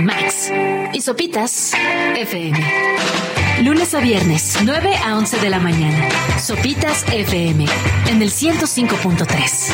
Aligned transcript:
Max. 0.00 0.50
Y 0.92 1.00
Sopitas 1.00 1.72
FM. 2.16 2.58
Lunes 3.62 3.94
a 3.94 4.00
viernes, 4.00 4.58
9 4.64 4.96
a 4.96 5.16
11 5.16 5.38
de 5.38 5.50
la 5.50 5.60
mañana. 5.60 6.08
Sopitas 6.40 7.04
FM. 7.12 7.66
En 8.08 8.20
el 8.20 8.30
105.3. 8.30 9.72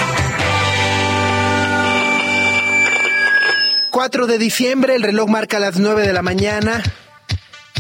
4 3.91 4.27
de 4.27 4.38
diciembre, 4.38 4.95
el 4.95 5.03
reloj 5.03 5.29
marca 5.29 5.59
las 5.59 5.79
9 5.79 6.06
de 6.06 6.13
la 6.13 6.23
mañana. 6.23 6.83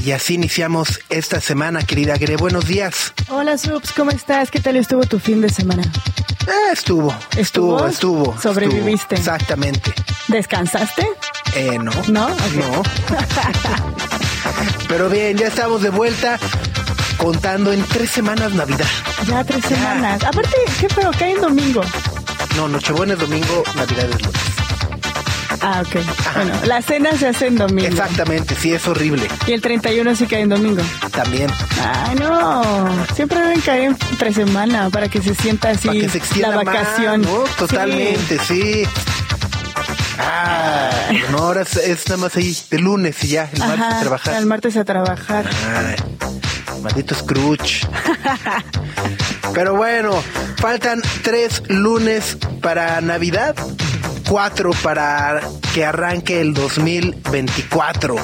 Y 0.02 0.12
así 0.12 0.34
iniciamos 0.34 1.00
esta 1.10 1.40
semana, 1.40 1.82
querida 1.82 2.16
Gre. 2.16 2.36
Buenos 2.36 2.66
días. 2.66 3.12
Hola, 3.28 3.58
Subs, 3.58 3.92
¿cómo 3.92 4.10
estás? 4.10 4.50
¿Qué 4.50 4.60
tal 4.60 4.76
estuvo 4.76 5.04
tu 5.04 5.18
fin 5.18 5.42
de 5.42 5.50
semana? 5.50 5.82
Eh, 5.82 6.72
estuvo, 6.72 7.14
estuvo, 7.36 7.86
estuvo. 7.86 8.38
¿Sobreviviste? 8.40 9.14
estuvo. 9.16 9.34
Exactamente. 9.34 9.92
¿Descansaste? 10.28 11.06
Eh, 11.54 11.78
no. 11.78 11.90
¿No? 12.08 12.28
No. 12.28 12.82
Pero 14.88 15.08
bien, 15.08 15.36
ya 15.36 15.48
estamos 15.48 15.82
de 15.82 15.90
vuelta 15.90 16.38
contando 17.16 17.72
en 17.72 17.82
tres 17.84 18.10
semanas 18.10 18.52
Navidad. 18.52 18.86
Ya 19.26 19.44
tres 19.44 19.64
semanas. 19.64 20.22
Aparte, 20.24 20.56
qué 20.80 20.88
que 21.18 21.24
hay 21.24 21.32
en 21.32 21.40
domingo. 21.40 21.82
No, 22.56 22.68
Nochebuena 22.68 23.14
es 23.14 23.18
domingo, 23.18 23.62
Navidad 23.76 24.06
es 24.10 24.22
lunes. 24.22 24.40
Ah, 25.62 25.82
ok. 25.84 25.96
Bueno, 26.34 26.54
la 26.64 26.80
cena 26.80 27.10
se 27.18 27.28
hace 27.28 27.48
en 27.48 27.56
domingo. 27.56 27.86
Exactamente, 27.86 28.54
sí, 28.54 28.72
es 28.72 28.86
horrible. 28.88 29.28
Y 29.46 29.52
el 29.52 29.60
31 29.60 30.16
sí 30.16 30.26
cae 30.26 30.40
en 30.40 30.48
domingo. 30.48 30.82
También. 31.12 31.50
Ay, 31.84 32.14
no. 32.16 32.88
Siempre 33.14 33.40
deben 33.40 33.60
caer 33.60 33.82
en 33.90 33.96
tres 34.18 34.36
semana 34.36 34.88
para 34.88 35.08
que 35.08 35.20
se 35.20 35.34
sienta 35.34 35.70
así 35.70 35.88
Para 35.88 36.00
que 36.00 36.08
se 36.08 36.18
extienda 36.18 36.50
la 36.50 36.56
vacación. 36.64 37.20
más, 37.20 37.30
¿no? 37.30 37.44
Totalmente, 37.58 38.38
sí. 38.38 38.84
Ah, 40.22 40.90
no, 41.30 41.38
ahora 41.38 41.62
es, 41.62 41.76
es 41.76 42.06
nada 42.08 42.18
más 42.22 42.36
ahí 42.36 42.56
de 42.70 42.78
lunes 42.78 43.22
y 43.24 43.28
ya, 43.28 43.48
el 43.52 43.58
martes 43.58 43.84
a 43.84 44.00
trabajar. 44.00 44.34
El 44.36 44.46
martes 44.46 44.76
a 44.76 44.84
trabajar. 44.84 45.44
Ay, 45.76 45.96
maldito 46.82 47.14
Scrooge. 47.14 47.86
Pero 49.54 49.74
bueno, 49.76 50.22
faltan 50.56 51.02
tres 51.22 51.62
lunes 51.68 52.36
para 52.60 53.00
Navidad, 53.00 53.54
cuatro 54.28 54.70
para 54.82 55.40
que 55.74 55.84
arranque 55.84 56.40
el 56.40 56.54
2024. 56.54 58.16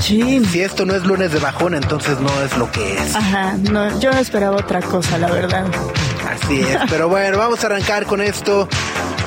Chin. 0.00 0.44
Si 0.46 0.60
esto 0.60 0.84
no 0.84 0.94
es 0.94 1.04
lunes 1.04 1.32
de 1.32 1.38
bajón, 1.38 1.74
entonces 1.74 2.18
no 2.18 2.28
es 2.42 2.56
lo 2.56 2.70
que 2.70 2.94
es. 2.94 3.14
Ajá, 3.14 3.54
no, 3.54 4.00
yo 4.00 4.12
no 4.12 4.18
esperaba 4.18 4.56
otra 4.56 4.80
cosa, 4.82 5.16
la 5.18 5.30
verdad. 5.30 5.64
Así 6.28 6.60
es. 6.60 6.78
Pero 6.90 7.08
bueno, 7.08 7.38
vamos 7.38 7.62
a 7.62 7.66
arrancar 7.68 8.06
con 8.06 8.20
esto 8.20 8.68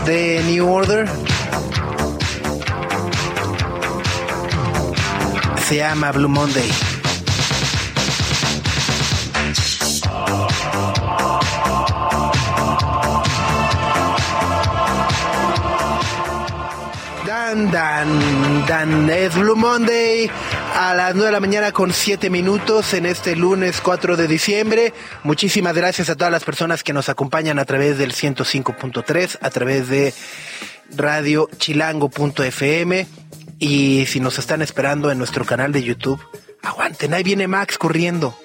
de 0.05 0.41
New 0.45 0.69
Order. 0.69 1.07
Se 5.67 5.77
llama 5.77 6.11
Blue 6.11 6.29
Monday. 6.29 6.69
Dan, 17.25 17.71
dan, 17.71 18.65
dan. 18.67 19.09
Es 19.09 19.33
Blue 19.33 19.55
Monday 19.55 20.29
a 20.75 20.93
las 20.93 21.15
9 21.15 21.25
de 21.25 21.31
la 21.31 21.39
mañana 21.39 21.71
con 21.71 21.91
7 21.91 22.29
minutos 22.29 22.93
en 22.93 23.07
este 23.07 23.35
lunes 23.35 23.81
4 23.81 24.17
de 24.17 24.27
diciembre. 24.27 24.93
Muchísimas 25.23 25.73
gracias 25.73 26.11
a 26.11 26.15
todas 26.15 26.31
las 26.31 26.43
personas 26.43 26.83
que 26.83 26.93
nos 26.93 27.09
acompañan 27.09 27.57
a 27.57 27.65
través 27.65 27.97
del 27.97 28.13
105.3, 28.13 29.39
a 29.41 29.49
través 29.49 29.89
de 29.89 30.13
radio 30.95 31.49
chilango.fm 31.57 33.24
y 33.59 34.05
si 34.07 34.19
nos 34.19 34.37
están 34.39 34.61
esperando 34.61 35.11
en 35.11 35.17
nuestro 35.17 35.45
canal 35.45 35.71
de 35.71 35.83
YouTube, 35.83 36.19
aguanten, 36.61 37.13
ahí 37.13 37.23
viene 37.23 37.47
Max 37.47 37.77
corriendo. 37.77 38.37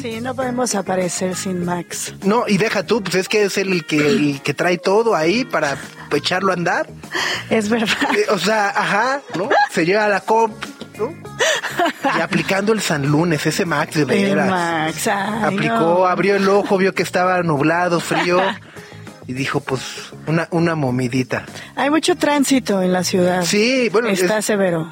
Sí, 0.00 0.22
no 0.22 0.34
podemos 0.34 0.74
aparecer 0.74 1.36
sin 1.36 1.66
Max. 1.66 2.14
No, 2.24 2.44
y 2.48 2.56
deja 2.56 2.82
tú, 2.86 3.02
pues 3.02 3.14
es 3.14 3.28
que 3.28 3.42
es 3.44 3.58
el 3.58 3.84
que, 3.86 3.98
el 3.98 4.40
que 4.42 4.54
trae 4.54 4.78
todo 4.78 5.14
ahí 5.14 5.44
para 5.44 5.76
echarlo 6.14 6.50
a 6.50 6.54
andar. 6.54 6.88
Es 7.50 7.68
verdad. 7.68 7.88
Eh, 8.16 8.24
O 8.30 8.38
sea, 8.38 8.68
ajá, 8.70 9.20
¿no? 9.36 9.50
Se 9.70 9.84
lleva 9.84 10.08
la 10.08 10.20
comp, 10.20 10.54
¿no? 10.98 11.12
Y 12.16 12.20
aplicando 12.20 12.72
el 12.72 12.80
San 12.80 13.06
Lunes, 13.06 13.44
ese 13.44 13.66
Max 13.66 13.94
de 13.94 14.02
El 14.02 14.06
veras. 14.08 14.48
Max, 14.48 15.08
ay, 15.08 15.54
Aplicó, 15.54 15.74
no. 15.74 16.06
abrió 16.06 16.36
el 16.36 16.48
ojo, 16.48 16.78
vio 16.78 16.94
que 16.94 17.02
estaba 17.02 17.42
nublado, 17.42 18.00
frío. 18.00 18.40
Y 19.26 19.34
dijo, 19.34 19.60
pues, 19.60 19.80
una, 20.26 20.48
una 20.50 20.74
momidita. 20.74 21.46
Hay 21.76 21.90
mucho 21.90 22.16
tránsito 22.16 22.82
en 22.82 22.92
la 22.92 23.04
ciudad. 23.04 23.44
Sí, 23.44 23.88
bueno, 23.90 24.08
Está 24.08 24.38
es- 24.38 24.44
severo. 24.44 24.90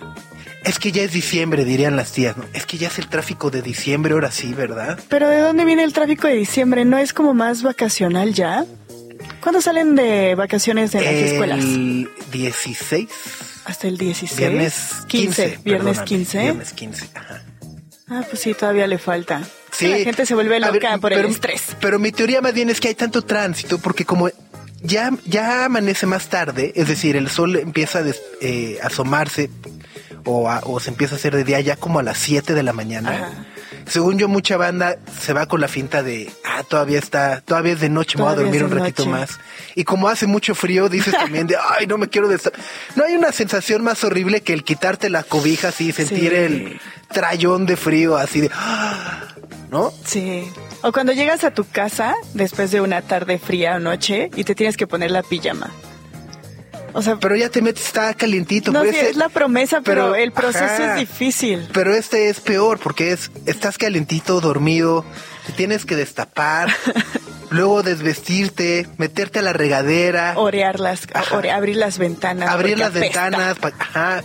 Es 0.62 0.78
que 0.78 0.92
ya 0.92 1.02
es 1.02 1.12
diciembre, 1.12 1.64
dirían 1.64 1.96
las 1.96 2.12
tías, 2.12 2.36
¿no? 2.36 2.44
Es 2.52 2.66
que 2.66 2.76
ya 2.76 2.88
es 2.88 2.98
el 2.98 3.08
tráfico 3.08 3.50
de 3.50 3.62
diciembre, 3.62 4.12
ahora 4.12 4.30
sí, 4.30 4.52
¿verdad? 4.52 5.00
Pero 5.08 5.28
¿de 5.30 5.38
dónde 5.40 5.64
viene 5.64 5.82
el 5.84 5.94
tráfico 5.94 6.28
de 6.28 6.34
diciembre? 6.34 6.84
¿No 6.84 6.98
es 6.98 7.14
como 7.14 7.32
más 7.32 7.62
vacacional 7.62 8.34
ya? 8.34 8.66
¿Cuándo 9.40 9.62
salen 9.62 9.96
de 9.96 10.34
vacaciones 10.34 10.92
de 10.92 11.00
las 11.00 11.14
escuelas? 11.14 11.60
El 11.60 12.10
16. 12.30 13.08
Hasta 13.64 13.88
el 13.88 13.96
16. 13.96 14.38
Viernes 14.38 14.74
15. 15.08 15.58
Viernes 15.64 15.98
perdóname, 15.98 16.04
15. 16.04 16.40
Viernes 16.42 16.72
15, 16.74 17.08
ajá. 17.14 17.42
Ah, 18.10 18.24
pues 18.28 18.42
sí, 18.42 18.54
todavía 18.54 18.86
le 18.86 18.98
falta. 18.98 19.40
Sí. 19.72 19.86
La 19.88 19.98
gente 19.98 20.26
se 20.26 20.34
vuelve 20.34 20.58
loca 20.60 20.90
ver, 20.90 21.00
por 21.00 21.10
pero, 21.12 21.26
el 21.28 21.32
estrés. 21.32 21.76
Pero 21.80 21.98
mi 21.98 22.10
teoría 22.12 22.40
más 22.40 22.52
bien 22.52 22.68
es 22.68 22.80
que 22.80 22.88
hay 22.88 22.94
tanto 22.94 23.22
tránsito 23.22 23.78
porque 23.78 24.04
como 24.04 24.28
ya, 24.82 25.10
ya 25.26 25.64
amanece 25.66 26.06
más 26.06 26.28
tarde, 26.28 26.72
es 26.74 26.88
decir, 26.88 27.14
el 27.16 27.28
sol 27.30 27.56
empieza 27.56 28.00
a 28.00 28.02
des- 28.02 28.20
eh, 28.40 28.78
asomarse 28.82 29.48
o, 30.24 30.50
a- 30.50 30.60
o 30.64 30.80
se 30.80 30.90
empieza 30.90 31.14
a 31.14 31.18
hacer 31.18 31.34
de 31.36 31.44
día 31.44 31.60
ya 31.60 31.76
como 31.76 32.00
a 32.00 32.02
las 32.02 32.18
7 32.18 32.52
de 32.54 32.62
la 32.64 32.72
mañana. 32.72 33.10
Ajá. 33.14 33.46
Según 33.86 34.18
yo, 34.18 34.28
mucha 34.28 34.56
banda 34.56 34.96
se 35.20 35.32
va 35.32 35.46
con 35.46 35.60
la 35.60 35.68
finta 35.68 36.02
de, 36.02 36.30
ah, 36.44 36.62
todavía 36.62 36.98
está, 36.98 37.40
todavía 37.40 37.72
es 37.72 37.80
de 37.80 37.88
noche, 37.88 38.16
me 38.18 38.24
voy 38.24 38.32
a 38.32 38.36
dormir 38.36 38.62
un 38.64 38.70
ratito 38.70 39.04
noche. 39.04 39.10
más. 39.10 39.38
Y 39.74 39.84
como 39.84 40.08
hace 40.08 40.26
mucho 40.26 40.54
frío, 40.54 40.88
dices 40.88 41.12
también 41.14 41.46
de, 41.46 41.56
ay, 41.56 41.86
no 41.86 41.98
me 41.98 42.08
quiero 42.08 42.28
desta-". 42.28 42.52
No 42.96 43.04
hay 43.04 43.14
una 43.16 43.32
sensación 43.32 43.82
más 43.82 44.04
horrible 44.04 44.42
que 44.42 44.52
el 44.52 44.62
quitarte 44.64 45.10
la 45.10 45.22
cobija 45.24 45.68
así 45.68 45.88
y 45.88 45.92
sentir 45.92 46.30
Sí. 46.30 46.36
el 46.36 46.80
trayón 47.12 47.66
de 47.66 47.76
frío 47.76 48.16
así 48.16 48.40
de, 48.42 48.50
"Ah", 48.54 49.24
¿no? 49.70 49.92
Sí. 50.04 50.48
O 50.82 50.92
cuando 50.92 51.12
llegas 51.12 51.44
a 51.44 51.50
tu 51.52 51.64
casa 51.68 52.14
después 52.34 52.70
de 52.70 52.80
una 52.80 53.02
tarde 53.02 53.38
fría 53.38 53.76
o 53.76 53.80
noche 53.80 54.30
y 54.36 54.44
te 54.44 54.54
tienes 54.54 54.76
que 54.76 54.86
poner 54.86 55.10
la 55.10 55.22
pijama. 55.22 55.70
O 56.92 57.02
sea, 57.02 57.16
Pero 57.16 57.36
ya 57.36 57.48
te 57.48 57.62
metes, 57.62 57.86
está 57.86 58.12
calientito. 58.14 58.72
no 58.72 58.82
sí, 58.84 58.90
es 58.90 59.16
la 59.16 59.28
promesa, 59.28 59.80
pero, 59.82 60.12
pero, 60.12 60.14
el 60.16 60.32
proceso 60.32 60.64
ajá. 60.64 60.94
es 60.94 61.00
difícil. 61.08 61.68
Pero 61.72 61.94
este 61.94 62.28
es 62.28 62.40
peor 62.40 62.78
porque 62.78 63.12
es, 63.12 63.30
estás 63.46 63.78
calientito, 63.78 64.40
dormido, 64.40 65.04
te 65.46 65.52
tienes 65.52 65.84
que 65.84 65.96
destapar, 65.96 66.68
luego 67.50 67.82
desvestirte, 67.82 68.88
meterte 68.98 69.38
a 69.40 69.42
la 69.42 69.52
regadera, 69.52 70.34
Orear 70.36 70.80
las, 70.80 71.06
ore- 71.32 71.50
abrir 71.52 71.76
las 71.76 71.98
ventanas. 71.98 72.48
abrir 72.48 72.78
las 72.78 72.90
apesta. 72.90 73.24
ventanas, 73.30 73.58
pa- 73.58 73.72
ajá. 73.78 74.22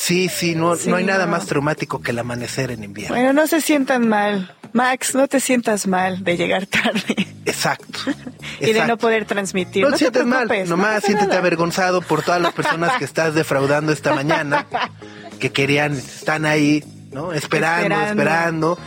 Sí, 0.00 0.28
sí, 0.28 0.54
no, 0.54 0.76
Sí, 0.76 0.88
no 0.88 0.94
hay 0.96 1.04
nada 1.04 1.26
no. 1.26 1.32
más 1.32 1.46
traumático 1.46 2.00
que 2.00 2.12
el 2.12 2.18
amanecer 2.20 2.70
en 2.70 2.84
invierno. 2.84 3.16
Bueno, 3.16 3.32
no 3.32 3.46
se 3.48 3.60
sientan 3.60 4.06
mal. 4.08 4.54
Max, 4.72 5.14
no 5.16 5.26
te 5.26 5.40
sientas 5.40 5.86
mal 5.86 6.22
de 6.22 6.36
llegar 6.36 6.66
tarde 6.66 7.26
Exacto. 7.46 7.98
y 8.60 8.72
de 8.72 8.86
no 8.86 8.96
poder 8.98 9.24
transmitir. 9.24 9.82
No 9.82 9.88
No, 9.90 9.94
te 9.94 9.98
sientas 9.98 10.24
mal, 10.26 10.46
no 10.46 10.64
nomás 10.66 10.94
pasa 10.96 11.06
siéntete 11.06 11.28
nada. 11.28 11.40
avergonzado 11.40 12.00
por 12.02 12.22
todas 12.22 12.40
las 12.40 12.52
personas 12.52 12.92
que 12.98 13.04
estás 13.04 13.34
defraudando 13.34 13.92
esta 13.92 14.14
mañana, 14.14 14.66
que 15.40 15.50
querían, 15.50 15.94
están 15.94 16.44
ahí, 16.46 16.84
¿no? 17.10 17.32
Esperando, 17.32 17.94
Esperando. 17.94 18.22
esperando, 18.22 18.78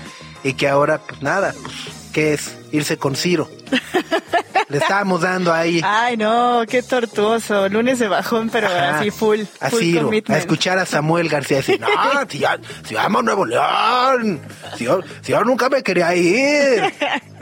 y 0.44 0.54
que 0.54 0.70
ahora, 0.70 1.00
pues 1.00 1.22
nada, 1.22 1.54
pues, 1.62 1.76
¿qué 2.14 2.34
es? 2.36 2.56
Irse 2.72 2.98
con 2.98 3.16
Ciro. 3.18 3.50
Le 4.72 4.78
estábamos 4.78 5.22
dando 5.22 5.54
ahí 5.54 5.82
Ay, 5.84 6.16
no, 6.18 6.64
qué 6.68 6.82
tortuoso. 6.82 7.68
Lunes 7.70 8.00
de 8.00 8.08
bajón, 8.08 8.50
pero 8.50 8.68
ajá, 8.68 9.00
así 9.00 9.12
full. 9.12 9.42
a 9.60 9.70
full 9.70 9.80
Ciro, 9.82 10.12
a 10.30 10.38
escuchar 10.38 10.80
a 10.80 10.86
Samuel 10.86 11.28
García 11.30 11.58
decir, 11.58 11.80
no, 11.80 11.88
si, 12.30 12.42
si 12.88 12.94
llama 12.96 13.22
Nuevo 13.22 13.46
León, 13.46 14.40
si 14.78 14.86
yo, 14.86 15.02
si 15.22 15.32
yo 15.34 15.44
nunca 15.44 15.70
me 15.70 15.84
quería 15.84 16.16
ir. 16.16 16.84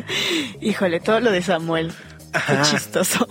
Híjole, 0.61 0.99
todo 0.99 1.19
lo 1.19 1.31
de 1.31 1.41
Samuel. 1.41 1.93
Ajá. 2.33 2.61
Qué 2.61 2.69
chistoso. 2.69 3.27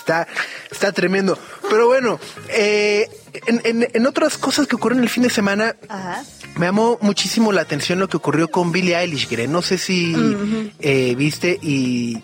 Está, 0.00 0.26
está 0.70 0.90
tremendo. 0.92 1.38
Pero 1.68 1.86
bueno, 1.86 2.18
eh, 2.48 3.08
en, 3.46 3.60
en- 3.64 3.88
en 3.92 4.06
otras 4.06 4.36
cosas 4.36 4.66
que 4.66 4.74
ocurren 4.76 5.00
el 5.00 5.08
fin 5.08 5.22
de 5.22 5.30
semana, 5.30 5.76
Ajá. 5.88 6.22
me 6.56 6.66
llamó 6.66 6.98
muchísimo 7.02 7.52
la 7.52 7.60
atención 7.62 8.00
lo 8.00 8.08
que 8.08 8.16
ocurrió 8.16 8.48
con 8.48 8.72
Billie 8.72 8.96
Eilish, 8.98 9.28
Gre. 9.28 9.46
No 9.46 9.62
sé 9.62 9.78
si 9.78 10.72
eh, 10.80 11.14
viste 11.16 11.58
y 11.62 12.20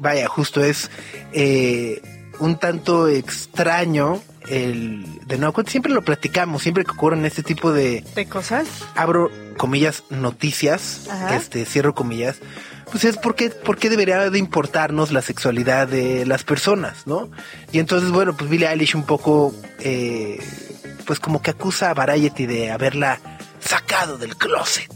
vaya, 0.00 0.28
justo 0.28 0.62
es 0.62 0.90
eh, 1.32 2.00
un 2.38 2.58
tanto 2.58 3.08
extraño 3.08 4.22
el 4.48 5.04
de 5.26 5.36
nuevo 5.38 5.62
siempre 5.66 5.92
lo 5.92 6.02
platicamos, 6.02 6.62
siempre 6.62 6.84
que 6.84 6.92
ocurren 6.92 7.24
este 7.24 7.42
tipo 7.42 7.72
de 7.72 8.02
¿De 8.14 8.26
cosas? 8.26 8.66
abro 8.94 9.30
comillas 9.56 10.04
noticias, 10.10 11.06
Ajá. 11.10 11.36
este 11.36 11.64
cierro 11.66 11.94
comillas, 11.94 12.36
pues 12.90 13.04
es 13.04 13.16
porque 13.18 13.50
porque 13.50 13.90
debería 13.90 14.30
de 14.30 14.38
importarnos 14.38 15.12
la 15.12 15.20
sexualidad 15.20 15.88
de 15.88 16.24
las 16.24 16.44
personas, 16.44 17.06
¿no? 17.06 17.30
Y 17.72 17.78
entonces 17.78 18.10
bueno, 18.10 18.36
pues 18.36 18.48
Billie 18.48 18.68
Eilish 18.68 18.94
un 18.94 19.04
poco 19.04 19.54
eh, 19.80 20.38
pues 21.06 21.20
como 21.20 21.42
que 21.42 21.50
acusa 21.50 21.90
a 21.90 21.94
Variety 21.94 22.46
de 22.46 22.70
haberla 22.70 23.20
sacado 23.60 24.16
del 24.16 24.36
closet. 24.36 24.90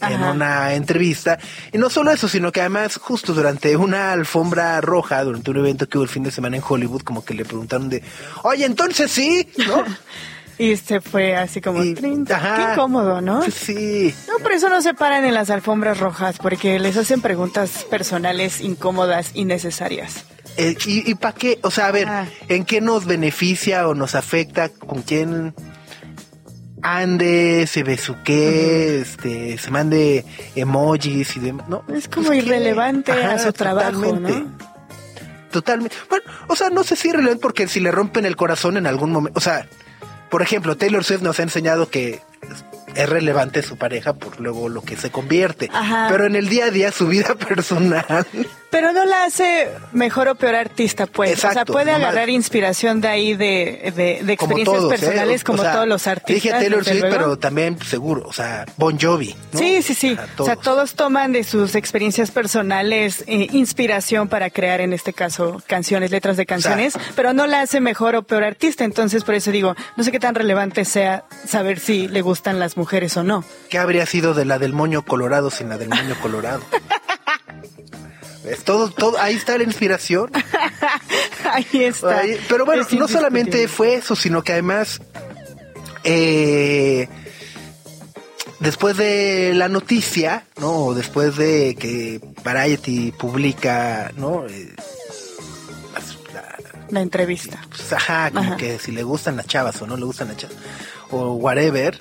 En 0.00 0.22
una 0.22 0.74
entrevista. 0.74 1.38
Y 1.72 1.78
no 1.78 1.90
solo 1.90 2.10
eso, 2.10 2.28
sino 2.28 2.52
que 2.52 2.60
además 2.60 2.96
justo 2.96 3.32
durante 3.34 3.76
una 3.76 4.12
alfombra 4.12 4.80
roja, 4.80 5.22
durante 5.24 5.50
un 5.50 5.58
evento 5.58 5.88
que 5.88 5.98
hubo 5.98 6.04
el 6.04 6.10
fin 6.10 6.22
de 6.22 6.30
semana 6.30 6.56
en 6.56 6.62
Hollywood, 6.66 7.02
como 7.02 7.24
que 7.24 7.34
le 7.34 7.44
preguntaron 7.44 7.88
de, 7.88 8.02
oye, 8.42 8.64
entonces 8.64 9.10
sí, 9.10 9.48
¿no? 9.66 9.84
Y 10.58 10.76
se 10.76 11.00
fue 11.00 11.34
así 11.36 11.62
como, 11.62 11.82
Y- 11.82 11.96
ajá. 12.30 12.56
qué 12.66 12.72
incómodo, 12.74 13.22
¿no? 13.22 13.42
Sí. 13.50 14.14
No, 14.28 14.42
por 14.42 14.52
eso 14.52 14.68
no 14.68 14.82
se 14.82 14.92
paran 14.92 15.24
en 15.24 15.32
las 15.32 15.48
alfombras 15.48 15.98
rojas, 16.00 16.36
porque 16.36 16.78
les 16.78 16.98
hacen 16.98 17.22
preguntas 17.22 17.86
personales 17.88 18.60
incómodas 18.60 19.30
y 19.32 19.46
necesarias. 19.46 20.24
Eh, 20.58 20.76
¿Y, 20.84 21.10
y 21.10 21.14
para 21.14 21.34
qué? 21.34 21.58
O 21.62 21.70
sea, 21.70 21.86
a 21.86 21.92
ver, 21.92 22.08
Ah. 22.08 22.26
¿en 22.48 22.66
qué 22.66 22.82
nos 22.82 23.06
beneficia 23.06 23.88
o 23.88 23.94
nos 23.94 24.14
afecta? 24.14 24.68
¿Con 24.68 25.00
quién 25.00 25.54
ande, 26.82 27.66
se 27.66 27.82
besuque, 27.82 29.00
este, 29.00 29.58
se 29.58 29.70
mande 29.70 30.24
emojis 30.54 31.36
y 31.36 31.40
demás? 31.40 31.68
No, 31.68 31.84
Es 31.94 32.08
como 32.08 32.28
pues, 32.28 32.40
¿qué? 32.40 32.46
irrelevante 32.46 33.12
a 33.12 33.38
su 33.38 33.52
trabajo, 33.52 34.00
totalmente. 34.00 34.40
¿no? 34.40 34.70
Totalmente. 35.50 35.96
Bueno, 36.08 36.24
o 36.46 36.56
sea, 36.56 36.70
no 36.70 36.84
sé 36.84 36.96
si 36.96 37.08
irrelevante 37.08 37.40
porque 37.42 37.68
si 37.68 37.80
le 37.80 37.90
rompen 37.90 38.24
el 38.24 38.36
corazón 38.36 38.76
en 38.76 38.86
algún 38.86 39.10
momento, 39.10 39.36
o 39.38 39.40
sea, 39.40 39.66
por 40.30 40.42
ejemplo, 40.42 40.76
Taylor 40.76 41.02
Swift 41.04 41.22
nos 41.22 41.40
ha 41.40 41.42
enseñado 41.42 41.90
que 41.90 42.20
es 42.94 43.08
relevante 43.08 43.62
su 43.62 43.76
pareja 43.76 44.14
por 44.14 44.40
luego 44.40 44.68
lo 44.68 44.82
que 44.82 44.96
se 44.96 45.10
convierte. 45.10 45.68
Ajá. 45.72 46.06
Pero 46.10 46.26
en 46.26 46.36
el 46.36 46.48
día 46.48 46.66
a 46.66 46.70
día 46.70 46.92
su 46.92 47.06
vida 47.08 47.34
personal 47.48 48.26
Pero 48.70 48.92
no 48.92 49.04
la 49.04 49.24
hace 49.24 49.68
mejor 49.92 50.28
o 50.28 50.34
peor 50.36 50.54
artista, 50.54 51.06
pues. 51.06 51.32
o 51.32 51.36
sea, 51.40 51.50
Exacto, 51.50 51.72
puede 51.72 51.90
agarrar 51.90 52.28
inspiración 52.30 53.00
de 53.00 53.08
ahí 53.08 53.34
de, 53.34 53.92
de, 53.96 54.20
de 54.24 54.36
como 54.36 54.56
experiencias 54.56 54.84
¿eh? 54.84 54.88
personales, 54.88 55.42
O 55.42 55.44
como 55.44 55.62
sea, 55.62 55.72
todos 55.72 55.88
los 55.88 56.06
artistas. 56.06 56.34
Dije 56.34 56.50
Taylor 56.50 56.84
Swift, 56.84 57.00
luego. 57.00 57.16
pero 57.16 57.38
también 57.38 57.74
pues, 57.74 57.88
seguro, 57.88 58.22
o 58.26 58.32
sea, 58.32 58.66
Bon 58.76 58.98
Jovi. 58.98 59.34
¿no? 59.52 59.58
Sí, 59.58 59.82
sí, 59.82 59.94
sí. 59.94 60.16
O 60.38 60.44
sea, 60.44 60.56
todos 60.56 60.94
toman 60.94 61.32
de 61.32 61.42
sus 61.44 61.74
experiencias 61.74 62.30
personales 62.30 63.24
eh, 63.26 63.48
inspiración 63.52 64.28
para 64.28 64.50
crear, 64.50 64.80
en 64.80 64.92
este 64.92 65.12
caso, 65.12 65.62
canciones, 65.66 66.10
letras 66.10 66.36
de 66.36 66.46
canciones, 66.46 66.94
pero 67.16 67.32
no 67.32 67.46
la 67.46 67.62
hace 67.62 67.80
mejor 67.80 68.14
o 68.14 68.22
peor 68.22 68.44
artista. 68.44 68.84
Entonces, 68.84 69.24
por 69.24 69.34
eso 69.34 69.50
digo, 69.50 69.74
no 69.96 70.04
sé 70.04 70.12
qué 70.12 70.20
tan 70.20 70.34
relevante 70.34 70.84
sea 70.84 71.24
saber 71.46 71.80
si 71.80 72.06
le 72.08 72.22
gustan 72.22 72.58
las 72.58 72.76
mujeres 72.76 73.16
o 73.16 73.22
no. 73.24 73.44
¿Qué 73.68 73.78
habría 73.78 74.06
sido 74.06 74.34
de 74.34 74.44
la 74.44 74.58
del 74.58 74.72
moño 74.72 75.02
colorado 75.02 75.50
sin 75.50 75.68
la 75.68 75.76
del 75.78 75.88
moño 75.88 76.14
colorado? 76.20 76.60
Todo, 78.64 78.90
todo, 78.90 79.18
ahí 79.18 79.34
está 79.36 79.56
la 79.58 79.64
inspiración. 79.64 80.30
Ahí 81.52 81.84
está. 81.84 82.18
Ahí- 82.20 82.38
pero 82.48 82.64
bueno, 82.64 82.82
Es 82.82 82.92
no 82.92 83.08
solamente 83.08 83.66
fue 83.68 83.94
eso, 83.94 84.14
sino 84.14 84.42
que 84.42 84.52
además, 84.52 85.00
eh, 86.04 87.08
después 88.60 88.96
de 88.96 89.52
la 89.54 89.68
noticia, 89.68 90.44
¿no? 90.58 90.94
Después 90.94 91.36
de 91.36 91.74
que 91.78 92.20
Variety 92.44 93.12
publica, 93.12 94.12
¿no? 94.16 94.46
Eh, 94.46 94.74
la- 96.32 96.56
La 96.90 97.00
entrevista. 97.00 97.60
pues, 97.68 97.92
ajá, 97.92 98.30
como 98.30 98.40
Ajá. 98.50 98.56
que 98.56 98.78
si 98.78 98.92
le 98.92 99.02
gustan 99.02 99.36
las 99.36 99.46
chavas 99.46 99.80
o 99.82 99.86
no 99.86 99.96
le 99.96 100.04
gustan 100.04 100.28
las 100.28 100.36
chavas, 100.36 100.56
o 101.10 101.32
whatever, 101.34 101.98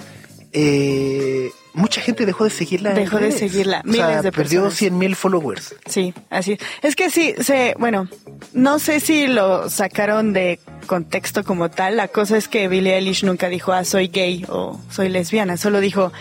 eh, 0.51 1.51
mucha 1.73 2.01
gente 2.01 2.25
dejó 2.25 2.43
de 2.43 2.49
seguirla. 2.49 2.91
Dejó 2.93 3.17
de 3.17 3.31
seguirla, 3.31 3.83
O 3.85 3.91
sea, 3.91 4.07
miles 4.07 4.23
de 4.23 4.31
perdió 4.31 4.61
personas. 4.63 4.79
100 4.79 4.97
mil 4.97 5.15
followers. 5.15 5.75
Sí, 5.85 6.13
así 6.29 6.53
es. 6.53 6.59
Es 6.81 6.95
que 6.95 7.09
sí, 7.09 7.35
se, 7.39 7.75
bueno, 7.79 8.07
no 8.53 8.79
sé 8.79 8.99
si 8.99 9.27
lo 9.27 9.69
sacaron 9.69 10.33
de 10.33 10.59
contexto 10.87 11.43
como 11.43 11.69
tal. 11.69 11.97
La 11.97 12.07
cosa 12.07 12.37
es 12.37 12.47
que 12.47 12.67
Billie 12.67 12.95
Eilish 12.95 13.23
nunca 13.23 13.49
dijo, 13.49 13.71
ah, 13.71 13.83
soy 13.83 14.07
gay 14.07 14.45
o 14.49 14.79
soy 14.89 15.09
lesbiana. 15.09 15.57
Solo 15.57 15.79
dijo, 15.79 16.11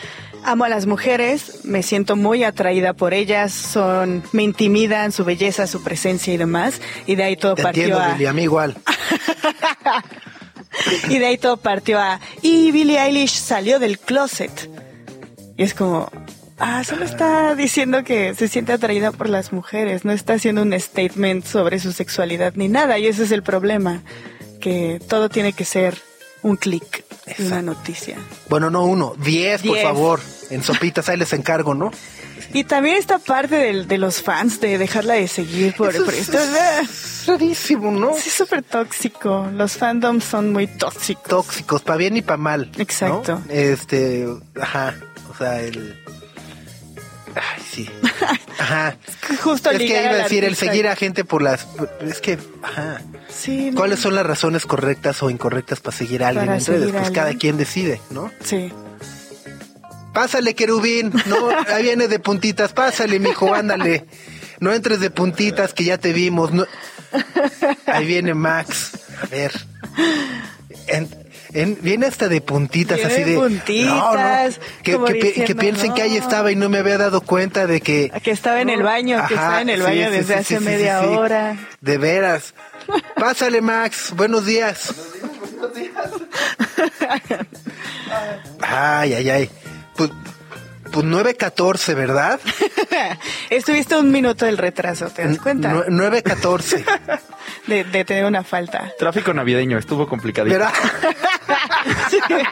amo 0.44 0.64
a 0.64 0.69
las 0.69 0.86
mujeres, 0.86 1.64
me 1.64 1.82
siento 1.82 2.16
muy 2.16 2.44
atraída 2.44 2.92
por 2.92 3.14
ellas, 3.14 3.52
son, 3.52 4.22
me 4.32 4.42
intimidan 4.42 5.12
su 5.12 5.25
belleza, 5.25 5.66
su 5.66 5.82
presencia 5.82 6.32
y 6.32 6.36
demás. 6.36 6.80
Y 7.06 7.16
de 7.16 7.25
ahí 7.25 7.36
todo 7.36 7.54
Te 7.54 7.62
partió 7.62 7.84
entiendo, 7.84 8.04
a, 8.04 8.12
Billy, 8.14 8.26
a 8.26 8.32
mí 8.32 8.42
igual. 8.42 8.76
y 11.08 11.19
de 11.19 11.26
ahí 11.26 11.38
todo 11.38 11.56
partió 11.56 11.98
a, 11.98 12.20
y 12.42 12.70
Billie 12.72 13.00
Eilish 13.00 13.34
salió 13.38 13.78
del 13.78 13.98
closet. 13.98 14.70
Y 15.56 15.62
es 15.62 15.75
como, 15.75 16.10
ah, 16.58 16.84
solo 16.84 17.04
está 17.04 17.54
diciendo 17.54 18.04
que 18.04 18.34
se 18.34 18.48
siente 18.48 18.72
atraída 18.72 19.12
por 19.12 19.28
las 19.28 19.52
mujeres, 19.52 20.04
no 20.04 20.12
está 20.12 20.34
haciendo 20.34 20.62
un 20.62 20.78
statement 20.78 21.44
sobre 21.44 21.78
su 21.80 21.92
sexualidad 21.92 22.52
ni 22.56 22.69
nada, 22.69 22.98
y 22.98 23.06
ese 23.06 23.25
es 23.25 23.32
el 23.32 23.42
problema, 23.42 24.02
que 24.60 25.00
todo 25.08 25.28
tiene 25.28 25.52
que 25.52 25.64
ser 25.64 25.98
un 26.42 26.56
clic 26.56 27.04
una 27.38 27.62
noticia. 27.62 28.16
Bueno, 28.48 28.70
no 28.70 28.84
uno, 28.84 29.14
10, 29.19 29.62
por 29.62 29.72
Diez. 29.72 29.82
favor. 29.82 30.20
En 30.50 30.62
sopitas, 30.62 31.08
ahí 31.08 31.16
les 31.16 31.32
encargo, 31.32 31.75
¿no? 31.75 31.90
Y 32.52 32.64
también 32.64 32.96
esta 32.96 33.19
parte 33.19 33.56
del- 33.56 33.87
de 33.88 33.99
los 33.99 34.23
fans 34.23 34.61
de 34.61 34.79
dejarla 34.79 35.14
de 35.14 35.29
seguir 35.29 35.75
por, 35.75 35.94
Eso 35.94 36.05
por 36.05 36.14
es- 36.14 36.20
esto. 36.29 36.38
es 36.38 37.26
rarísimo, 37.26 37.90
¿no? 37.90 38.14
Sí, 38.14 38.29
es 38.29 38.35
súper 38.35 38.62
tóxico. 38.62 39.49
Los 39.55 39.73
fandoms 39.76 40.25
son 40.25 40.52
muy 40.52 40.67
tóxicos. 40.67 41.25
Tóxicos, 41.29 41.82
para 41.82 41.96
bien 41.99 42.17
y 42.17 42.23
para 42.23 42.37
mal. 42.38 42.70
¿no? 42.75 42.82
Exacto. 42.82 43.43
Este, 43.49 44.26
ajá, 44.61 44.94
o 45.31 45.37
sea, 45.37 45.61
el... 45.61 46.00
Ay, 47.35 47.62
sí. 47.70 47.88
Ajá. 48.58 48.96
Justo 49.44 49.70
es 49.70 49.79
que 49.79 49.87
iba 50.02 50.11
a 50.11 50.14
decir, 50.17 50.44
el 50.44 50.56
seguir 50.56 50.88
a 50.88 50.96
gente 50.96 51.25
por 51.25 51.43
las... 51.43 51.67
Es 52.00 52.20
que, 52.20 52.38
ajá. 52.62 53.00
Sí, 53.29 53.70
no. 53.70 53.76
¿Cuáles 53.79 54.00
son 54.00 54.14
las 54.17 54.26
razones 54.26 54.67
correctas 54.67 55.23
o 55.23 55.31
incorrectas 55.31 55.79
para 55.79 55.96
seguir 55.96 56.25
a 56.25 56.29
alguien 56.29 56.46
Para 56.46 56.58
en 56.58 56.64
redes? 56.67 56.90
Pues 56.90 57.11
cada 57.12 57.35
quien 57.35 57.56
decide, 57.56 58.00
¿no? 58.11 58.32
Sí. 58.43 58.73
Pásale, 60.12 60.55
querubín. 60.55 61.12
No, 61.26 61.50
ahí 61.72 61.82
viene 61.84 62.08
de 62.08 62.19
puntitas. 62.19 62.72
Pásale, 62.72 63.19
mijo, 63.19 63.55
ándale. 63.55 64.05
No 64.60 64.72
entres 64.72 65.00
de 65.00 65.10
puntitas 65.10 65.72
que 65.75 65.84
ya 65.84 65.99
te 65.99 66.12
vimos. 66.12 66.52
No. 66.52 66.66
Ahí 67.87 68.06
viene 68.06 68.34
Max. 68.34 68.93
A 69.22 69.26
ver. 69.26 69.52
En- 70.88 71.08
en- 71.55 71.78
viene 71.81 72.06
hasta 72.06 72.28
de 72.28 72.40
puntitas, 72.40 72.99
Viene 72.99 73.12
así 73.12 73.22
de 73.25 73.31
de. 73.32 73.37
puntitas, 73.38 74.60
Que, 74.82 74.93
como 74.94 75.06
que 75.06 75.14
pi- 75.14 75.20
diciendo, 75.28 75.46
que 75.46 75.55
piensen 75.55 75.94
que 75.94 76.02
ahí 76.02 76.11
no. 76.19 76.22
estaba 76.22 76.50
y 76.52 76.56
no 76.56 76.69
me 76.69 76.78
había 76.78 76.99
dado 76.99 77.20
cuenta 77.22 77.66
de 77.66 77.81
que. 77.81 78.11
Que 78.22 78.31
estaba 78.32 78.61
en 78.61 78.69
el 78.70 78.82
baño, 78.82 79.25
que 79.28 79.34
estaba 79.34 79.62
en 79.62 79.70
el 79.70 79.78
sí, 79.81 79.82
baño 79.87 80.06
sí, 80.11 80.16
desde 80.16 80.34
sí, 80.44 80.54
hace 80.56 80.61
media 80.61 81.00
sí, 81.00 81.06
sí. 81.08 81.14
hora. 81.14 81.56
De 81.81 81.99
veras. 81.99 82.54
Pásale, 83.16 83.61
Max. 83.61 84.12
Buenos 84.16 84.44
días. 84.46 84.93
Ay, 88.61 89.14
ay, 89.14 89.30
ay. 89.30 89.50
Pues, 89.99 90.11
pues 90.93 91.05
9.14, 91.05 91.95
¿verdad? 91.95 92.40
Estuviste 93.50 93.97
un 93.97 94.11
minuto 94.11 94.47
del 94.47 94.57
retraso, 94.57 95.11
¿te 95.11 95.26
das 95.26 95.38
cuenta? 95.38 95.71
Nue- 95.71 95.87
9.14. 95.88 96.85
De, 97.67 97.85
de 97.85 98.05
tener 98.05 98.25
una 98.25 98.45
falta. 98.45 98.93
Tráfico 98.99 99.35
navideño, 99.35 99.76
estuvo 99.78 100.07
complicadito. 100.09 100.55
¿Verdad? 100.59 100.73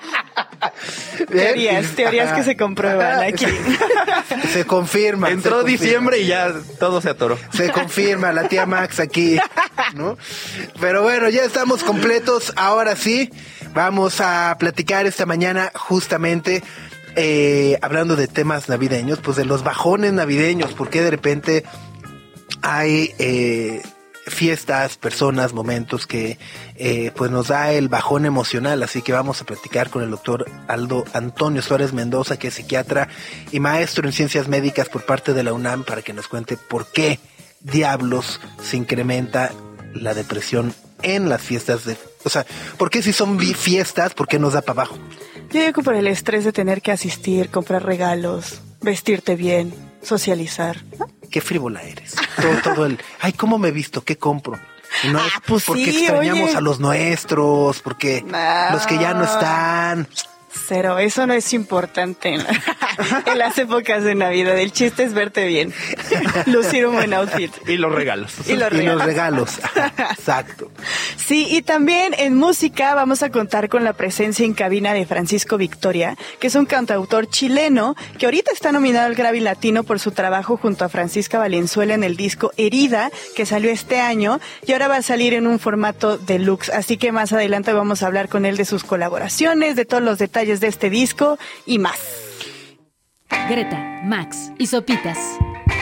Teorías, 1.30 1.86
teorías 1.94 2.32
que 2.34 2.42
se 2.42 2.56
comprueban 2.56 3.20
aquí. 3.22 3.46
Se, 4.42 4.48
se 4.48 4.64
confirma. 4.66 5.30
Entró 5.30 5.60
se 5.60 5.62
confirma. 5.62 5.84
diciembre 5.84 6.18
y 6.20 6.26
ya 6.26 6.52
todo 6.78 7.00
se 7.00 7.10
atoró. 7.10 7.38
Se 7.52 7.70
confirma 7.70 8.32
la 8.32 8.48
tía 8.48 8.66
Max 8.66 9.00
aquí, 9.00 9.38
¿no? 9.94 10.18
Pero 10.80 11.02
bueno, 11.02 11.28
ya 11.30 11.44
estamos 11.44 11.82
completos. 11.82 12.52
Ahora 12.56 12.94
sí, 12.96 13.30
vamos 13.72 14.20
a 14.20 14.56
platicar 14.58 15.06
esta 15.06 15.24
mañana 15.26 15.72
justamente 15.74 16.62
eh, 17.16 17.78
hablando 17.80 18.14
de 18.14 18.28
temas 18.28 18.68
navideños, 18.68 19.18
pues 19.20 19.36
de 19.36 19.44
los 19.44 19.64
bajones 19.64 20.12
navideños, 20.12 20.72
porque 20.74 21.02
de 21.02 21.10
repente 21.10 21.64
hay 22.60 23.14
eh, 23.18 23.82
fiestas, 24.26 24.98
personas, 24.98 25.54
momentos 25.54 26.06
que 26.06 26.38
eh, 26.76 27.12
pues 27.16 27.30
nos 27.30 27.48
da 27.48 27.72
el 27.72 27.88
bajón 27.88 28.26
emocional, 28.26 28.82
así 28.82 29.00
que 29.00 29.12
vamos 29.12 29.40
a 29.40 29.46
platicar 29.46 29.88
con 29.88 30.02
el 30.02 30.10
doctor 30.10 30.44
Aldo 30.68 31.04
Antonio 31.14 31.62
Suárez 31.62 31.92
Mendoza, 31.92 32.38
que 32.38 32.48
es 32.48 32.54
psiquiatra 32.54 33.08
y 33.50 33.60
maestro 33.60 34.06
en 34.06 34.12
ciencias 34.12 34.48
médicas 34.48 34.88
por 34.88 35.06
parte 35.06 35.32
de 35.32 35.42
la 35.42 35.52
UNAM, 35.52 35.84
para 35.84 36.02
que 36.02 36.12
nos 36.12 36.28
cuente 36.28 36.56
por 36.56 36.86
qué 36.92 37.18
diablos 37.60 38.40
se 38.62 38.76
incrementa 38.76 39.52
la 39.94 40.12
depresión 40.12 40.74
en 41.02 41.28
las 41.28 41.40
fiestas 41.40 41.84
de, 41.84 41.96
o 42.24 42.28
sea, 42.28 42.44
¿por 42.76 42.90
qué 42.90 43.02
si 43.02 43.12
son 43.12 43.38
fiestas, 43.38 44.12
por 44.12 44.28
qué 44.28 44.38
nos 44.38 44.52
da 44.52 44.60
para 44.60 44.82
abajo? 44.82 44.98
Yo 45.52 45.60
digo 45.60 45.72
que 45.72 45.82
por 45.82 45.94
el 45.94 46.06
estrés 46.06 46.44
de 46.44 46.52
tener 46.52 46.82
que 46.82 46.92
asistir, 46.92 47.50
comprar 47.50 47.84
regalos, 47.84 48.60
vestirte 48.82 49.36
bien, 49.36 49.72
socializar. 50.02 50.82
¿no? 50.98 51.08
Qué 51.30 51.40
frívola 51.40 51.82
eres. 51.82 52.14
Todo, 52.40 52.74
todo 52.74 52.86
el, 52.86 52.98
ay, 53.20 53.32
¿cómo 53.32 53.58
me 53.58 53.68
he 53.68 53.72
visto? 53.72 54.02
¿Qué 54.04 54.16
compro? 54.18 54.58
No 55.10 55.18
Ah, 55.18 55.26
es 55.26 55.32
pues 55.46 55.64
porque 55.64 55.84
sí, 55.92 56.04
extrañamos 56.04 56.48
oye. 56.50 56.56
a 56.56 56.60
los 56.60 56.78
nuestros, 56.80 57.80
porque 57.82 58.24
los 58.72 58.86
que 58.86 58.98
ya 58.98 59.14
no 59.14 59.24
están. 59.24 60.08
Cero, 60.56 60.98
eso 60.98 61.26
no 61.26 61.34
es 61.34 61.52
importante. 61.52 62.36
en 63.26 63.38
las 63.38 63.58
épocas 63.58 64.02
de 64.04 64.14
Navidad. 64.14 64.58
El 64.58 64.72
chiste 64.72 65.02
es 65.04 65.12
verte 65.14 65.46
bien, 65.46 65.72
lucir 66.46 66.86
un 66.86 66.94
buen 66.94 67.12
outfit. 67.14 67.52
Y 67.66 67.76
los 67.76 67.92
regalos. 67.94 68.32
Y 68.46 68.54
los 68.56 68.72
Y 68.72 68.76
regalos. 68.76 68.96
los 68.96 69.06
regalos. 69.06 69.60
Exacto. 70.10 70.70
Sí, 71.16 71.46
y 71.50 71.62
también 71.62 72.14
en 72.18 72.34
música 72.36 72.94
vamos 72.94 73.22
a 73.22 73.30
contar 73.30 73.68
con 73.68 73.84
la 73.84 73.92
presencia 73.92 74.44
en 74.44 74.54
cabina 74.54 74.94
de 74.94 75.06
Francisco 75.06 75.58
Victoria, 75.58 76.16
que 76.40 76.46
es 76.46 76.54
un 76.54 76.66
cantautor 76.66 77.28
chileno 77.28 77.96
que 78.18 78.26
ahorita 78.26 78.52
está 78.52 78.72
nominado 78.72 79.06
al 79.06 79.14
Grammy 79.14 79.40
Latino 79.40 79.82
por 79.82 79.98
su 79.98 80.12
trabajo 80.12 80.56
junto 80.56 80.84
a 80.84 80.88
Francisca 80.88 81.38
Valenzuela 81.38 81.94
en 81.94 82.04
el 82.04 82.16
disco 82.16 82.52
Herida, 82.56 83.10
que 83.34 83.44
salió 83.46 83.70
este 83.70 84.00
año 84.00 84.40
y 84.66 84.72
ahora 84.72 84.88
va 84.88 84.96
a 84.96 85.02
salir 85.02 85.34
en 85.34 85.46
un 85.46 85.58
formato 85.58 86.16
deluxe. 86.18 86.70
Así 86.70 86.96
que 86.96 87.12
más 87.12 87.32
adelante 87.32 87.72
vamos 87.72 88.02
a 88.02 88.06
hablar 88.06 88.28
con 88.28 88.46
él 88.46 88.56
de 88.56 88.64
sus 88.64 88.84
colaboraciones, 88.84 89.76
de 89.76 89.84
todos 89.84 90.02
los 90.02 90.18
detalles 90.18 90.45
de 90.46 90.68
este 90.68 90.90
disco 90.90 91.38
y 91.66 91.78
más. 91.78 91.98
Greta, 93.48 94.02
Max 94.04 94.52
y 94.58 94.66
Sopitas 94.66 95.18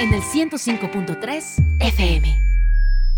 en 0.00 0.12
el 0.12 0.22
105.3 0.22 1.78
FM. 1.80 2.38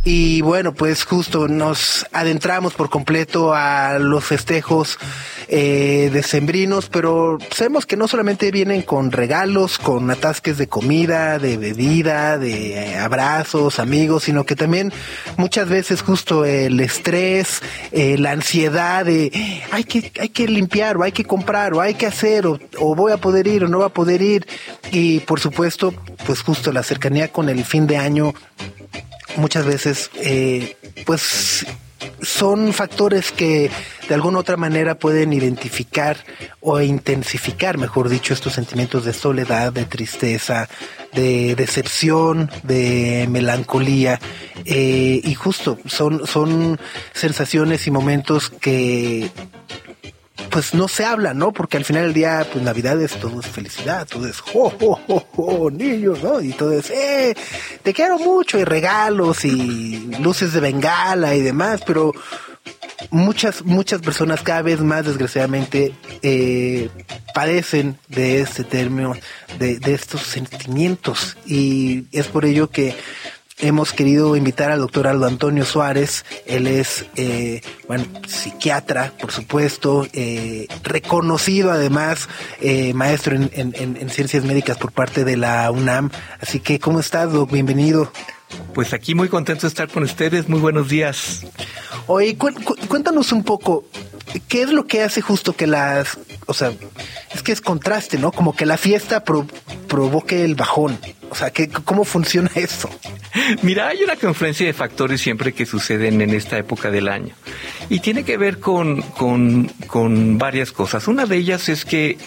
Y 0.04 0.40
bueno, 0.40 0.72
pues 0.72 1.04
justo 1.04 1.48
nos 1.48 2.06
adentramos 2.12 2.74
por 2.74 2.90
completo 2.90 3.54
a 3.54 3.98
los 3.98 4.24
festejos 4.24 4.98
eh, 5.48 6.10
decembrinos, 6.12 6.88
pero 6.88 7.38
sabemos 7.54 7.86
que 7.86 7.96
no 7.96 8.08
solamente 8.08 8.50
vienen 8.50 8.82
con 8.82 9.12
regalos, 9.12 9.78
con 9.78 10.10
atasques 10.10 10.58
de 10.58 10.66
comida, 10.68 11.38
de 11.38 11.56
bebida, 11.56 12.38
de 12.38 12.74
eh, 12.92 12.98
abrazos, 12.98 13.78
amigos, 13.78 14.24
sino 14.24 14.44
que 14.44 14.56
también 14.56 14.92
muchas 15.36 15.68
veces 15.68 16.02
justo 16.02 16.44
el 16.44 16.80
estrés, 16.80 17.62
eh, 17.92 18.16
la 18.18 18.32
ansiedad 18.32 19.04
de 19.04 19.26
"Eh, 19.26 19.62
hay 19.70 19.84
que, 19.84 20.12
hay 20.20 20.28
que 20.30 20.48
limpiar 20.48 20.96
o 20.96 21.02
hay 21.02 21.12
que 21.12 21.24
comprar 21.24 21.74
o 21.74 21.80
hay 21.80 21.94
que 21.94 22.06
hacer 22.06 22.46
o, 22.46 22.58
o 22.78 22.94
voy 22.94 23.12
a 23.12 23.16
poder 23.16 23.46
ir 23.46 23.64
o 23.64 23.68
no 23.68 23.78
voy 23.78 23.86
a 23.86 23.90
poder 23.90 24.22
ir. 24.22 24.46
Y 24.90 25.20
por 25.20 25.40
supuesto, 25.40 25.94
pues 26.26 26.42
justo 26.42 26.72
la 26.72 26.82
cercanía 26.82 27.28
con 27.28 27.48
el 27.48 27.64
fin 27.64 27.86
de 27.86 27.96
año 27.96 28.34
muchas 29.36 29.66
veces, 29.66 30.10
eh, 30.16 30.76
pues 31.04 31.66
son 32.22 32.72
factores 32.72 33.32
que 33.32 33.70
de 34.08 34.14
alguna 34.14 34.38
u 34.38 34.40
otra 34.40 34.56
manera 34.56 34.96
pueden 34.96 35.32
identificar 35.32 36.16
o 36.60 36.80
intensificar, 36.80 37.78
mejor 37.78 38.08
dicho, 38.08 38.34
estos 38.34 38.54
sentimientos 38.54 39.04
de 39.04 39.12
soledad, 39.12 39.72
de 39.72 39.84
tristeza, 39.84 40.68
de 41.12 41.54
decepción, 41.54 42.50
de 42.62 43.26
melancolía. 43.30 44.20
eh, 44.64 45.20
y 45.22 45.34
justo 45.34 45.78
son, 45.86 46.26
son 46.26 46.78
sensaciones 47.12 47.86
y 47.86 47.90
momentos 47.90 48.50
que 48.50 49.30
pues 50.50 50.74
no 50.74 50.88
se 50.88 51.04
habla, 51.04 51.34
¿no? 51.34 51.52
Porque 51.52 51.76
al 51.76 51.84
final 51.84 52.04
del 52.04 52.14
día, 52.14 52.46
pues 52.50 52.64
Navidad 52.64 53.00
es 53.00 53.12
todo 53.18 53.40
es 53.40 53.46
felicidad, 53.46 54.06
todo 54.06 54.26
es 54.26 54.40
jo, 54.40 55.70
niños, 55.72 56.22
¿no? 56.22 56.40
Y 56.40 56.52
todo 56.52 56.72
es, 56.72 56.90
eh, 56.90 57.34
te 57.82 57.92
quiero 57.92 58.18
mucho, 58.18 58.58
y 58.58 58.64
regalos 58.64 59.44
y 59.44 60.10
luces 60.20 60.52
de 60.52 60.60
bengala 60.60 61.34
y 61.34 61.42
demás, 61.42 61.80
pero 61.86 62.12
muchas, 63.10 63.64
muchas 63.64 64.02
personas 64.02 64.42
cada 64.42 64.62
vez 64.62 64.80
más 64.80 65.06
desgraciadamente 65.06 65.94
eh, 66.22 66.88
padecen 67.34 67.98
de 68.08 68.40
este 68.40 68.64
término, 68.64 69.14
de, 69.58 69.78
de 69.78 69.94
estos 69.94 70.22
sentimientos. 70.22 71.36
Y 71.46 72.04
es 72.12 72.26
por 72.26 72.44
ello 72.44 72.70
que 72.70 72.94
hemos 73.58 73.92
querido 73.92 74.36
invitar 74.36 74.70
al 74.70 74.80
doctor 74.80 75.06
Aldo 75.06 75.26
Antonio 75.26 75.64
Suárez. 75.64 76.24
Él 76.46 76.66
es, 76.66 77.06
eh, 77.16 77.62
bueno, 77.88 78.04
psiquiatra, 78.26 79.12
por 79.20 79.32
supuesto, 79.32 80.06
eh, 80.12 80.66
reconocido 80.82 81.70
además, 81.72 82.28
eh, 82.60 82.92
maestro 82.94 83.36
en, 83.36 83.50
en- 83.54 83.74
en- 83.76 83.96
en 83.96 84.10
ciencias 84.10 84.44
médicas 84.44 84.76
por 84.76 84.92
parte 84.92 85.24
de 85.24 85.36
la 85.36 85.70
UNAM. 85.70 86.10
Así 86.40 86.60
que, 86.60 86.78
¿cómo 86.78 87.00
estás, 87.00 87.32
Doc? 87.32 87.50
Bienvenido. 87.50 88.12
Pues 88.74 88.92
aquí 88.92 89.14
muy 89.14 89.28
contento 89.28 89.62
de 89.62 89.68
estar 89.68 89.88
con 89.88 90.02
ustedes. 90.04 90.48
Muy 90.48 90.60
buenos 90.60 90.88
días. 90.88 91.42
Oye, 92.06 92.36
cu- 92.36 92.54
cu- 92.62 92.76
cuéntanos 92.88 93.32
un 93.32 93.42
poco, 93.42 93.84
¿qué 94.46 94.62
es 94.62 94.70
lo 94.70 94.86
que 94.86 95.02
hace 95.02 95.20
justo 95.20 95.56
que 95.56 95.66
las, 95.66 96.16
o 96.46 96.54
sea, 96.54 96.72
es 97.34 97.42
que 97.42 97.50
es 97.50 97.60
contraste, 97.60 98.18
¿no? 98.18 98.30
Como 98.30 98.54
que 98.54 98.64
la 98.64 98.76
fiesta 98.76 99.24
pro- 99.24 99.46
provoque 99.88 100.44
el 100.44 100.54
bajón. 100.54 100.96
O 101.30 101.34
sea, 101.34 101.50
¿qué, 101.50 101.68
¿cómo 101.68 102.04
funciona 102.04 102.50
eso? 102.54 102.88
Mira, 103.62 103.88
hay 103.88 104.02
una 104.02 104.16
confluencia 104.16 104.66
de 104.66 104.72
factores 104.72 105.20
siempre 105.20 105.52
que 105.52 105.66
suceden 105.66 106.20
en 106.20 106.30
esta 106.30 106.58
época 106.58 106.90
del 106.90 107.08
año. 107.08 107.34
Y 107.88 108.00
tiene 108.00 108.24
que 108.24 108.36
ver 108.36 108.58
con, 108.58 109.02
con, 109.02 109.66
con 109.86 110.38
varias 110.38 110.72
cosas. 110.72 111.08
Una 111.08 111.26
de 111.26 111.36
ellas 111.36 111.68
es 111.68 111.84
que, 111.84 112.18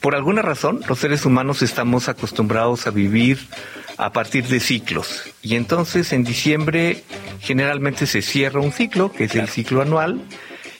por 0.00 0.14
alguna 0.14 0.42
razón, 0.42 0.80
los 0.88 0.98
seres 0.98 1.24
humanos 1.24 1.62
estamos 1.62 2.08
acostumbrados 2.08 2.86
a 2.86 2.90
vivir 2.90 3.38
a 3.96 4.12
partir 4.12 4.46
de 4.46 4.60
ciclos. 4.60 5.22
Y 5.42 5.56
entonces 5.56 6.12
en 6.12 6.24
diciembre 6.24 7.04
generalmente 7.40 8.06
se 8.06 8.22
cierra 8.22 8.60
un 8.60 8.72
ciclo, 8.72 9.12
que 9.12 9.24
es 9.24 9.34
el 9.34 9.48
ciclo 9.48 9.82
anual, 9.82 10.20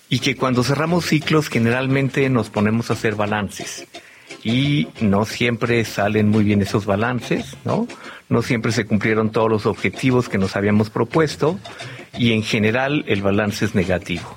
y 0.09 0.19
que 0.19 0.37
cuando 0.37 0.63
cerramos 0.65 1.07
ciclos 1.07 1.49
generalmente 1.49 2.29
nos 2.29 2.51
ponemos 2.51 2.91
a 2.91 2.95
hacer 2.95 3.15
balances. 3.15 3.87
Y 4.45 4.89
no 5.01 5.25
siempre 5.25 5.85
salen 5.85 6.29
muy 6.29 6.45
bien 6.45 6.63
esos 6.63 6.87
balances, 6.87 7.57
¿no? 7.65 7.87
No 8.29 8.43
siempre 8.43 8.73
se 8.73 8.85
cumplieron 8.85 9.31
todos 9.31 9.51
los 9.51 9.67
objetivos 9.67 10.29
que 10.29 10.39
nos 10.39 10.57
habíamos 10.57 10.91
propuesto 10.91 11.59
y 12.19 12.33
en 12.33 12.43
general 12.43 13.05
el 13.07 13.23
balance 13.23 13.65
es 13.65 13.75
negativo. 13.75 14.37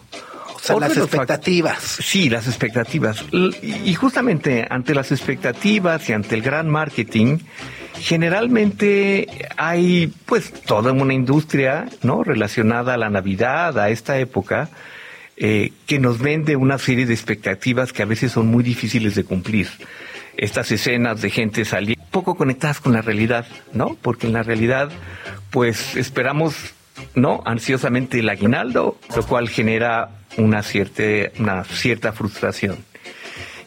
O 0.53 0.59
sea, 0.59 0.75
Otro 0.75 0.87
las 0.87 0.97
expectativas. 0.97 1.79
Sí, 1.79 2.29
las 2.29 2.47
expectativas. 2.47 3.23
Y 3.31 3.93
justamente 3.93 4.65
ante 4.69 4.95
las 4.95 5.11
expectativas 5.11 6.09
y 6.09 6.13
ante 6.13 6.35
el 6.35 6.41
gran 6.41 6.69
marketing, 6.69 7.39
generalmente 7.99 9.27
hay 9.57 10.13
pues 10.25 10.51
toda 10.51 10.91
una 10.91 11.13
industria, 11.13 11.87
¿no? 12.03 12.23
Relacionada 12.23 12.95
a 12.95 12.97
la 12.97 13.09
Navidad, 13.09 13.77
a 13.79 13.89
esta 13.89 14.17
época, 14.17 14.69
eh, 15.37 15.71
que 15.85 15.99
nos 15.99 16.19
vende 16.19 16.55
una 16.55 16.77
serie 16.77 17.05
de 17.05 17.13
expectativas 17.13 17.91
que 17.91 18.03
a 18.03 18.05
veces 18.05 18.31
son 18.31 18.47
muy 18.47 18.63
difíciles 18.63 19.15
de 19.15 19.23
cumplir. 19.23 19.67
Estas 20.37 20.71
escenas 20.71 21.21
de 21.21 21.29
gente 21.29 21.65
saliendo 21.65 22.03
poco 22.11 22.35
conectadas 22.35 22.79
con 22.79 22.93
la 22.93 23.01
realidad, 23.01 23.45
¿no? 23.73 23.97
Porque 24.01 24.27
en 24.27 24.33
la 24.33 24.43
realidad, 24.43 24.89
pues 25.49 25.97
esperamos, 25.97 26.55
¿no? 27.13 27.41
Ansiosamente 27.45 28.19
el 28.19 28.29
aguinaldo, 28.29 28.97
lo 29.13 29.25
cual 29.25 29.49
genera 29.49 30.11
una 30.37 30.63
cierta, 30.63 31.03
una 31.39 31.65
cierta 31.65 32.13
frustración. 32.13 32.77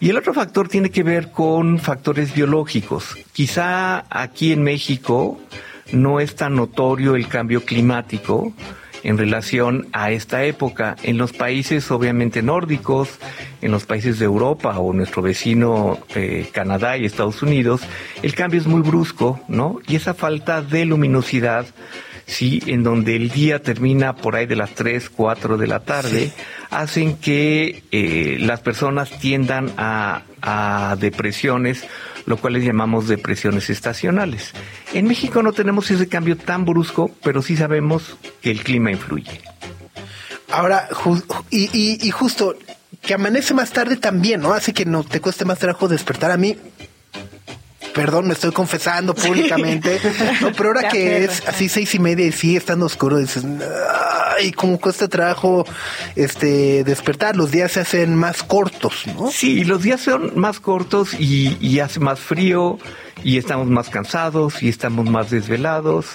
Y 0.00 0.08
el 0.08 0.16
otro 0.16 0.32
factor 0.32 0.68
tiene 0.68 0.90
que 0.90 1.02
ver 1.02 1.30
con 1.30 1.78
factores 1.78 2.34
biológicos. 2.34 3.16
Quizá 3.32 4.04
aquí 4.08 4.52
en 4.52 4.62
México 4.62 5.38
no 5.92 6.20
es 6.20 6.34
tan 6.34 6.54
notorio 6.54 7.16
el 7.16 7.28
cambio 7.28 7.64
climático 7.64 8.54
en 9.02 9.18
relación 9.18 9.88
a 9.92 10.10
esta 10.10 10.44
época. 10.44 10.96
En 11.02 11.18
los 11.18 11.32
países 11.32 11.90
obviamente 11.90 12.42
nórdicos, 12.42 13.18
en 13.62 13.70
los 13.70 13.84
países 13.84 14.18
de 14.18 14.24
Europa 14.24 14.78
o 14.78 14.92
nuestro 14.92 15.22
vecino 15.22 15.98
eh, 16.14 16.48
Canadá 16.52 16.96
y 16.96 17.04
Estados 17.04 17.42
Unidos, 17.42 17.82
el 18.22 18.34
cambio 18.34 18.60
es 18.60 18.66
muy 18.66 18.82
brusco, 18.82 19.40
¿no? 19.48 19.80
Y 19.86 19.96
esa 19.96 20.14
falta 20.14 20.62
de 20.62 20.84
luminosidad, 20.84 21.66
sí, 22.26 22.62
en 22.66 22.82
donde 22.82 23.16
el 23.16 23.30
día 23.30 23.62
termina 23.62 24.16
por 24.16 24.36
ahí 24.36 24.46
de 24.46 24.56
las 24.56 24.70
3, 24.74 25.10
4 25.10 25.56
de 25.56 25.66
la 25.66 25.80
tarde, 25.80 26.32
hacen 26.70 27.16
que 27.16 27.82
eh, 27.90 28.36
las 28.40 28.60
personas 28.60 29.10
tiendan 29.18 29.72
a, 29.76 30.22
a 30.42 30.96
depresiones, 30.98 31.86
lo 32.28 32.36
cual 32.36 32.52
les 32.54 32.64
llamamos 32.64 33.08
depresiones 33.08 33.70
estacionales. 33.70 34.52
En 34.92 35.06
México 35.06 35.42
no 35.42 35.52
tenemos 35.52 35.90
ese 35.90 36.08
cambio 36.08 36.36
tan 36.36 36.64
brusco, 36.64 37.10
pero 37.22 37.42
sí 37.42 37.56
sabemos 37.56 38.16
que 38.40 38.50
el 38.50 38.62
clima 38.62 38.90
influye. 38.90 39.40
Ahora, 40.50 40.88
ju- 40.90 41.22
y, 41.50 41.68
y, 41.72 41.98
y 42.06 42.10
justo, 42.10 42.54
que 43.02 43.14
amanece 43.14 43.52
más 43.54 43.70
tarde 43.70 43.96
también, 43.96 44.40
¿no? 44.40 44.52
Hace 44.52 44.72
que 44.72 44.84
no 44.84 45.04
te 45.04 45.20
cueste 45.20 45.44
más 45.44 45.58
trabajo 45.58 45.88
despertar 45.88 46.30
a 46.30 46.36
mí. 46.36 46.56
Perdón, 47.94 48.28
me 48.28 48.34
estoy 48.34 48.52
confesando 48.52 49.14
públicamente. 49.14 49.98
No, 50.40 50.52
pero 50.52 50.68
ahora 50.68 50.88
que 50.92 51.24
es 51.24 51.42
así 51.48 51.68
seis 51.68 51.94
y 51.94 51.98
media 51.98 52.26
y 52.26 52.32
sigue 52.32 52.56
estando 52.58 52.86
oscuro, 52.86 53.18
dices, 53.18 53.42
ay, 54.38 54.52
cómo 54.52 54.78
cuesta 54.80 55.08
trabajo 55.08 55.66
este 56.16 56.84
despertar. 56.84 57.36
Los 57.36 57.50
días 57.50 57.72
se 57.72 57.80
hacen 57.80 58.14
más 58.14 58.42
cortos, 58.42 59.04
¿no? 59.14 59.30
Sí, 59.30 59.64
los 59.64 59.82
días 59.82 60.00
son 60.00 60.32
más 60.38 60.60
cortos 60.60 61.14
y, 61.18 61.56
y 61.60 61.80
hace 61.80 62.00
más 62.00 62.18
frío 62.20 62.78
y 63.24 63.36
estamos 63.38 63.66
más 63.66 63.88
cansados 63.88 64.62
y 64.62 64.68
estamos 64.68 65.10
más 65.10 65.30
desvelados, 65.30 66.06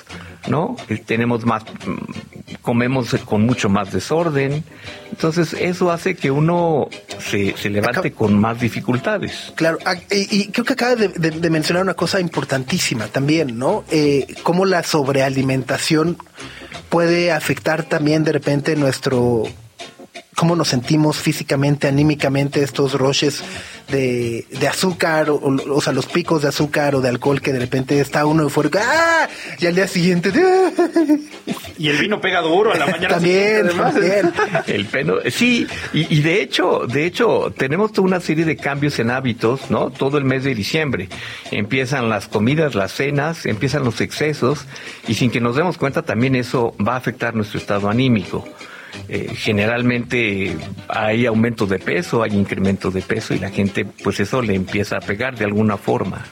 ¿no? 0.47 0.77
Eh, 0.89 0.97
Tenemos 1.05 1.45
más, 1.45 1.63
mm, 1.63 2.53
comemos 2.61 3.13
con 3.25 3.41
mucho 3.45 3.67
más 3.69 3.91
desorden. 3.91 4.63
Entonces 5.11 5.53
eso 5.53 5.91
hace 5.91 6.15
que 6.15 6.31
uno 6.31 6.87
se, 7.19 7.55
se 7.57 7.69
levante 7.69 8.11
con 8.13 8.39
más 8.39 8.59
dificultades. 8.61 9.51
Claro, 9.55 9.77
ah, 9.85 9.95
y, 10.09 10.37
y 10.43 10.47
creo 10.47 10.63
que 10.65 10.73
acabas 10.73 10.97
de, 10.97 11.09
de- 11.09 11.31
de 11.31 11.49
mencionar 11.49 11.83
una 11.83 11.93
cosa 11.93 12.19
importantísima 12.21 13.07
también, 13.07 13.57
¿no? 13.59 13.83
Eh, 13.91 14.25
cómo 14.43 14.65
la 14.65 14.81
sobrealimentación 14.83 16.17
puede 16.89 17.31
afectar 17.31 17.83
también 17.83 18.23
de 18.23 18.31
repente 18.31 18.75
nuestro 18.75 19.43
cómo 20.35 20.55
nos 20.55 20.67
sentimos 20.69 21.17
físicamente, 21.17 21.87
anímicamente, 21.87 22.63
estos 22.63 22.93
roches 22.93 23.43
de, 23.89 24.45
de 24.49 24.67
azúcar, 24.67 25.29
o, 25.29 25.39
o, 25.39 25.81
sea, 25.81 25.93
los 25.93 26.05
picos 26.05 26.41
de 26.41 26.49
azúcar 26.49 26.95
o 26.95 27.01
de 27.01 27.09
alcohol 27.09 27.41
que 27.41 27.53
de 27.53 27.59
repente 27.59 27.99
está 27.99 28.25
uno 28.25 28.43
eufórico, 28.43 28.79
¡ah! 28.81 29.27
Y 29.59 29.65
al 29.67 29.75
día 29.75 29.87
siguiente, 29.87 30.31
y 31.77 31.89
el 31.89 31.97
vino 31.97 32.19
pega 32.19 32.41
duro 32.41 32.73
a 32.73 32.77
la 32.77 32.85
mañana. 32.87 33.09
también, 33.09 33.67
también. 33.69 34.33
El 34.67 34.85
peno, 34.85 35.15
sí, 35.29 35.67
y, 35.93 36.13
y, 36.15 36.21
de 36.21 36.41
hecho, 36.41 36.87
de 36.87 37.05
hecho, 37.05 37.53
tenemos 37.57 37.91
toda 37.91 38.07
una 38.07 38.19
serie 38.19 38.45
de 38.45 38.55
cambios 38.55 38.99
en 38.99 39.11
hábitos, 39.11 39.69
¿no? 39.69 39.89
Todo 39.91 40.17
el 40.17 40.25
mes 40.25 40.43
de 40.43 40.55
diciembre. 40.55 41.09
Empiezan 41.51 42.09
las 42.09 42.27
comidas, 42.27 42.75
las 42.75 42.91
cenas, 42.91 43.45
empiezan 43.45 43.83
los 43.83 44.01
excesos, 44.01 44.65
y 45.07 45.15
sin 45.15 45.31
que 45.31 45.41
nos 45.41 45.55
demos 45.55 45.77
cuenta 45.77 46.01
también 46.01 46.35
eso 46.35 46.75
va 46.85 46.93
a 46.93 46.97
afectar 46.97 47.35
nuestro 47.35 47.59
estado 47.59 47.89
anímico. 47.89 48.47
Eh, 49.07 49.31
generalmente 49.35 50.55
hay 50.87 51.25
aumento 51.25 51.65
de 51.65 51.79
peso, 51.79 52.23
hay 52.23 52.31
incremento 52.31 52.91
de 52.91 53.01
peso 53.01 53.33
y 53.33 53.39
la 53.39 53.49
gente 53.49 53.85
pues 53.85 54.19
eso 54.19 54.41
le 54.41 54.55
empieza 54.55 54.97
a 54.97 55.01
pegar 55.01 55.37
de 55.37 55.45
alguna 55.45 55.77
forma. 55.77 56.25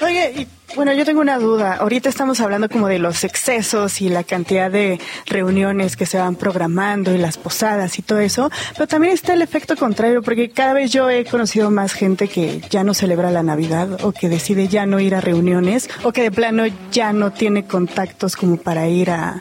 Oye, 0.00 0.32
y, 0.36 0.46
bueno, 0.76 0.92
yo 0.92 1.04
tengo 1.04 1.20
una 1.20 1.38
duda. 1.38 1.74
Ahorita 1.74 2.08
estamos 2.08 2.38
hablando 2.40 2.68
como 2.68 2.86
de 2.86 3.00
los 3.00 3.24
excesos 3.24 4.00
y 4.00 4.08
la 4.08 4.22
cantidad 4.22 4.70
de 4.70 5.00
reuniones 5.26 5.96
que 5.96 6.06
se 6.06 6.18
van 6.18 6.36
programando 6.36 7.12
y 7.12 7.18
las 7.18 7.36
posadas 7.36 7.98
y 7.98 8.02
todo 8.02 8.20
eso, 8.20 8.48
pero 8.74 8.86
también 8.86 9.12
está 9.12 9.34
el 9.34 9.42
efecto 9.42 9.76
contrario, 9.76 10.22
porque 10.22 10.50
cada 10.50 10.72
vez 10.72 10.92
yo 10.92 11.10
he 11.10 11.24
conocido 11.24 11.70
más 11.72 11.94
gente 11.94 12.28
que 12.28 12.60
ya 12.70 12.84
no 12.84 12.94
celebra 12.94 13.32
la 13.32 13.42
Navidad 13.42 14.04
o 14.04 14.12
que 14.12 14.28
decide 14.28 14.68
ya 14.68 14.86
no 14.86 15.00
ir 15.00 15.16
a 15.16 15.20
reuniones 15.20 15.90
o 16.04 16.12
que 16.12 16.22
de 16.22 16.30
plano 16.30 16.64
ya 16.92 17.12
no 17.12 17.32
tiene 17.32 17.64
contactos 17.64 18.36
como 18.36 18.56
para 18.56 18.86
ir 18.86 19.10
a, 19.10 19.40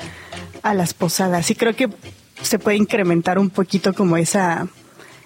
a 0.64 0.74
las 0.74 0.96
posadas. 0.96 1.52
Y 1.52 1.56
creo 1.56 1.76
que 1.76 1.88
se 2.42 2.60
puede 2.60 2.78
incrementar 2.78 3.40
un 3.40 3.50
poquito 3.50 3.94
como 3.94 4.18
esa 4.18 4.68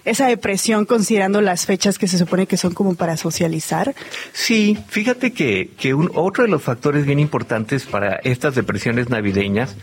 esa 0.04 0.26
depresión 0.26 0.84
considerando 0.84 1.40
las 1.40 1.66
fechas 1.66 1.98
que 1.98 2.08
se 2.08 2.18
supone 2.18 2.46
que 2.46 2.56
son 2.56 2.74
como 2.74 2.94
para 2.94 3.16
socializar? 3.16 3.94
Sí, 4.32 4.76
fíjate 4.88 5.32
que, 5.32 5.70
que 5.78 5.94
un, 5.94 6.10
otro 6.14 6.44
de 6.44 6.50
los 6.50 6.62
factores 6.62 7.06
bien 7.06 7.20
importantes 7.20 7.86
para 7.86 8.16
estas 8.24 8.54
depresiones 8.54 9.10
navideñas 9.10 9.76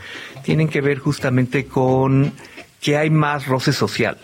tienen 0.43 0.67
que 0.67 0.81
ver 0.81 0.99
justamente 0.99 1.65
con 1.65 2.33
que 2.81 2.97
hay 2.97 3.09
más 3.09 3.47
roce 3.47 3.73
social. 3.73 4.17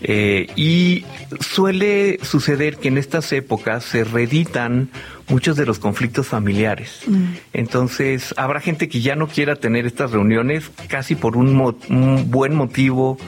Eh, 0.00 0.48
y 0.56 1.04
suele 1.40 2.18
suceder 2.22 2.76
que 2.76 2.88
en 2.88 2.98
estas 2.98 3.32
épocas 3.32 3.84
se 3.84 4.04
reeditan 4.04 4.90
muchos 5.28 5.56
de 5.56 5.66
los 5.66 5.78
conflictos 5.78 6.26
familiares. 6.26 7.00
Mm. 7.06 7.24
Entonces, 7.52 8.34
habrá 8.36 8.60
gente 8.60 8.88
que 8.88 9.00
ya 9.00 9.16
no 9.16 9.28
quiera 9.28 9.56
tener 9.56 9.86
estas 9.86 10.10
reuniones 10.10 10.70
casi 10.88 11.14
por 11.14 11.36
un, 11.36 11.54
mo 11.54 11.76
un 11.88 12.30
buen 12.30 12.54
motivo 12.54 13.18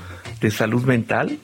de 0.41 0.51
salud 0.51 0.85
mental 0.85 1.39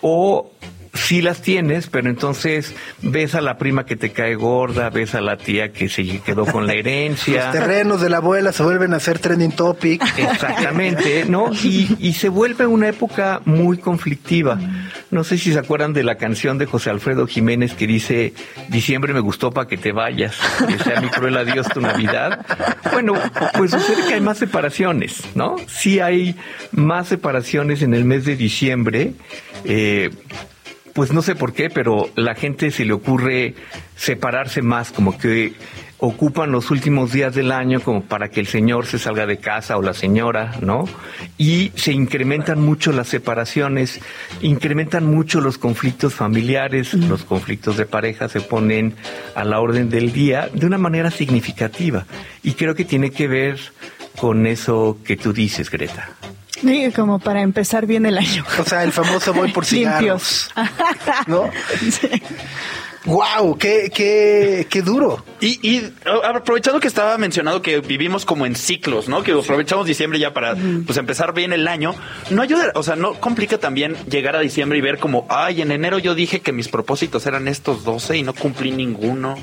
o 0.00 0.50
sí 0.94 1.20
las 1.20 1.42
tienes, 1.42 1.88
pero 1.88 2.08
entonces 2.08 2.74
ves 3.02 3.34
a 3.34 3.40
la 3.40 3.58
prima 3.58 3.84
que 3.84 3.96
te 3.96 4.12
cae 4.12 4.34
gorda, 4.34 4.90
ves 4.90 5.14
a 5.14 5.20
la 5.20 5.36
tía 5.36 5.72
que 5.72 5.88
se 5.88 6.20
quedó 6.20 6.46
con 6.46 6.66
la 6.66 6.74
herencia. 6.74 7.46
Los 7.46 7.52
terrenos 7.52 8.00
de 8.00 8.10
la 8.10 8.18
abuela 8.18 8.52
se 8.52 8.62
vuelven 8.62 8.94
a 8.94 9.00
ser 9.00 9.18
trending 9.18 9.52
topic. 9.52 10.02
Exactamente, 10.16 11.24
¿no? 11.28 11.50
Y, 11.62 11.96
y 11.98 12.14
se 12.14 12.28
vuelve 12.28 12.66
una 12.66 12.88
época 12.88 13.42
muy 13.44 13.78
conflictiva. 13.78 14.58
No 15.10 15.24
sé 15.24 15.38
si 15.38 15.52
se 15.52 15.58
acuerdan 15.58 15.92
de 15.92 16.02
la 16.02 16.16
canción 16.16 16.58
de 16.58 16.66
José 16.66 16.90
Alfredo 16.90 17.26
Jiménez 17.26 17.74
que 17.74 17.86
dice, 17.86 18.34
diciembre 18.68 19.12
me 19.12 19.20
gustó 19.20 19.52
para 19.52 19.68
que 19.68 19.76
te 19.76 19.92
vayas, 19.92 20.36
que 20.66 20.78
sea 20.78 21.00
mi 21.00 21.08
cruel 21.08 21.36
adiós 21.36 21.68
tu 21.68 21.80
Navidad. 21.80 22.44
Bueno, 22.92 23.14
pues 23.56 23.70
sucede 23.70 24.06
que 24.08 24.14
hay 24.14 24.20
más 24.20 24.38
separaciones, 24.38 25.22
¿no? 25.34 25.56
Sí 25.66 26.00
hay 26.00 26.36
más 26.72 27.08
separaciones 27.08 27.82
en 27.82 27.94
el 27.94 28.04
mes 28.04 28.24
de 28.24 28.36
diciembre. 28.36 29.12
Eh, 29.64 30.10
pues 30.94 31.12
no 31.12 31.22
sé 31.22 31.34
por 31.34 31.52
qué, 31.52 31.68
pero 31.70 32.08
la 32.14 32.34
gente 32.34 32.70
se 32.70 32.84
le 32.84 32.92
ocurre 32.92 33.54
separarse 33.96 34.62
más, 34.62 34.92
como 34.92 35.18
que 35.18 35.52
ocupan 35.98 36.52
los 36.52 36.70
últimos 36.70 37.12
días 37.12 37.34
del 37.34 37.50
año 37.50 37.80
como 37.80 38.02
para 38.02 38.28
que 38.28 38.38
el 38.38 38.46
señor 38.46 38.86
se 38.86 38.98
salga 38.98 39.26
de 39.26 39.38
casa 39.38 39.76
o 39.76 39.82
la 39.82 39.94
señora, 39.94 40.56
¿no? 40.60 40.84
Y 41.36 41.72
se 41.74 41.92
incrementan 41.92 42.60
mucho 42.60 42.92
las 42.92 43.08
separaciones, 43.08 44.00
incrementan 44.40 45.06
mucho 45.06 45.40
los 45.40 45.58
conflictos 45.58 46.14
familiares, 46.14 46.94
mm. 46.94 47.08
los 47.08 47.24
conflictos 47.24 47.76
de 47.76 47.86
pareja 47.86 48.28
se 48.28 48.40
ponen 48.40 48.94
a 49.34 49.44
la 49.44 49.60
orden 49.60 49.90
del 49.90 50.12
día 50.12 50.48
de 50.52 50.66
una 50.66 50.78
manera 50.78 51.10
significativa. 51.10 52.06
Y 52.42 52.52
creo 52.52 52.74
que 52.74 52.84
tiene 52.84 53.10
que 53.10 53.26
ver 53.26 53.58
con 54.16 54.46
eso 54.46 54.98
que 55.04 55.16
tú 55.16 55.32
dices, 55.32 55.70
Greta. 55.70 56.10
Sí, 56.64 56.92
como 56.92 57.18
para 57.18 57.42
empezar 57.42 57.86
bien 57.86 58.06
el 58.06 58.16
año. 58.16 58.44
O 58.58 58.64
sea, 58.64 58.84
el 58.84 58.92
famoso 58.92 59.34
voy 59.34 59.52
por 59.52 59.66
cigarros. 59.66 60.50
Limpios. 60.56 61.26
¿No? 61.26 61.50
Sí. 61.90 62.08
¡Wow! 63.04 63.58
Qué, 63.58 63.90
qué, 63.94 64.66
qué 64.70 64.80
duro! 64.80 65.22
Y, 65.38 65.58
y, 65.62 65.92
aprovechando 66.24 66.80
que 66.80 66.88
estaba 66.88 67.18
mencionado 67.18 67.60
que 67.60 67.80
vivimos 67.80 68.24
como 68.24 68.46
en 68.46 68.56
ciclos, 68.56 69.10
¿no? 69.10 69.22
Que 69.22 69.32
aprovechamos 69.32 69.86
diciembre 69.86 70.18
ya 70.18 70.32
para 70.32 70.56
pues 70.86 70.96
empezar 70.96 71.34
bien 71.34 71.52
el 71.52 71.68
año. 71.68 71.94
No 72.30 72.40
ayuda, 72.40 72.72
o 72.74 72.82
sea, 72.82 72.96
no 72.96 73.12
complica 73.20 73.58
también 73.58 73.94
llegar 74.08 74.36
a 74.36 74.40
diciembre 74.40 74.78
y 74.78 74.80
ver 74.80 74.98
como, 74.98 75.26
ay, 75.28 75.60
en 75.60 75.70
enero 75.70 75.98
yo 75.98 76.14
dije 76.14 76.40
que 76.40 76.52
mis 76.52 76.68
propósitos 76.68 77.26
eran 77.26 77.46
estos 77.46 77.84
12 77.84 78.16
y 78.16 78.22
no 78.22 78.32
cumplí 78.32 78.70
ninguno 78.70 79.36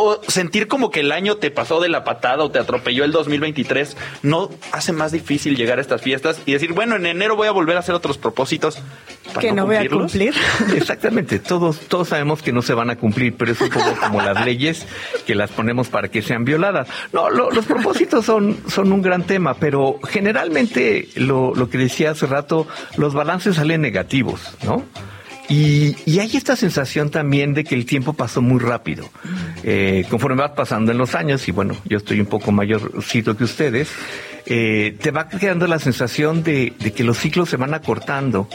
o 0.00 0.20
sentir 0.28 0.68
como 0.68 0.92
que 0.92 1.00
el 1.00 1.10
año 1.10 1.38
te 1.38 1.50
pasó 1.50 1.80
de 1.80 1.88
la 1.88 2.04
patada 2.04 2.44
o 2.44 2.50
te 2.52 2.60
atropelló 2.60 3.04
el 3.04 3.10
2023, 3.10 3.96
no 4.22 4.48
hace 4.70 4.92
más 4.92 5.10
difícil 5.10 5.56
llegar 5.56 5.78
a 5.78 5.80
estas 5.80 6.02
fiestas 6.02 6.40
y 6.46 6.52
decir, 6.52 6.72
bueno, 6.72 6.94
en 6.94 7.04
enero 7.04 7.34
voy 7.34 7.48
a 7.48 7.50
volver 7.50 7.76
a 7.76 7.80
hacer 7.80 7.96
otros 7.96 8.16
propósitos. 8.16 8.78
que 9.40 9.48
no, 9.48 9.56
no 9.56 9.66
voy 9.66 9.76
a 9.76 9.88
cumplir. 9.88 10.34
Exactamente, 10.76 11.40
todos, 11.40 11.80
todos 11.80 12.08
sabemos 12.08 12.42
que 12.42 12.52
no 12.52 12.62
se 12.62 12.74
van 12.74 12.90
a 12.90 12.96
cumplir, 12.96 13.34
pero 13.36 13.50
es 13.50 13.60
un 13.60 13.70
poco 13.70 13.92
como 14.00 14.22
las 14.22 14.44
leyes 14.44 14.86
que 15.26 15.34
las 15.34 15.50
ponemos 15.50 15.88
para 15.88 16.08
que 16.08 16.22
sean 16.22 16.44
violadas. 16.44 16.86
No, 17.12 17.28
lo, 17.28 17.50
los 17.50 17.66
propósitos 17.66 18.24
son, 18.24 18.56
son 18.68 18.92
un 18.92 19.02
gran 19.02 19.24
tema, 19.24 19.54
pero 19.54 19.98
generalmente 20.08 21.08
lo, 21.16 21.56
lo 21.56 21.68
que 21.68 21.78
decía 21.78 22.12
hace 22.12 22.26
rato, 22.26 22.68
los 22.96 23.14
balances 23.14 23.56
salen 23.56 23.80
negativos, 23.80 24.54
¿no? 24.62 24.84
Y, 25.48 26.18
hay 26.18 26.36
esta 26.36 26.56
sensación 26.56 27.10
también 27.10 27.54
de 27.54 27.64
que 27.64 27.74
el 27.74 27.86
tiempo 27.86 28.12
pasó 28.12 28.42
muy 28.42 28.60
rápido. 28.60 29.08
Eh, 29.62 30.04
conforme 30.10 30.42
va 30.42 30.54
pasando 30.54 30.92
en 30.92 30.98
los 30.98 31.14
años, 31.14 31.48
y 31.48 31.52
bueno, 31.52 31.74
yo 31.86 31.98
estoy 31.98 32.20
un 32.20 32.26
poco 32.26 32.52
mayorcito 32.52 33.36
que 33.36 33.44
ustedes, 33.44 33.88
eh, 34.46 34.96
te 35.00 35.10
va 35.10 35.28
quedando 35.28 35.66
la 35.66 35.78
sensación 35.78 36.42
de, 36.42 36.74
de, 36.78 36.92
que 36.92 37.02
los 37.02 37.18
ciclos 37.18 37.48
se 37.48 37.56
van 37.56 37.72
acortando 37.72 38.48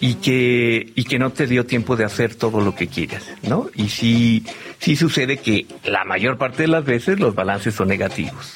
y 0.00 0.14
que, 0.14 0.92
y 0.94 1.04
que 1.04 1.18
no 1.18 1.30
te 1.30 1.46
dio 1.46 1.66
tiempo 1.66 1.96
de 1.96 2.04
hacer 2.04 2.34
todo 2.34 2.60
lo 2.60 2.74
que 2.74 2.88
quieras, 2.88 3.24
¿no? 3.42 3.70
Y 3.74 3.88
sí, 3.88 4.44
sí 4.78 4.96
sucede 4.96 5.38
que 5.38 5.66
la 5.84 6.04
mayor 6.04 6.36
parte 6.36 6.62
de 6.62 6.68
las 6.68 6.84
veces 6.84 7.20
los 7.20 7.34
balances 7.34 7.74
son 7.74 7.88
negativos. 7.88 8.54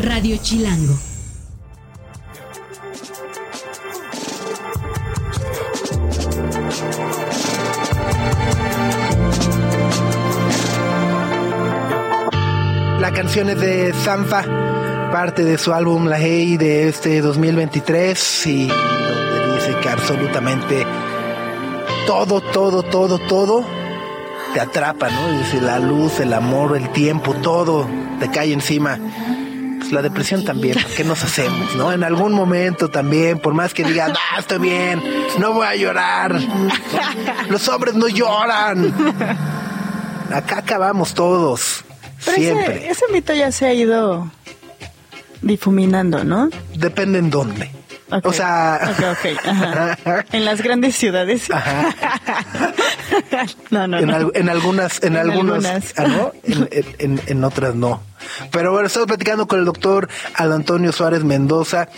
Radio 0.00 0.36
Chilango. 0.42 1.09
La 13.10 13.16
canción 13.16 13.48
es 13.48 13.58
de 13.58 13.92
Sanfa, 13.92 14.44
parte 15.10 15.42
de 15.42 15.58
su 15.58 15.72
álbum 15.72 16.06
La 16.06 16.20
Hey 16.20 16.56
de 16.56 16.88
este 16.88 17.20
2023 17.20 18.46
y 18.46 18.68
donde 18.68 19.56
dice 19.56 19.76
que 19.82 19.88
absolutamente 19.88 20.86
todo, 22.06 22.40
todo, 22.40 22.84
todo, 22.84 23.18
todo 23.18 23.66
te 24.54 24.60
atrapa, 24.60 25.10
¿no? 25.10 25.38
Dice 25.38 25.60
la 25.60 25.80
luz, 25.80 26.20
el 26.20 26.32
amor, 26.32 26.76
el 26.76 26.88
tiempo, 26.90 27.34
todo 27.34 27.88
te 28.20 28.30
cae 28.30 28.52
encima. 28.52 28.96
Pues 29.80 29.90
la 29.90 30.02
depresión 30.02 30.44
también, 30.44 30.78
¿qué 30.96 31.02
nos 31.02 31.24
hacemos, 31.24 31.74
no? 31.74 31.92
En 31.92 32.04
algún 32.04 32.32
momento 32.32 32.90
también, 32.90 33.40
por 33.40 33.54
más 33.54 33.74
que 33.74 33.82
digan, 33.82 34.12
ah, 34.12 34.38
estoy 34.38 34.60
bien, 34.60 35.02
no 35.40 35.52
voy 35.52 35.66
a 35.66 35.74
llorar. 35.74 36.40
Los 37.48 37.68
hombres 37.68 37.94
no 37.94 38.06
lloran. 38.06 38.94
Acá 40.32 40.58
acabamos 40.58 41.12
todos. 41.12 41.84
Pero 42.24 42.36
Siempre. 42.36 42.76
Ese, 42.76 42.90
ese, 42.90 43.04
mito 43.12 43.34
ya 43.34 43.50
se 43.52 43.66
ha 43.66 43.72
ido 43.72 44.30
difuminando, 45.42 46.24
¿no? 46.24 46.50
Depende 46.74 47.18
en 47.18 47.30
dónde. 47.30 47.70
Okay. 48.10 48.20
O 48.24 48.32
sea, 48.32 48.92
okay, 48.92 49.34
okay. 49.34 49.36
Ajá. 49.48 49.96
en 50.32 50.44
las 50.44 50.62
grandes 50.62 50.96
ciudades. 50.96 51.48
Ajá. 51.50 51.94
no, 53.70 53.86
no, 53.86 53.98
en, 53.98 54.06
no. 54.06 54.16
Al, 54.16 54.32
en, 54.34 54.48
algunas, 54.48 55.00
en, 55.02 55.12
en 55.12 55.18
algunas, 55.18 55.64
algunas. 55.64 55.94
¿ah, 55.96 56.06
¿no? 56.08 56.32
En, 56.98 57.20
en, 57.24 57.44
otras 57.44 57.76
no. 57.76 58.02
Pero 58.50 58.72
bueno, 58.72 58.88
estamos 58.88 59.06
platicando 59.06 59.46
con 59.46 59.60
el 59.60 59.64
doctor 59.64 60.08
Aldo 60.34 60.56
Antonio 60.56 60.92
Suárez 60.92 61.22
Mendoza. 61.22 61.88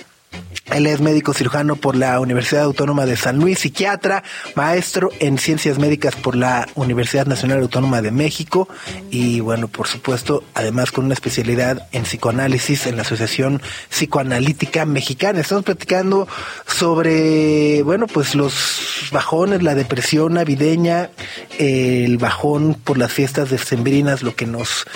Él 0.73 0.87
es 0.87 1.01
médico 1.01 1.35
cirujano 1.35 1.77
por 1.77 1.97
la 1.97 2.19
Universidad 2.19 2.63
Autónoma 2.63 3.05
de 3.05 3.17
San 3.17 3.37
Luis, 3.37 3.59
psiquiatra, 3.59 4.23
maestro 4.55 5.11
en 5.19 5.37
ciencias 5.37 5.79
médicas 5.79 6.17
por 6.17 6.35
la 6.35 6.67
Universidad 6.77 7.27
Nacional 7.27 7.61
Autónoma 7.61 8.01
de 8.01 8.11
México 8.11 8.69
y 9.11 9.41
bueno, 9.41 9.69
por 9.69 9.87
supuesto, 9.87 10.45
además 10.55 10.91
con 10.91 11.05
una 11.05 11.15
especialidad 11.15 11.89
en 11.93 12.05
psicoanálisis 12.05 12.87
en 12.87 12.97
la 12.97 13.03
Asociación 13.03 13.61
Psicoanalítica 13.91 14.87
Mexicana. 14.87 15.41
Estamos 15.41 15.65
platicando 15.65 16.27
sobre, 16.67 17.83
bueno, 17.83 18.07
pues 18.07 18.35
los 18.35 19.09
bajones, 19.11 19.63
la 19.63 19.75
depresión 19.75 20.35
navideña, 20.35 21.11
el 21.59 22.17
bajón 22.17 22.75
por 22.83 22.97
las 22.97 23.13
fiestas 23.13 23.51
decembrinas, 23.51 24.23
lo 24.23 24.35
que 24.35 24.47
nos 24.47 24.87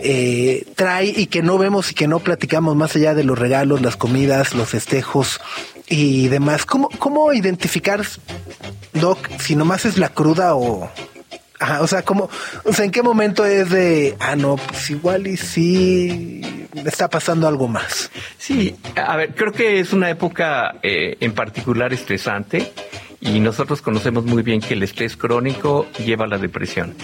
eh, 0.00 0.66
trae 0.74 1.14
y 1.16 1.26
que 1.26 1.42
no 1.42 1.58
vemos 1.58 1.92
y 1.92 1.94
que 1.94 2.08
no 2.08 2.18
platicamos 2.18 2.74
más 2.74 2.96
allá 2.96 3.14
de 3.14 3.22
los 3.22 3.38
regalos, 3.38 3.82
las 3.82 3.96
comidas, 3.96 4.52
los 4.52 4.71
festejos 4.72 5.40
y 5.86 6.28
demás. 6.28 6.64
¿Cómo, 6.64 6.88
cómo 6.98 7.32
identificar, 7.32 8.00
Doc, 8.94 9.18
si 9.38 9.54
nomás 9.54 9.84
es 9.84 9.98
la 9.98 10.08
cruda 10.08 10.54
o... 10.54 10.90
Ajá, 11.60 11.80
o 11.80 11.86
sea, 11.86 12.02
¿cómo, 12.02 12.28
o 12.64 12.82
¿en 12.82 12.90
qué 12.90 13.02
momento 13.04 13.44
es 13.44 13.70
de, 13.70 14.16
ah, 14.18 14.34
no, 14.34 14.56
pues 14.56 14.90
igual 14.90 15.28
y 15.28 15.36
sí 15.36 16.66
está 16.84 17.08
pasando 17.08 17.46
algo 17.46 17.68
más? 17.68 18.10
Sí, 18.36 18.74
a 18.96 19.16
ver, 19.16 19.32
creo 19.36 19.52
que 19.52 19.78
es 19.78 19.92
una 19.92 20.10
época 20.10 20.80
eh, 20.82 21.18
en 21.20 21.34
particular 21.34 21.92
estresante 21.92 22.72
y 23.20 23.38
nosotros 23.38 23.80
conocemos 23.80 24.24
muy 24.24 24.42
bien 24.42 24.60
que 24.60 24.74
el 24.74 24.82
estrés 24.82 25.16
crónico 25.16 25.86
lleva 26.04 26.24
a 26.24 26.28
la 26.28 26.38
depresión. 26.38 26.96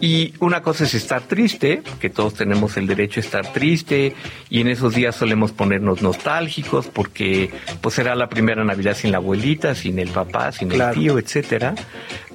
Y 0.00 0.34
una 0.38 0.62
cosa 0.62 0.84
es 0.84 0.94
estar 0.94 1.22
triste, 1.22 1.82
que 2.00 2.08
todos 2.08 2.34
tenemos 2.34 2.76
el 2.76 2.86
derecho 2.86 3.20
a 3.20 3.22
estar 3.22 3.52
triste, 3.52 4.14
y 4.48 4.60
en 4.60 4.68
esos 4.68 4.94
días 4.94 5.16
solemos 5.16 5.50
ponernos 5.50 6.02
nostálgicos 6.02 6.86
porque 6.86 7.50
pues 7.80 7.96
será 7.96 8.14
la 8.14 8.28
primera 8.28 8.64
Navidad 8.64 8.96
sin 8.96 9.10
la 9.10 9.18
abuelita, 9.18 9.74
sin 9.74 9.98
el 9.98 10.10
papá, 10.10 10.52
sin 10.52 10.70
el 10.70 10.90
tío, 10.92 11.18
etcétera. 11.18 11.74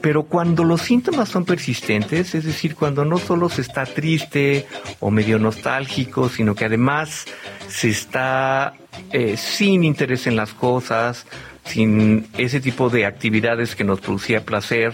Pero 0.02 0.23
cuando 0.23 0.65
los 0.65 0.82
síntomas 0.82 1.30
son 1.30 1.45
persistentes, 1.45 2.36
es 2.36 2.43
decir, 2.43 2.76
cuando 2.76 3.06
no 3.06 3.17
solo 3.17 3.47
se 3.47 3.62
está 3.62 3.86
triste 3.86 4.67
o 4.99 5.10
medio 5.10 5.39
nostálgico, 5.39 6.28
sino 6.28 6.56
que 6.56 6.65
además 6.65 7.26
se 7.69 7.89
está 7.89 8.73
eh, 9.13 9.38
sin 9.38 9.86
interés 9.86 10.28
en 10.28 10.36
las 10.36 10.54
cosas, 10.54 11.26
sin 11.63 12.28
ese 12.38 12.60
tipo 12.60 12.89
de 12.89 13.06
actividades 13.06 13.76
que 13.76 13.86
nos 13.86 14.02
producía 14.02 14.43
placer, 14.43 14.93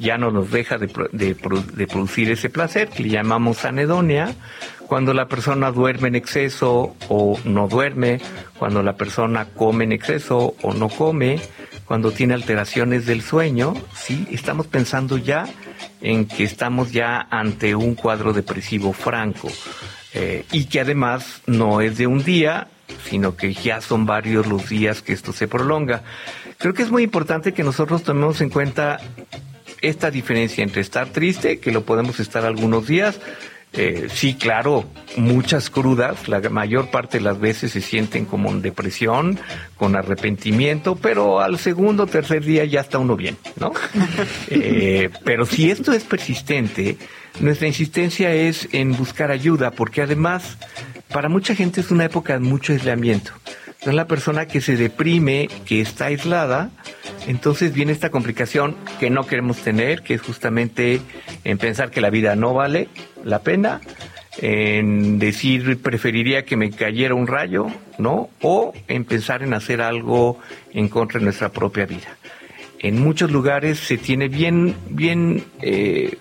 ya 0.00 0.16
no 0.18 0.30
nos 0.30 0.50
deja 0.50 0.78
de, 0.78 0.88
producir 1.86 2.30
ese 2.30 2.48
placer, 2.48 2.88
que 2.88 3.02
le 3.02 3.10
llamamos 3.10 3.64
anedonia, 3.64 4.34
cuando 4.88 5.14
la 5.14 5.28
persona 5.28 5.70
duerme 5.70 6.08
en 6.08 6.16
exceso 6.16 6.96
o 7.08 7.38
no 7.44 7.68
duerme, 7.68 8.20
cuando 8.58 8.82
la 8.82 8.96
persona 8.96 9.44
come 9.44 9.84
en 9.84 9.92
exceso 9.92 10.56
o 10.62 10.72
no 10.72 10.88
come, 10.88 11.38
cuando 11.84 12.12
tiene 12.12 12.34
alteraciones 12.34 13.06
del 13.06 13.20
sueño, 13.20 13.74
sí, 13.94 14.26
estamos 14.30 14.66
pensando 14.66 15.18
ya 15.18 15.46
en 16.00 16.26
que 16.26 16.44
estamos 16.44 16.92
ya 16.92 17.26
ante 17.30 17.74
un 17.74 17.94
cuadro 17.94 18.32
depresivo 18.32 18.92
franco 18.92 19.48
eh, 20.14 20.44
y 20.50 20.64
que 20.64 20.80
además 20.80 21.42
no 21.46 21.82
es 21.82 21.98
de 21.98 22.06
un 22.06 22.24
día, 22.24 22.68
sino 23.08 23.36
que 23.36 23.52
ya 23.52 23.80
son 23.80 24.06
varios 24.06 24.46
los 24.46 24.68
días 24.68 25.02
que 25.02 25.12
esto 25.12 25.32
se 25.32 25.46
prolonga. 25.46 26.02
Creo 26.58 26.74
que 26.74 26.82
es 26.82 26.90
muy 26.90 27.02
importante 27.02 27.52
que 27.52 27.62
nosotros 27.62 28.02
tomemos 28.02 28.40
en 28.40 28.50
cuenta 28.50 29.00
esta 29.82 30.10
diferencia 30.10 30.62
entre 30.62 30.80
estar 30.80 31.08
triste, 31.08 31.58
que 31.58 31.72
lo 31.72 31.84
podemos 31.84 32.20
estar 32.20 32.44
algunos 32.44 32.86
días, 32.86 33.20
eh, 33.72 34.08
sí, 34.12 34.34
claro, 34.34 34.84
muchas 35.16 35.70
crudas, 35.70 36.26
la 36.26 36.40
mayor 36.50 36.90
parte 36.90 37.18
de 37.18 37.24
las 37.24 37.38
veces 37.38 37.70
se 37.70 37.80
sienten 37.80 38.24
como 38.24 38.50
en 38.50 38.62
depresión, 38.62 39.38
con 39.76 39.94
arrepentimiento, 39.94 40.96
pero 40.96 41.40
al 41.40 41.56
segundo 41.58 42.02
o 42.02 42.06
tercer 42.06 42.44
día 42.44 42.64
ya 42.64 42.80
está 42.80 42.98
uno 42.98 43.16
bien, 43.16 43.36
¿no? 43.56 43.72
Eh, 44.52 45.10
pero 45.24 45.46
si 45.46 45.70
esto 45.70 45.92
es 45.92 46.02
persistente, 46.02 46.96
nuestra 47.38 47.68
insistencia 47.68 48.34
es 48.34 48.68
en 48.72 48.96
buscar 48.96 49.30
ayuda, 49.30 49.70
porque 49.70 50.02
además 50.02 50.58
para 51.12 51.28
mucha 51.28 51.54
gente 51.54 51.80
es 51.80 51.90
una 51.90 52.04
época 52.04 52.34
de 52.34 52.40
mucho 52.40 52.72
aislamiento. 52.72 53.32
Es 53.82 53.94
la 53.94 54.06
persona 54.06 54.46
que 54.46 54.60
se 54.60 54.76
deprime, 54.76 55.48
que 55.64 55.80
está 55.80 56.06
aislada, 56.06 56.70
entonces 57.26 57.72
viene 57.72 57.92
esta 57.92 58.10
complicación 58.10 58.76
que 58.98 59.08
no 59.08 59.26
queremos 59.26 59.58
tener, 59.58 60.02
que 60.02 60.14
es 60.14 60.22
justamente 60.22 61.00
en 61.44 61.58
pensar 61.58 61.90
que 61.90 62.00
la 62.00 62.10
vida 62.10 62.36
no 62.36 62.52
vale 62.52 62.88
la 63.24 63.40
pena, 63.40 63.80
en 64.38 65.18
decir 65.18 65.80
preferiría 65.82 66.44
que 66.44 66.56
me 66.56 66.70
cayera 66.70 67.14
un 67.14 67.26
rayo, 67.26 67.66
¿no? 67.98 68.30
O 68.42 68.72
en 68.88 69.04
pensar 69.04 69.42
en 69.42 69.54
hacer 69.54 69.80
algo 69.80 70.38
en 70.72 70.88
contra 70.88 71.18
de 71.18 71.24
nuestra 71.24 71.50
propia 71.50 71.86
vida. 71.86 72.16
En 72.78 73.00
muchos 73.00 73.30
lugares 73.30 73.78
se 73.78 73.98
tiene 73.98 74.28
bien, 74.28 74.74
bien 74.88 75.44
eh, 75.60 76.16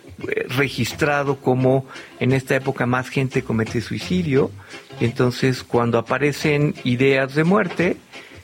registrado 0.49 1.37
como 1.37 1.85
en 2.19 2.33
esta 2.33 2.55
época 2.55 2.85
más 2.85 3.09
gente 3.09 3.43
comete 3.43 3.79
suicidio, 3.79 4.51
entonces 4.99 5.63
cuando 5.63 5.97
aparecen 5.97 6.75
ideas 6.83 7.35
de 7.35 7.43
muerte, 7.43 7.97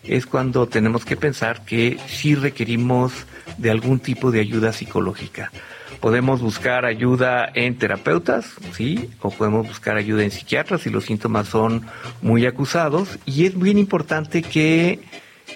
es 0.04 0.26
cuando 0.26 0.68
tenemos 0.68 1.06
que 1.06 1.18
pensar 1.18 1.66
que 1.66 1.98
sí 2.08 2.36
requerimos 2.36 3.14
de 3.58 3.72
algún 3.72 4.00
tipo 4.00 4.32
de 4.32 4.40
ayuda 4.40 4.74
psicológica. 4.74 5.52
Podemos 6.00 6.42
buscar 6.42 6.86
ayuda 6.86 7.50
en 7.54 7.78
terapeutas, 7.78 8.54
¿sí? 8.74 9.10
O 9.22 9.32
podemos 9.32 9.68
buscar 9.68 9.98
ayuda 9.98 10.24
en 10.24 10.32
psiquiatras 10.32 10.82
si 10.82 10.90
los 10.90 11.06
síntomas 11.06 11.48
son 11.48 11.86
muy 12.22 12.46
acusados. 12.46 13.18
Y 13.26 13.46
es 13.46 13.58
bien 13.58 13.80
importante 13.80 14.44
que 14.44 15.00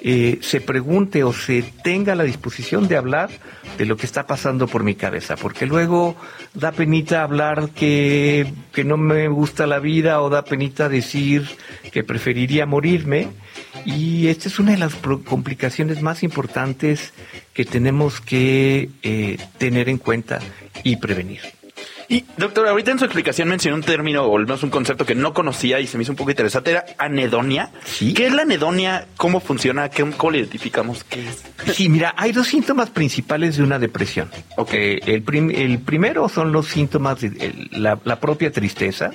eh, 0.02 0.39
se 0.41 0.62
pregunte 0.62 1.23
o 1.23 1.34
se 1.34 1.63
tenga 1.84 2.15
la 2.15 2.23
disposición 2.23 2.88
de 2.88 2.97
hablar 2.97 3.30
de 3.78 3.86
lo 3.86 3.97
que 3.97 4.06
está 4.06 4.28
pasando 4.28 4.67
por 4.67 4.84
mi 4.84 4.95
cabeza, 4.95 5.36
porque 5.36 5.65
luego 5.65 6.15
da 6.54 6.71
penita 6.71 7.23
hablar 7.23 7.69
que, 7.71 8.52
que 8.71 8.84
no 8.84 8.97
me 8.97 9.28
gusta 9.28 9.67
la 9.67 9.80
vida 9.80 10.21
o 10.21 10.30
da 10.30 10.43
penita 10.43 10.89
decir 10.89 11.47
que 11.91 12.04
preferiría 12.04 12.65
morirme 12.65 13.28
y 13.86 14.28
esta 14.28 14.47
es 14.47 14.60
una 14.60 14.71
de 14.71 14.78
las 14.78 14.95
complicaciones 14.95 16.02
más 16.02 16.23
importantes 16.23 17.13
que 17.54 17.65
tenemos 17.65 18.21
que 18.21 18.89
eh, 19.04 19.38
tener 19.58 19.89
en 19.89 19.97
cuenta 19.97 20.39
y 20.84 20.95
prevenir. 20.97 21.59
Y 22.12 22.26
doctor, 22.38 22.67
ahorita 22.67 22.89
en 22.89 22.98
su 22.98 23.06
explicación 23.06 23.48
mencionó 23.48 23.78
un 23.78 23.84
término 23.84 24.24
o 24.24 24.36
al 24.36 24.45
menos 24.45 24.63
un 24.63 24.72
concepto 24.72 25.06
que 25.06 25.13
no 25.13 25.32
conocía 25.32 25.80
y 25.80 25.86
se 25.86 25.95
me 25.95 26.02
hizo 26.02 26.12
un 26.12 26.15
poco 26.15 26.32
interesante, 26.32 26.72
era 26.72 26.84
anedonia. 26.98 27.69
¿Sí? 27.86 28.15
¿Qué 28.15 28.26
es 28.26 28.34
la 28.34 28.41
anedonia? 28.41 29.06
¿Cómo 29.15 29.39
funciona? 29.39 29.89
¿Cómo 29.89 30.32
la 30.32 30.38
identificamos? 30.38 31.04
¿Qué 31.04 31.28
es? 31.28 31.76
Sí, 31.76 31.88
mira, 31.88 32.15
hay 32.17 32.32
dos 32.32 32.48
síntomas 32.48 32.89
principales 32.89 33.58
de 33.58 33.63
una 33.63 33.78
depresión. 33.78 34.32
Okay. 34.58 35.00
el, 35.06 35.24
el 35.56 35.80
primero 35.80 36.28
son 36.30 36.52
los 36.52 36.67
síntomas 36.67 37.22
de 37.22 37.69
la, 37.72 38.00
la 38.04 38.19
propia 38.19 38.52
tristeza, 38.52 39.12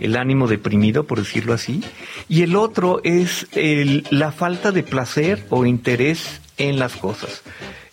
el 0.00 0.16
ánimo 0.16 0.48
deprimido, 0.48 1.04
por 1.04 1.18
decirlo 1.18 1.52
así, 1.52 1.84
y 2.26 2.42
el 2.42 2.56
otro 2.56 3.02
es 3.04 3.48
el, 3.52 4.06
la 4.08 4.32
falta 4.32 4.72
de 4.72 4.82
placer 4.82 5.44
o 5.50 5.66
interés 5.66 6.40
en 6.56 6.78
las 6.78 6.96
cosas. 6.96 7.42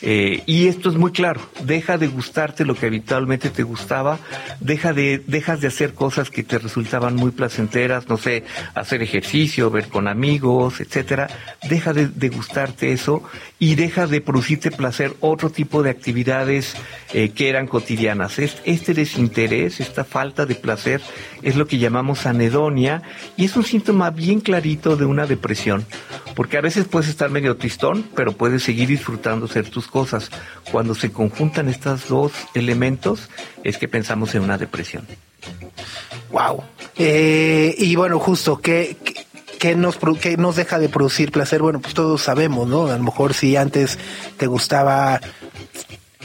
Eh, 0.02 0.44
y 0.46 0.68
esto 0.68 0.90
es 0.90 0.96
muy 0.96 1.12
claro, 1.12 1.42
deja 1.64 1.98
de 1.98 2.08
gustarte 2.08 2.66
lo 2.66 2.76
que 2.76 2.86
habitualmente 2.86 3.50
te 3.50 3.64
gustaba, 3.64 4.20
deja 4.60 4.94
de, 4.94 5.24
dejas 5.26 5.60
de 5.60 5.68
hacer 5.68 5.94
cosas 5.96 6.30
que 6.30 6.44
te 6.44 6.60
resultaban 6.60 7.16
muy 7.16 7.32
placenteras, 7.32 8.08
no 8.08 8.18
sé, 8.18 8.44
hacer 8.76 9.02
ejercicio, 9.02 9.72
ver 9.72 9.88
con 9.88 10.08
amigos, 10.08 10.82
etcétera, 10.82 11.30
deja 11.68 11.94
de, 11.94 12.30
gustarte 12.30 12.92
eso 12.92 13.24
y 13.60 13.76
deja 13.76 14.06
de 14.08 14.22
producirte 14.22 14.72
placer 14.72 15.16
otro 15.20 15.50
tipo 15.50 15.82
de 15.82 15.90
actividades 15.90 16.76
eh, 17.14 17.30
que 17.30 17.50
eran 17.50 17.68
cotidianas. 17.68 18.38
Este 18.40 18.94
desinterés, 18.94 19.80
esta 19.80 20.04
falta 20.04 20.46
de 20.46 20.56
placer, 20.56 21.02
es 21.42 21.56
lo 21.56 21.68
que 21.68 21.78
llamamos 21.78 22.26
anedonia 22.26 23.02
y 23.36 23.46
es 23.46 23.56
un 23.56 23.64
síntoma 23.64 24.12
bien 24.12 24.42
clarito 24.42 24.96
de 24.96 25.06
una 25.06 25.26
depresión, 25.26 25.86
porque 26.36 26.58
a 26.58 26.62
veces 26.62 26.86
puedes 26.86 27.10
estar 27.10 27.30
medio 27.30 27.58
tristón, 27.58 28.06
pero 28.16 28.32
puedes 28.32 28.64
seguir 28.64 28.88
disfrutando 28.88 29.48
ser 29.48 29.70
tus 29.70 29.88
cosas. 29.88 30.30
Cuando 30.72 30.94
se 30.94 31.12
conjuntan 31.12 31.70
estos 31.70 32.08
dos 32.08 32.34
elementos, 32.54 33.30
es 33.64 33.78
que 33.78 33.88
pensamos 33.88 34.36
en 34.36 34.44
una 34.44 34.58
depresión. 34.58 35.06
Wow. 36.32 36.64
Eh, 36.98 37.76
y 37.78 37.96
bueno, 37.96 38.20
justo, 38.20 38.58
¿qué, 38.58 38.98
qué, 39.04 39.27
nos, 39.76 39.98
¿qué 40.22 40.38
nos 40.38 40.56
deja 40.56 40.80
de 40.80 40.90
producir 40.90 41.32
placer? 41.32 41.62
Bueno, 41.62 41.80
pues 41.80 41.94
todos 41.94 42.22
sabemos, 42.22 42.68
¿no? 42.68 42.88
A 42.88 42.98
lo 42.98 43.04
mejor 43.04 43.34
si 43.34 43.56
antes 43.56 43.98
te 44.38 44.48
gustaba 44.48 45.20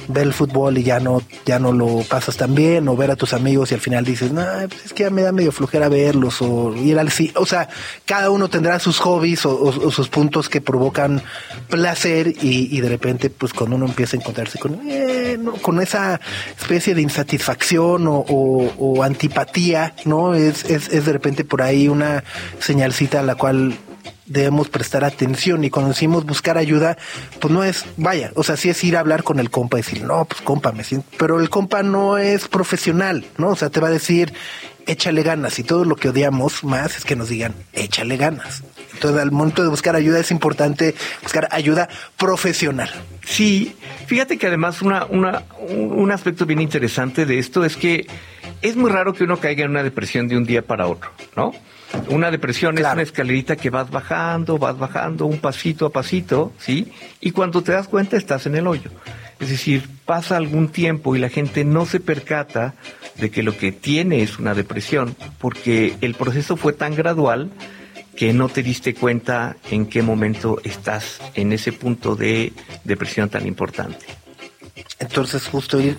ver 0.08 0.24
el 0.24 0.32
fútbol 0.32 0.78
y 0.78 0.82
ya 0.82 1.00
no, 1.00 1.22
ya 1.44 1.58
no 1.58 1.72
lo 1.72 2.02
pasas 2.08 2.36
tan 2.36 2.54
bien, 2.54 2.88
o 2.88 2.96
ver 2.96 3.10
a 3.10 3.16
tus 3.16 3.32
amigos 3.32 3.70
y 3.70 3.74
al 3.74 3.80
final 3.80 4.04
dices, 4.04 4.32
no, 4.32 4.42
pues 4.68 4.86
es 4.86 4.92
que 4.92 5.04
ya 5.04 5.10
me 5.10 5.22
da 5.22 5.32
medio 5.32 5.52
flojera 5.52 5.88
verlos, 5.88 6.42
o 6.42 6.74
ir 6.74 6.98
al 6.98 7.10
sí. 7.10 7.32
O 7.36 7.46
sea, 7.46 7.68
cada 8.06 8.30
uno 8.30 8.48
tendrá 8.48 8.78
sus 8.78 8.98
hobbies 8.98 9.46
o, 9.46 9.90
sus 9.90 10.08
puntos 10.08 10.48
que 10.48 10.60
provocan 10.60 11.22
placer 11.68 12.34
y, 12.40 12.80
de 12.80 12.88
repente, 12.88 13.30
pues 13.30 13.52
cuando 13.52 13.76
uno 13.76 13.86
empieza 13.86 14.16
a 14.16 14.20
encontrarse 14.20 14.58
con, 14.58 14.80
eh, 14.88 15.38
con 15.60 15.80
esa 15.80 16.20
especie 16.58 16.94
de 16.94 17.02
insatisfacción 17.02 18.04
o, 18.06 19.02
antipatía, 19.02 19.94
¿no? 20.04 20.34
Es, 20.34 20.64
es, 20.64 20.88
es 20.88 21.06
de 21.06 21.12
repente 21.12 21.44
por 21.44 21.62
ahí 21.62 21.88
una 21.88 22.22
señalcita 22.60 23.20
a 23.20 23.22
la 23.22 23.34
cual 23.34 23.76
debemos 24.26 24.68
prestar 24.68 25.04
atención 25.04 25.64
y 25.64 25.70
cuando 25.70 25.90
decimos 25.90 26.24
buscar 26.24 26.58
ayuda, 26.58 26.96
pues 27.40 27.52
no 27.52 27.64
es, 27.64 27.84
vaya, 27.96 28.30
o 28.34 28.42
sea, 28.42 28.56
sí 28.56 28.68
es 28.68 28.82
ir 28.84 28.96
a 28.96 29.00
hablar 29.00 29.22
con 29.22 29.38
el 29.38 29.50
compa 29.50 29.78
y 29.78 29.82
decir, 29.82 30.02
no, 30.02 30.24
pues 30.24 30.40
compa, 30.40 30.72
me 30.72 30.84
siento, 30.84 31.08
pero 31.18 31.40
el 31.40 31.50
compa 31.50 31.82
no 31.82 32.18
es 32.18 32.48
profesional, 32.48 33.24
¿no? 33.38 33.48
O 33.50 33.56
sea, 33.56 33.70
te 33.70 33.80
va 33.80 33.88
a 33.88 33.92
decir, 33.92 34.32
échale 34.86 35.22
ganas 35.22 35.58
y 35.58 35.64
todo 35.64 35.84
lo 35.84 35.96
que 35.96 36.08
odiamos 36.08 36.64
más 36.64 36.96
es 36.96 37.04
que 37.04 37.16
nos 37.16 37.28
digan, 37.28 37.54
échale 37.72 38.16
ganas. 38.16 38.62
Entonces, 38.94 39.20
al 39.20 39.32
momento 39.32 39.62
de 39.62 39.68
buscar 39.68 39.96
ayuda 39.96 40.20
es 40.20 40.30
importante 40.30 40.94
buscar 41.22 41.48
ayuda 41.50 41.88
profesional. 42.16 42.90
Sí, 43.24 43.76
fíjate 44.06 44.38
que 44.38 44.46
además 44.46 44.82
una, 44.82 45.06
una, 45.06 45.44
un 45.68 46.10
aspecto 46.10 46.46
bien 46.46 46.60
interesante 46.60 47.26
de 47.26 47.38
esto 47.38 47.64
es 47.64 47.76
que 47.76 48.06
es 48.60 48.76
muy 48.76 48.90
raro 48.90 49.12
que 49.12 49.24
uno 49.24 49.38
caiga 49.38 49.64
en 49.64 49.70
una 49.70 49.82
depresión 49.82 50.28
de 50.28 50.36
un 50.36 50.44
día 50.44 50.62
para 50.62 50.86
otro, 50.86 51.10
¿no? 51.36 51.52
Una 52.08 52.30
depresión 52.30 52.78
es 52.78 52.84
una 52.84 53.02
escalerita 53.02 53.56
que 53.56 53.70
vas 53.70 53.90
bajando, 53.90 54.58
vas 54.58 54.78
bajando 54.78 55.26
un 55.26 55.38
pasito 55.38 55.86
a 55.86 55.90
pasito, 55.90 56.52
¿sí? 56.58 56.92
Y 57.20 57.30
cuando 57.30 57.62
te 57.62 57.72
das 57.72 57.88
cuenta 57.88 58.16
estás 58.16 58.46
en 58.46 58.56
el 58.56 58.66
hoyo. 58.66 58.90
Es 59.40 59.48
decir, 59.50 59.88
pasa 60.04 60.36
algún 60.36 60.68
tiempo 60.68 61.16
y 61.16 61.18
la 61.18 61.28
gente 61.28 61.64
no 61.64 61.84
se 61.86 62.00
percata 62.00 62.74
de 63.16 63.30
que 63.30 63.42
lo 63.42 63.56
que 63.56 63.72
tiene 63.72 64.22
es 64.22 64.38
una 64.38 64.54
depresión, 64.54 65.16
porque 65.38 65.96
el 66.00 66.14
proceso 66.14 66.56
fue 66.56 66.72
tan 66.72 66.94
gradual 66.94 67.50
que 68.16 68.32
no 68.32 68.48
te 68.48 68.62
diste 68.62 68.94
cuenta 68.94 69.56
en 69.70 69.86
qué 69.86 70.02
momento 70.02 70.58
estás 70.64 71.20
en 71.34 71.52
ese 71.52 71.72
punto 71.72 72.14
de 72.14 72.52
depresión 72.84 73.28
tan 73.30 73.46
importante. 73.46 74.06
Entonces, 74.98 75.46
justo 75.48 75.80
ir 75.80 75.98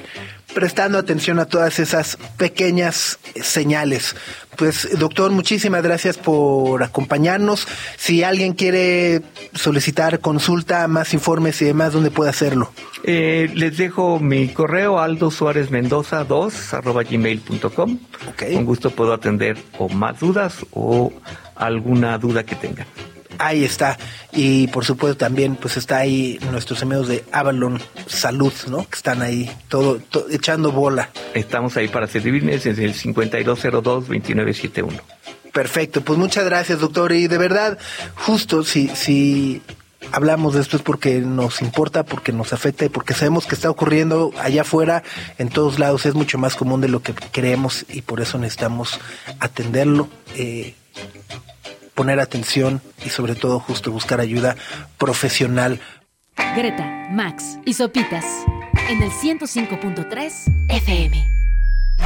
prestando 0.53 0.97
atención 0.97 1.39
a 1.39 1.45
todas 1.45 1.79
esas 1.79 2.17
pequeñas 2.37 3.19
señales. 3.41 4.15
Pues, 4.57 4.97
doctor, 4.99 5.31
muchísimas 5.31 5.83
gracias 5.83 6.17
por 6.17 6.83
acompañarnos. 6.83 7.67
Si 7.97 8.23
alguien 8.23 8.53
quiere 8.53 9.21
solicitar 9.53 10.19
consulta, 10.19 10.87
más 10.87 11.13
informes 11.13 11.61
y 11.61 11.65
demás, 11.65 11.93
¿dónde 11.93 12.11
puede 12.11 12.29
hacerlo? 12.29 12.71
Eh, 13.03 13.51
les 13.53 13.77
dejo 13.77 14.19
mi 14.19 14.47
correo 14.49 14.99
aldo 14.99 15.31
suárez 15.31 15.71
mendoza 15.71 16.23
2 16.23 16.73
arroba 16.73 17.03
gmail.com. 17.03 17.99
Okay. 18.33 18.53
Con 18.53 18.65
gusto 18.65 18.91
puedo 18.91 19.13
atender 19.13 19.57
o 19.77 19.89
más 19.89 20.19
dudas 20.19 20.65
o 20.71 21.11
alguna 21.55 22.17
duda 22.17 22.43
que 22.43 22.55
tengan. 22.55 22.87
Ahí 23.37 23.63
está. 23.63 23.97
Y 24.31 24.67
por 24.67 24.85
supuesto 24.85 25.17
también 25.17 25.55
pues 25.55 25.77
está 25.77 25.97
ahí 25.97 26.39
nuestros 26.51 26.81
amigos 26.81 27.07
de 27.07 27.23
Avalon 27.31 27.81
Salud, 28.07 28.53
¿no? 28.67 28.87
Que 28.87 28.95
están 28.95 29.21
ahí 29.21 29.51
todo, 29.67 29.99
echando 30.31 30.71
bola. 30.71 31.09
Estamos 31.33 31.77
ahí 31.77 31.87
para 31.87 32.07
servirles 32.07 32.63
desde 32.63 32.85
el 32.85 32.93
5202-2971. 32.93 35.01
Perfecto, 35.51 36.01
pues 36.01 36.17
muchas 36.17 36.45
gracias 36.45 36.79
doctor 36.79 37.11
y 37.11 37.27
de 37.27 37.37
verdad, 37.37 37.77
justo 38.15 38.63
si, 38.63 38.87
si 38.87 39.61
hablamos 40.11 40.55
de 40.55 40.61
esto 40.61 40.77
es 40.77 40.83
porque 40.83 41.19
nos 41.19 41.61
importa, 41.61 42.03
porque 42.03 42.31
nos 42.31 42.53
afecta 42.53 42.85
y 42.85 42.89
porque 42.89 43.13
sabemos 43.13 43.45
que 43.45 43.55
está 43.55 43.69
ocurriendo 43.69 44.31
allá 44.39 44.61
afuera, 44.61 45.03
en 45.37 45.49
todos 45.49 45.79
lados, 45.79 46.05
es 46.05 46.15
mucho 46.15 46.37
más 46.37 46.55
común 46.55 46.81
de 46.81 46.87
lo 46.87 47.01
que 47.01 47.13
creemos 47.13 47.85
y 47.89 48.01
por 48.01 48.19
eso 48.19 48.37
necesitamos 48.37 48.99
atenderlo. 49.39 50.09
Eh, 50.35 50.75
poner 51.95 52.19
atención 52.19 52.81
y 53.05 53.09
sobre 53.09 53.35
todo 53.35 53.59
justo 53.59 53.91
buscar 53.91 54.19
ayuda 54.19 54.55
profesional. 54.97 55.79
Greta, 56.55 57.07
Max 57.11 57.59
y 57.65 57.73
Sopitas 57.73 58.25
en 58.89 59.01
el 59.01 59.11
105.3 59.11 60.31
FM. 60.69 61.29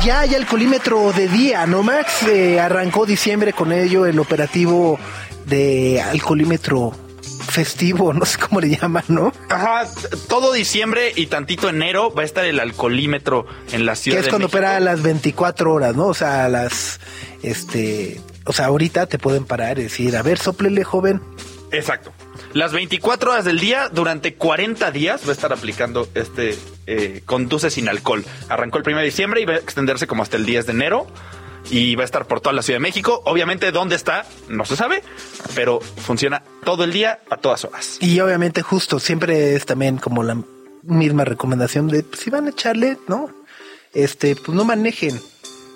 Ya 0.04 0.20
hay 0.22 0.36
alcoholímetro 0.36 1.12
de 1.14 1.28
día, 1.28 1.66
¿no, 1.66 1.82
Max? 1.82 2.24
Eh, 2.28 2.60
arrancó 2.60 3.06
diciembre 3.06 3.54
con 3.54 3.72
ello 3.72 4.06
el 4.06 4.20
operativo 4.20 5.00
de 5.46 6.02
alcoholímetro 6.02 6.94
festivo, 7.50 8.14
no 8.14 8.26
sé 8.26 8.38
cómo 8.38 8.62
le 8.62 8.76
llaman, 8.76 9.04
¿no? 9.08 9.34
Ajá, 9.50 9.88
todo 10.28 10.54
diciembre 10.54 11.14
y 11.16 11.28
tantito 11.28 11.70
enero 11.70 12.14
va 12.14 12.22
a 12.22 12.26
estar 12.26 12.46
el 12.46 12.60
alcoholímetro 12.60 13.48
en 13.72 13.86
la 13.86 13.96
ciudad. 13.96 14.20
Que 14.20 14.26
es 14.26 14.30
cuando 14.30 14.48
opera 14.48 14.76
a 14.76 14.80
las 14.80 15.02
24 15.02 15.74
horas, 15.74 15.96
¿no? 15.96 16.08
O 16.08 16.14
sea, 16.14 16.46
a 16.46 16.50
las, 16.50 17.00
este, 17.42 18.22
o 18.48 18.54
sea, 18.54 18.68
ahorita 18.68 19.08
te 19.08 19.20
pueden 19.20 19.46
parar 19.46 19.80
y 19.80 19.84
decir, 19.84 20.16
a 20.16 20.24
ver, 20.24 20.38
soplele, 20.38 20.84
joven. 20.84 21.22
Exacto. 21.72 22.14
Las 22.54 22.72
24 22.72 23.32
horas 23.32 23.46
del 23.46 23.60
día, 23.60 23.90
durante 23.90 24.36
40 24.36 24.90
días, 24.92 25.24
va 25.26 25.30
a 25.30 25.34
estar 25.34 25.52
aplicando 25.52 26.08
este 26.16 26.58
eh, 26.88 27.22
Conduce 27.26 27.70
sin 27.70 27.90
alcohol. 27.90 28.26
Arrancó 28.50 28.78
el 28.78 28.84
1 28.88 28.98
de 28.98 29.04
diciembre 29.04 29.42
y 29.42 29.46
va 29.46 29.54
a 29.54 29.58
extenderse 29.58 30.08
como 30.08 30.24
hasta 30.24 30.38
el 30.38 30.46
10 30.46 30.66
de 30.66 30.72
enero. 30.72 31.08
Y 31.70 31.96
va 31.96 32.04
a 32.04 32.06
estar 32.06 32.26
por 32.26 32.40
toda 32.40 32.54
la 32.54 32.62
Ciudad 32.62 32.78
de 32.78 32.84
México. 32.84 33.22
Obviamente, 33.26 33.74
¿dónde 33.74 33.98
está? 33.98 34.26
No 34.48 34.64
se 34.64 34.78
sabe, 34.78 35.04
pero 35.54 35.82
funciona 35.82 36.42
todo 36.64 36.86
el 36.86 36.94
día, 36.94 37.20
a 37.30 37.36
todas 37.36 37.66
horas. 37.66 37.98
Y 38.00 38.22
obviamente, 38.22 38.62
justo, 38.62 39.02
siempre 39.02 39.54
es 39.54 39.66
también 39.66 39.98
como 39.98 40.24
la 40.24 40.42
misma 40.84 41.26
recomendación 41.26 41.90
de 41.90 42.04
pues, 42.04 42.22
si 42.22 42.30
van 42.30 42.48
a 42.48 42.52
echarle, 42.52 42.98
¿no? 43.10 43.30
Este, 43.94 44.38
pues 44.38 44.56
no 44.56 44.64
manejen 44.64 45.20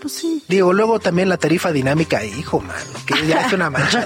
pues 0.02 0.14
sí. 0.14 0.44
Digo, 0.48 0.74
luego 0.74 1.00
también 1.00 1.30
la 1.30 1.38
tarifa 1.38 1.72
dinámica, 1.72 2.26
hijo, 2.26 2.60
mano, 2.60 2.80
que 3.06 3.28
ya 3.28 3.46
es 3.46 3.54
una 3.54 3.70
mancha, 3.70 4.06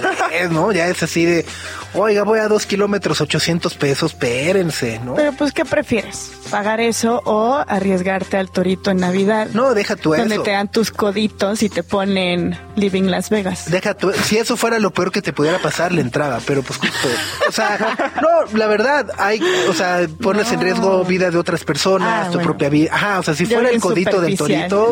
¿no? 0.50 0.70
Ya 0.70 0.86
es 0.88 1.02
así 1.02 1.24
de, 1.24 1.46
oiga, 1.94 2.22
voy 2.22 2.38
a 2.38 2.48
dos 2.48 2.66
kilómetros, 2.66 3.20
800 3.20 3.74
pesos, 3.74 4.12
espérense, 4.12 5.00
¿no? 5.02 5.14
Pero 5.14 5.32
pues, 5.32 5.52
¿qué 5.52 5.64
prefieres? 5.64 6.32
¿Pagar 6.50 6.80
eso 6.80 7.22
o 7.24 7.64
arriesgarte 7.66 8.36
al 8.36 8.50
torito 8.50 8.90
en 8.90 8.98
Navidad? 8.98 9.48
No, 9.54 9.74
deja 9.74 9.96
tu 9.96 10.14
eso. 10.14 10.22
Donde 10.22 10.38
te 10.38 10.52
dan 10.52 10.70
tus 10.70 10.90
coditos 10.90 11.62
y 11.62 11.68
te 11.68 11.82
ponen 11.82 12.56
Living 12.76 13.04
Las 13.04 13.30
Vegas. 13.30 13.70
Deja 13.70 13.94
tu, 13.94 14.12
si 14.12 14.36
eso 14.36 14.56
fuera 14.56 14.78
lo 14.78 14.92
peor 14.92 15.10
que 15.10 15.22
te 15.22 15.32
pudiera 15.32 15.58
pasar, 15.58 15.92
la 15.92 16.02
entrada, 16.02 16.40
pero 16.46 16.62
pues 16.62 16.78
justo, 16.78 17.08
o 17.48 17.52
sea, 17.52 18.14
no, 18.22 18.56
la 18.56 18.66
verdad, 18.66 19.10
hay, 19.18 19.40
o 19.68 19.72
sea, 19.72 20.06
pones 20.22 20.52
en 20.52 20.60
riesgo 20.60 21.04
vida 21.04 21.30
de 21.30 21.38
otras 21.38 21.64
personas, 21.64 22.28
ah, 22.28 22.30
tu 22.30 22.38
propia 22.40 22.68
vida. 22.68 22.90
Ajá, 22.92 23.18
o 23.18 23.22
sea, 23.22 23.34
si 23.34 23.46
fuera 23.46 23.70
el 23.70 23.80
codito 23.80 24.20
del 24.20 24.36
torito. 24.36 24.90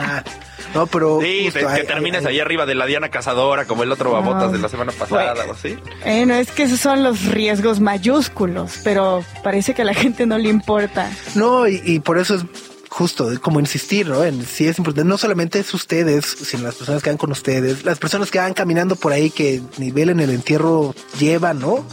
No, 0.74 0.86
pero. 0.86 1.20
Sí, 1.20 1.48
que 1.52 1.84
termines 1.84 2.24
ahí 2.24 2.38
arriba 2.38 2.66
de 2.66 2.74
la 2.74 2.86
Diana 2.86 3.08
Cazadora, 3.08 3.64
como 3.64 3.82
el 3.82 3.92
otro 3.92 4.12
babotas 4.12 4.52
de 4.52 4.58
la 4.58 4.68
semana 4.68 4.92
pasada, 4.92 5.34
o 5.48 5.52
así. 5.52 5.76
Eh, 6.04 6.26
no, 6.26 6.34
es 6.34 6.50
que 6.52 6.64
esos 6.64 6.80
son 6.80 7.02
los 7.02 7.24
riesgos 7.24 7.80
mayúsculos, 7.80 8.80
pero 8.84 9.24
parece 9.42 9.74
que 9.74 9.82
a 9.82 9.84
la 9.84 9.94
gente 10.00 10.26
no 10.26 10.38
le 10.38 10.48
importa. 10.48 11.10
No, 11.34 11.66
y, 11.66 11.98
por 12.00 12.18
eso 12.18 12.36
es 12.36 12.44
justo 12.88 13.28
como 13.40 13.60
insistir, 13.60 14.08
¿no? 14.08 14.24
En 14.24 14.44
si 14.44 14.66
es 14.66 14.78
importante, 14.78 15.08
no 15.08 15.18
solamente 15.18 15.58
es 15.58 15.72
ustedes, 15.74 16.24
sino 16.24 16.64
las 16.64 16.74
personas 16.74 17.02
que 17.02 17.10
van 17.10 17.18
con 17.18 17.30
ustedes, 17.30 17.84
las 17.84 17.98
personas 17.98 18.30
que 18.30 18.38
van 18.38 18.54
caminando 18.54 18.96
por 18.96 19.12
ahí 19.12 19.30
que 19.30 19.62
nivel 19.78 20.10
en 20.10 20.20
el 20.20 20.30
entierro 20.30 20.94
llevan, 21.18 21.60
¿no? 21.60 21.84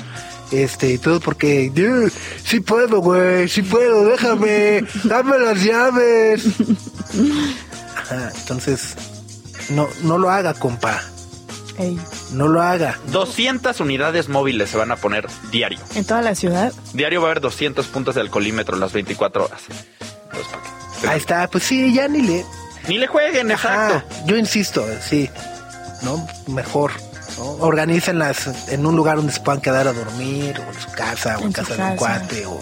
Este, 0.51 0.97
todo 0.97 1.19
porque, 1.19 1.71
sí 2.43 2.61
puedo, 2.61 2.99
güey, 2.99 3.49
sí 3.49 3.63
puedo, 3.63 4.05
déjame, 4.05 4.85
dame 5.03 5.37
las 5.39 5.61
llaves 5.61 6.45
entonces, 8.11 8.95
no, 9.69 9.87
no 10.03 10.17
lo 10.17 10.29
haga, 10.29 10.53
compa. 10.53 11.01
No 12.31 12.47
lo 12.47 12.61
haga. 12.61 12.99
200 13.11 13.79
unidades 13.79 14.29
móviles 14.29 14.69
se 14.69 14.77
van 14.77 14.91
a 14.91 14.95
poner 14.95 15.27
diario. 15.51 15.79
¿En 15.95 16.05
toda 16.05 16.21
la 16.21 16.33
ciudad? 16.33 16.73
Diario 16.93 17.21
va 17.21 17.27
a 17.27 17.31
haber 17.31 17.41
200 17.41 17.85
puntos 17.87 18.15
de 18.15 18.21
alcoholímetro 18.21 18.77
las 18.77 18.93
24 18.93 19.45
horas. 19.45 19.61
Ahí 21.07 21.17
está, 21.17 21.47
pues 21.47 21.63
sí, 21.63 21.93
ya 21.93 22.07
ni 22.07 22.21
le... 22.21 22.45
Ni 22.87 22.97
le 22.97 23.07
jueguen, 23.07 23.51
exacto. 23.51 24.01
Yo 24.25 24.37
insisto, 24.37 24.85
sí, 25.01 25.29
¿no? 26.01 26.25
Mejor. 26.47 26.91
¿no? 27.37 27.43
Organícenlas 27.59 28.69
en 28.69 28.85
un 28.85 28.95
lugar 28.95 29.17
donde 29.17 29.33
se 29.33 29.41
puedan 29.41 29.61
quedar 29.61 29.87
a 29.87 29.93
dormir, 29.93 30.59
o 30.59 30.71
en 30.71 30.79
su 30.79 30.91
casa, 30.93 31.37
o 31.37 31.43
en, 31.43 31.51
casa, 31.51 31.75
de 31.75 31.83
un 31.83 31.95
cuate, 31.97 32.45
o, 32.45 32.59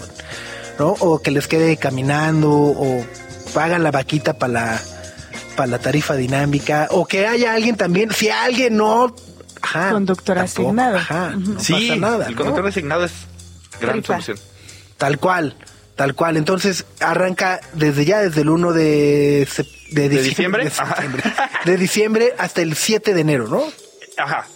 ¿no? 0.78 0.88
o 0.98 1.22
que 1.22 1.30
les 1.30 1.46
quede 1.46 1.76
caminando, 1.76 2.50
o 2.50 3.06
pagan 3.54 3.82
la 3.84 3.92
vaquita 3.92 4.34
para 4.34 4.52
la 4.52 4.82
para 5.56 5.66
la 5.66 5.78
tarifa 5.78 6.14
dinámica 6.14 6.88
o 6.90 7.06
que 7.06 7.26
haya 7.26 7.54
alguien 7.54 7.76
también, 7.76 8.12
si 8.12 8.28
alguien 8.28 8.76
no... 8.76 9.14
Ajá, 9.62 9.90
conductor 9.90 10.38
asignado. 10.38 10.96
Ajá, 10.98 11.32
no 11.34 11.58
sí, 11.58 11.72
pasa 11.72 11.96
nada. 11.96 12.28
El 12.28 12.36
conductor 12.36 12.66
asignado 12.66 13.04
es 13.04 13.12
gran 13.80 14.04
solución. 14.04 14.38
Tal 14.98 15.18
cual, 15.18 15.56
tal 15.96 16.14
cual. 16.14 16.36
Entonces 16.36 16.84
arranca 17.00 17.60
desde 17.72 18.04
ya, 18.04 18.20
desde 18.20 18.42
el 18.42 18.50
1 18.50 18.72
de, 18.72 19.48
de, 19.90 20.08
diciembre, 20.08 20.64
de, 20.64 20.70
diciembre, 20.70 21.22
de 21.64 21.76
diciembre 21.76 22.34
hasta 22.38 22.62
el 22.62 22.76
7 22.76 23.14
de 23.14 23.20
enero, 23.20 23.48
¿no? 23.48 23.64
Ajá. 24.18 24.46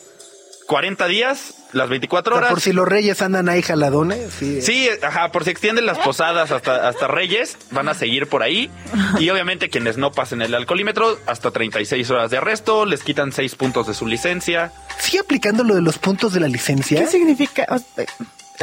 40 0.66 1.06
días, 1.08 1.54
las 1.72 1.88
24 1.88 2.36
horas. 2.36 2.50
por 2.50 2.60
si 2.60 2.72
los 2.72 2.86
reyes 2.86 3.22
andan 3.22 3.48
ahí 3.48 3.62
jaladones. 3.62 4.32
Sí, 4.38 4.62
sí 4.62 4.88
ajá, 5.02 5.32
por 5.32 5.44
si 5.44 5.50
extienden 5.50 5.86
las 5.86 5.98
posadas 5.98 6.50
hasta, 6.50 6.88
hasta 6.88 7.08
reyes, 7.08 7.56
van 7.70 7.88
a 7.88 7.94
seguir 7.94 8.26
por 8.26 8.42
ahí. 8.42 8.70
Y 9.18 9.30
obviamente 9.30 9.68
quienes 9.68 9.96
no 9.96 10.12
pasen 10.12 10.42
el 10.42 10.54
alcoholímetro, 10.54 11.18
hasta 11.26 11.50
36 11.50 12.10
horas 12.10 12.30
de 12.30 12.38
arresto, 12.38 12.86
les 12.86 13.02
quitan 13.02 13.32
6 13.32 13.54
puntos 13.54 13.86
de 13.86 13.94
su 13.94 14.06
licencia. 14.06 14.72
¿Sigue 14.98 15.20
aplicando 15.20 15.64
lo 15.64 15.74
de 15.74 15.82
los 15.82 15.98
puntos 15.98 16.32
de 16.32 16.40
la 16.40 16.48
licencia? 16.48 17.00
¿Qué 17.00 17.06
significa? 17.06 17.66
¿Hay 17.68 18.06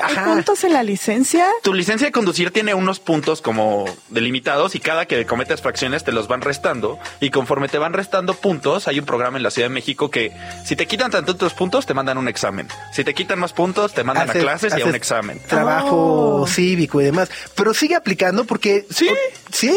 Ajá. 0.04 0.26
puntos 0.26 0.64
en 0.64 0.74
la 0.74 0.84
licencia? 0.84 1.46
Tu 1.64 1.74
licencia 1.74 2.08
de 2.08 2.12
conducir 2.12 2.52
tiene 2.52 2.74
unos 2.74 3.00
puntos 3.00 3.42
como 3.42 3.86
delimitados 4.10 4.76
y 4.76 4.80
cada 4.80 5.06
que 5.06 5.26
cometes 5.26 5.62
fracciones 5.62 6.04
te 6.04 6.12
los 6.12 6.28
van 6.28 6.42
restando 6.42 7.00
y 7.20 7.30
conforme 7.32 7.68
te 7.68 7.78
van 7.78 7.94
restando 7.94 8.34
puntos 8.34 8.88
hay 8.88 9.00
un 9.00 9.06
programa 9.06 9.38
en 9.38 9.44
la 9.44 9.52
Ciudad 9.52 9.68
de 9.70 9.74
México 9.74 10.10
que 10.12 10.32
si 10.66 10.76
te 10.76 10.86
quitan 10.86 11.12
tantos 11.12 11.54
puntos 11.54 11.86
te 11.86 11.94
mandan 11.94 12.18
un 12.18 12.28
examen. 12.28 12.68
Si 12.94 13.04
te 13.04 13.14
quitan 13.14 13.40
más 13.40 13.54
puntos 13.54 13.94
te 13.94 14.04
mandan 14.04 14.30
Haces- 14.30 14.42
a 14.42 14.44
clases 14.46 14.74
y 14.78 14.82
a 14.82 14.86
un 14.86 14.96
examen. 14.96 15.42
Trabajo 15.48 16.42
Oh. 16.42 16.48
cívico 16.48 17.02
y 17.02 17.06
demás. 17.06 17.30
Pero 17.56 17.74
sigue 17.74 17.96
aplicando 17.96 18.46
porque. 18.46 18.86
Sí. 18.90 19.08
o- 19.10 19.14
sí. 19.52 19.76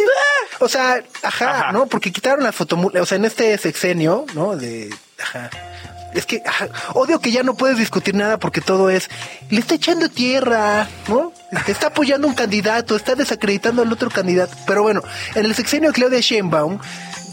O 0.61 0.69
sea, 0.69 1.03
ajá, 1.23 1.51
Ajá. 1.61 1.73
¿no? 1.73 1.87
Porque 1.87 2.13
quitaron 2.13 2.43
la 2.45 2.53
fotomula. 2.53 3.01
O 3.03 3.07
sea, 3.07 3.17
en 3.17 3.25
este 3.25 3.57
sexenio, 3.59 4.27
¿no? 4.35 4.57
De. 4.57 4.91
Ajá. 5.23 5.51
Es 6.15 6.27
que 6.27 6.43
odio 6.95 7.21
que 7.21 7.31
ya 7.31 7.43
no 7.43 7.55
puedes 7.55 7.79
discutir 7.79 8.15
nada 8.15 8.39
porque 8.39 8.61
todo 8.61 8.91
es. 8.91 9.09
Le 9.49 9.61
está 9.61 9.75
echando 9.75 10.09
tierra, 10.09 10.89
¿no? 11.09 11.33
Está 11.67 11.89
apoyando 11.89 12.27
un 12.27 12.35
candidato, 12.35 12.97
está 12.97 13.15
desacreditando 13.15 13.83
al 13.83 13.93
otro 13.93 14.11
candidato. 14.11 14.57
Pero 14.67 14.83
bueno, 14.83 15.03
en 15.35 15.45
el 15.45 15.55
sexenio 15.55 15.91
de 15.91 15.95
Claudia 15.95 16.21
Sheinbaum 16.21 16.79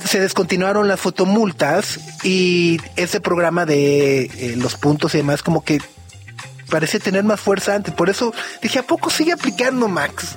se 0.06 0.20
descontinuaron 0.20 0.88
las 0.88 1.00
fotomultas 1.00 2.00
y 2.24 2.80
ese 2.96 3.20
programa 3.20 3.66
de 3.66 4.22
eh, 4.24 4.56
los 4.58 4.76
puntos 4.76 5.14
y 5.16 5.18
demás 5.18 5.42
como 5.42 5.64
que 5.64 5.80
parece 6.70 7.00
tener 7.00 7.24
más 7.24 7.40
fuerza 7.40 7.76
antes. 7.76 7.94
Por 7.94 8.10
eso 8.10 8.34
dije, 8.62 8.80
¿a 8.80 8.84
poco 8.84 9.10
sigue 9.10 9.32
aplicando 9.34 9.88
Max? 9.88 10.36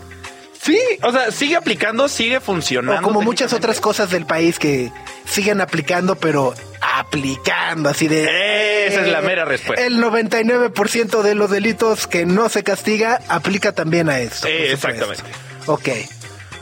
Sí, 0.63 0.79
o 1.03 1.11
sea, 1.11 1.31
sigue 1.33 1.57
aplicando, 1.57 2.09
sigue 2.09 2.41
funcionando. 2.41 3.01
O 3.01 3.05
como 3.05 3.23
muchas 3.23 3.53
otras 3.53 3.81
cosas 3.81 4.11
del 4.11 4.27
país 4.27 4.59
que 4.59 4.93
siguen 5.25 5.61
aplicando, 5.61 6.17
pero 6.17 6.55
aplicando 7.01 7.89
así 7.89 8.09
de... 8.09 8.25
eh, 8.25 8.87
Esa 8.89 9.01
es 9.03 9.09
la 9.09 9.21
mera 9.23 9.45
respuesta. 9.45 9.85
El 9.85 9.99
99% 10.03 11.23
de 11.23 11.35
los 11.35 11.51
delitos 11.51 12.07
que 12.07 12.27
no 12.27 12.49
se 12.49 12.63
castiga 12.63 13.21
aplica 13.29 13.73
también 13.73 14.09
a 14.09 14.21
esto. 14.21 14.47
Supuesto. 14.49 14.73
exactamente. 14.89 15.23
Ok. 15.67 15.89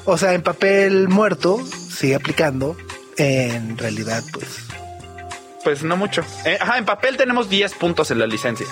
O 0.05 0.17
sea, 0.17 0.33
en 0.35 0.43
papel 0.43 1.09
muerto 1.09 1.59
sigue 1.95 2.15
aplicando. 2.15 2.77
En 3.17 3.77
realidad, 3.77 4.23
pues... 4.33 4.47
Pues 5.65 5.83
no 5.83 5.97
mucho. 5.97 6.25
Eh, 6.47 6.57
ajá, 6.61 6.79
en 6.79 6.85
papel 6.87 7.17
tenemos 7.17 7.51
10 7.51 7.75
puntos 7.75 8.11
en 8.11 8.21
la 8.21 8.27
licencia. 8.27 8.67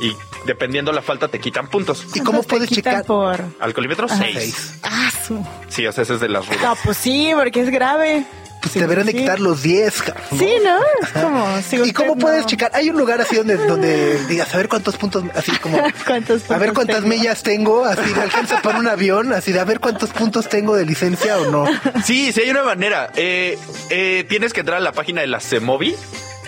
Y 0.00 0.12
dependiendo 0.46 0.90
la 0.90 1.02
falta 1.02 1.28
te 1.28 1.38
quitan 1.38 1.68
puntos. 1.68 2.06
¿Y 2.14 2.20
cómo 2.20 2.42
puedes 2.42 2.70
checar? 2.70 3.04
por... 3.04 3.38
Alcoholímetro 3.60 4.06
Ajá. 4.06 4.16
6. 4.16 4.34
Seis. 4.34 4.74
Ah, 4.82 5.10
su... 5.26 5.46
Sí, 5.68 5.86
o 5.86 5.92
sea, 5.92 6.02
ese 6.02 6.14
es 6.14 6.20
de 6.20 6.28
las 6.30 6.46
rudas. 6.46 6.62
No, 6.62 6.76
pues 6.82 6.96
sí, 6.96 7.30
porque 7.36 7.60
es 7.60 7.70
grave. 7.70 8.24
Sí, 8.72 8.78
deberán 8.78 9.06
de 9.06 9.12
sí. 9.12 9.18
quitar 9.18 9.40
los 9.40 9.62
10. 9.62 10.02
cabrón, 10.02 10.24
¿no? 10.30 10.38
Sí, 10.38 10.52
¿no? 10.64 10.78
Es 11.02 11.08
como... 11.12 11.62
si 11.68 11.76
¿Y 11.76 11.80
usted 11.82 11.94
cómo 11.94 12.16
puedes 12.16 12.46
checar? 12.46 12.70
Hay 12.74 12.88
un 12.90 12.96
lugar 12.96 13.20
así 13.20 13.36
donde, 13.36 13.56
donde 13.56 14.24
digas, 14.26 14.52
a 14.54 14.56
ver 14.56 14.68
cuántos 14.68 14.96
puntos, 14.96 15.24
así 15.34 15.52
como, 15.58 15.78
¿Cuántos 16.06 16.50
a 16.50 16.58
ver 16.58 16.72
cuántas 16.72 16.96
tengo? 17.02 17.08
millas 17.08 17.42
tengo, 17.42 17.84
así 17.84 18.12
me 18.14 18.22
alcanza 18.22 18.62
para 18.62 18.78
un 18.78 18.86
avión, 18.88 19.32
así 19.32 19.52
de 19.52 19.60
a 19.60 19.64
ver 19.64 19.80
cuántos 19.80 20.10
puntos 20.10 20.48
tengo 20.48 20.76
de 20.76 20.86
licencia 20.86 21.38
o 21.38 21.50
no. 21.50 21.64
Sí, 22.04 22.32
sí 22.32 22.40
hay 22.42 22.50
una 22.50 22.62
manera. 22.64 23.10
Eh, 23.16 23.58
eh, 23.90 24.24
tienes 24.28 24.52
que 24.52 24.60
entrar 24.60 24.78
a 24.78 24.80
la 24.80 24.92
página 24.92 25.20
de 25.20 25.26
la 25.26 25.40
CEMOVI 25.40 25.94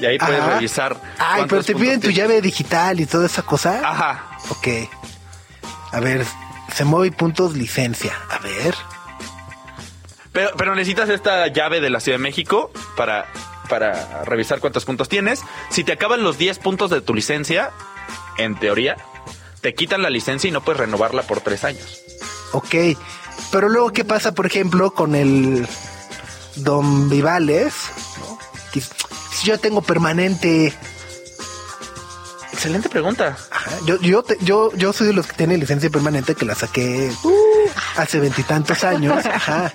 y 0.00 0.04
ahí 0.06 0.18
puedes 0.18 0.40
Ajá. 0.40 0.54
revisar. 0.54 0.96
Ay, 1.18 1.44
pero 1.48 1.62
te 1.62 1.74
piden 1.74 2.00
tu 2.00 2.08
tienes. 2.08 2.16
llave 2.16 2.40
digital 2.40 3.00
y 3.00 3.06
toda 3.06 3.26
esa 3.26 3.42
cosa. 3.42 3.80
Ajá. 3.84 4.24
Ok. 4.48 4.68
A 5.92 6.00
ver, 6.00 6.24
se 6.74 6.84
mueve 6.84 7.12
puntos 7.14 7.54
licencia. 7.54 8.12
A 8.30 8.38
ver. 8.38 8.74
Pero, 10.32 10.50
pero 10.56 10.74
necesitas 10.74 11.08
esta 11.08 11.46
llave 11.48 11.80
de 11.80 11.90
la 11.90 12.00
Ciudad 12.00 12.18
de 12.18 12.22
México 12.22 12.70
para, 12.96 13.26
para 13.68 14.24
revisar 14.24 14.60
cuántos 14.60 14.84
puntos 14.84 15.08
tienes. 15.08 15.40
Si 15.70 15.84
te 15.84 15.92
acaban 15.92 16.22
los 16.22 16.38
10 16.38 16.58
puntos 16.58 16.90
de 16.90 17.00
tu 17.02 17.14
licencia, 17.14 17.70
en 18.38 18.58
teoría, 18.58 18.96
te 19.60 19.74
quitan 19.74 20.02
la 20.02 20.10
licencia 20.10 20.48
y 20.48 20.50
no 20.50 20.62
puedes 20.62 20.80
renovarla 20.80 21.22
por 21.22 21.40
tres 21.40 21.64
años. 21.64 22.00
Ok. 22.52 22.74
Pero 23.50 23.68
luego, 23.68 23.92
¿qué 23.92 24.04
pasa, 24.04 24.32
por 24.34 24.46
ejemplo, 24.46 24.92
con 24.92 25.14
el 25.14 25.66
Don 26.56 27.08
Vivales? 27.10 27.74
Si 29.32 29.46
yo 29.46 29.58
tengo 29.58 29.82
permanente 29.82 30.72
Excelente 32.52 32.88
pregunta. 32.88 33.36
Ajá, 33.50 33.70
Yo, 33.86 33.98
yo, 34.00 34.22
te- 34.22 34.36
yo, 34.40 34.70
yo 34.76 34.92
soy 34.92 35.08
de 35.08 35.12
los 35.14 35.26
que 35.26 35.32
tienen 35.32 35.58
licencia 35.58 35.90
permanente 35.90 36.34
que 36.34 36.44
la 36.44 36.54
saqué 36.54 37.10
hace 37.96 38.20
veintitantos 38.20 38.84
años. 38.84 39.24
Ajá. 39.26 39.72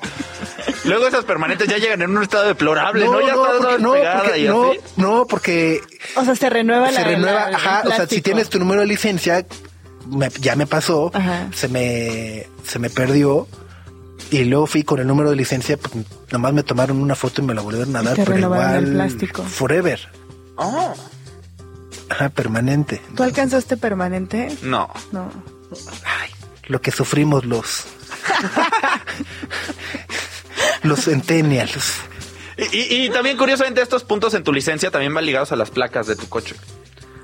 Luego 0.88 1.08
esas 1.08 1.26
permanentes 1.26 1.68
ya 1.68 1.78
llegan 1.78 2.02
en 2.02 2.16
un 2.16 2.24
estado 2.24 2.46
deplorable, 2.46 3.06
¿no? 3.06 3.20
Ya 3.22 3.28
está 3.28 3.36
porque, 3.60 3.78
no, 3.82 3.92
porque, 3.92 4.40
y 4.40 4.48
no, 4.48 4.72
así. 4.72 4.80
no, 4.98 5.26
porque 5.28 5.82
O 6.16 6.24
sea, 6.26 6.36
se 6.36 6.50
renueva 6.50 6.92
la... 6.92 6.98
se 7.00 7.04
renueva. 7.04 7.50
la- 7.52 7.58
ajá, 7.58 7.84
o 7.86 7.92
sea, 7.92 8.08
si 8.08 8.22
tienes 8.22 8.50
tu 8.50 8.60
número 8.60 8.82
de 8.82 8.88
licencia, 8.88 9.46
me- 10.08 10.30
ya 10.40 10.56
me 10.56 10.66
pasó, 10.68 11.12
Ajá. 11.14 11.48
se 11.54 11.68
me, 11.68 12.48
se 12.66 12.80
me 12.80 12.90
perdió. 12.90 13.48
Y 14.32 14.44
luego 14.46 14.68
fui 14.68 14.84
con 14.84 15.00
el 15.00 15.08
número 15.08 15.30
de 15.30 15.36
licencia, 15.38 15.78
pues 15.78 15.94
nomás 16.32 16.52
me 16.54 16.64
tomaron 16.64 17.02
una 17.02 17.16
foto 17.16 17.42
y 17.42 17.46
me 17.46 17.54
la 17.54 17.62
volvieron 17.62 17.96
a 17.96 18.02
dar, 18.04 18.16
pero 18.16 18.38
igual 18.38 18.76
el 18.86 18.92
plástico. 18.94 19.44
forever. 19.44 20.10
Oh, 20.58 20.94
Ajá, 22.10 22.30
permanente. 22.30 23.02
¿Tú 23.16 23.24
alcanzaste 23.24 23.78
permanente? 23.78 24.56
no. 24.64 24.90
No. 25.12 25.30
Ay, 26.06 26.30
lo 26.68 26.82
que 26.82 26.92
sufrimos 26.92 27.46
los 27.46 27.86
los 30.88 31.06
centennials. 31.06 31.94
Y, 32.58 32.78
y- 32.78 33.06
y 33.06 33.10
también 33.10 33.38
curiosamente 33.38 33.82
estos 33.82 34.04
puntos 34.04 34.34
en 34.34 34.44
tu 34.44 34.52
licencia 34.52 34.90
también 34.92 35.14
van 35.14 35.26
ligados 35.26 35.52
a 35.52 35.56
las 35.56 35.70
placas 35.70 36.08
de 36.08 36.16
tu 36.16 36.28
coche. 36.28 36.56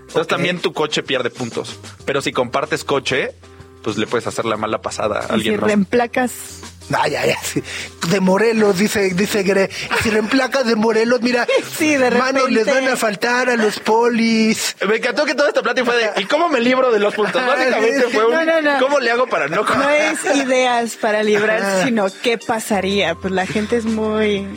Entonces 0.07 0.27
también 0.27 0.59
tu 0.59 0.73
coche 0.73 1.01
pierde 1.01 1.29
puntos. 1.31 1.75
Pero 2.05 2.21
si 2.21 2.31
compartes 2.31 2.83
coche, 2.83 3.31
pues 3.81 3.97
le 3.97 4.05
puedes 4.05 4.27
hacer 4.27 4.45
la 4.45 4.57
mala 4.57 4.81
pasada 4.81 5.19
a 5.21 5.23
Y 5.23 5.27
si 5.27 5.33
alguien 5.33 5.59
más. 5.59 5.67
reemplacas... 5.67 6.31
Ay, 6.91 7.15
ay, 7.15 7.31
ay. 7.31 7.63
De 8.09 8.19
Morelos, 8.19 8.77
dice, 8.77 9.13
dice 9.13 9.43
Gre. 9.43 9.69
Y 9.99 10.03
Si 10.03 10.09
reemplacas 10.09 10.65
de 10.65 10.75
Morelos, 10.75 11.21
mira, 11.21 11.47
Sí, 11.77 11.95
de 11.95 12.11
mano, 12.11 12.47
les 12.47 12.65
van 12.65 12.87
a 12.87 12.95
faltar 12.95 13.49
a 13.49 13.55
los 13.55 13.79
polis. 13.79 14.75
Me 14.87 14.97
encantó 14.97 15.25
que 15.25 15.35
toda 15.35 15.49
esta 15.49 15.61
plática 15.61 15.85
fue 15.85 15.95
de 15.97 16.21
¿y 16.21 16.25
cómo 16.25 16.49
me 16.49 16.59
libro 16.59 16.91
de 16.91 16.99
los 16.99 17.13
puntos? 17.13 17.45
Básicamente 17.45 18.07
fue 18.09 18.25
un 18.25 18.33
No, 18.33 18.45
no, 18.45 18.61
no. 18.61 18.79
¿cómo 18.79 18.99
le 18.99 19.11
hago 19.11 19.27
para 19.27 19.47
no 19.47 19.63
No 19.63 19.89
es 19.89 20.19
ideas 20.35 20.95
para 20.97 21.23
librarse, 21.23 21.65
Ajá. 21.65 21.85
sino 21.85 22.07
qué 22.21 22.37
pasaría. 22.37 23.15
Pues 23.15 23.33
la 23.33 23.45
gente 23.45 23.77
es 23.77 23.85
muy... 23.85 24.47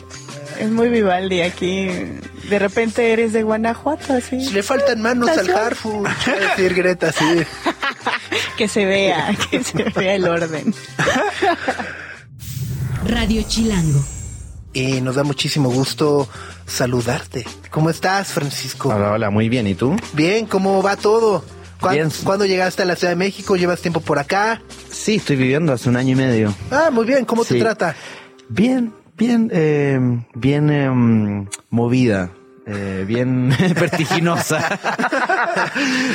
Es 0.59 0.69
muy 0.69 0.89
Vivaldi 0.89 1.41
aquí. 1.41 1.87
De 2.49 2.59
repente 2.59 3.11
eres 3.13 3.31
de 3.31 3.43
Guanajuato, 3.43 4.13
así. 4.13 4.37
Le 4.51 4.63
faltan 4.63 5.01
manos 5.01 5.29
al 5.29 5.49
a 5.51 5.69
decir 6.35 6.73
Greta, 6.73 7.11
sí. 7.11 7.25
Que 8.57 8.67
se 8.67 8.85
vea, 8.85 9.35
que 9.51 9.63
se 9.63 9.83
vea 9.83 10.15
el 10.15 10.27
orden. 10.27 10.73
Radio 13.07 13.41
Chilango. 13.47 13.99
Y 14.73 15.01
nos 15.01 15.15
da 15.15 15.23
muchísimo 15.23 15.69
gusto 15.71 16.27
saludarte. 16.65 17.45
¿Cómo 17.71 17.89
estás, 17.89 18.27
Francisco? 18.29 18.89
Hola, 18.89 19.11
hola, 19.13 19.29
muy 19.29 19.49
bien. 19.49 19.65
¿Y 19.67 19.75
tú? 19.75 19.95
Bien, 20.13 20.45
¿cómo 20.45 20.83
va 20.83 20.95
todo? 20.97 21.43
¿Cuán- 21.79 21.95
Bien. 21.95 22.09
¿Cuándo 22.23 22.45
llegaste 22.45 22.81
a 22.83 22.85
la 22.85 22.95
Ciudad 22.95 23.11
de 23.11 23.15
México? 23.17 23.55
¿Llevas 23.55 23.81
tiempo 23.81 24.01
por 24.01 24.19
acá? 24.19 24.61
Sí, 24.91 25.15
estoy 25.15 25.35
viviendo 25.35 25.73
hace 25.73 25.89
un 25.89 25.95
año 25.95 26.13
y 26.13 26.15
medio. 26.15 26.53
Ah, 26.71 26.89
muy 26.91 27.05
bien, 27.05 27.25
¿cómo 27.25 27.45
te 27.45 27.59
trata? 27.59 27.95
Bien, 28.49 28.93
bien, 29.17 29.49
eh, 29.53 29.99
bien 30.35 30.69
em, 30.69 31.47
movida. 31.69 32.31
Eh, 32.67 33.05
bien 33.07 33.49
vertiginosa. 33.75 34.79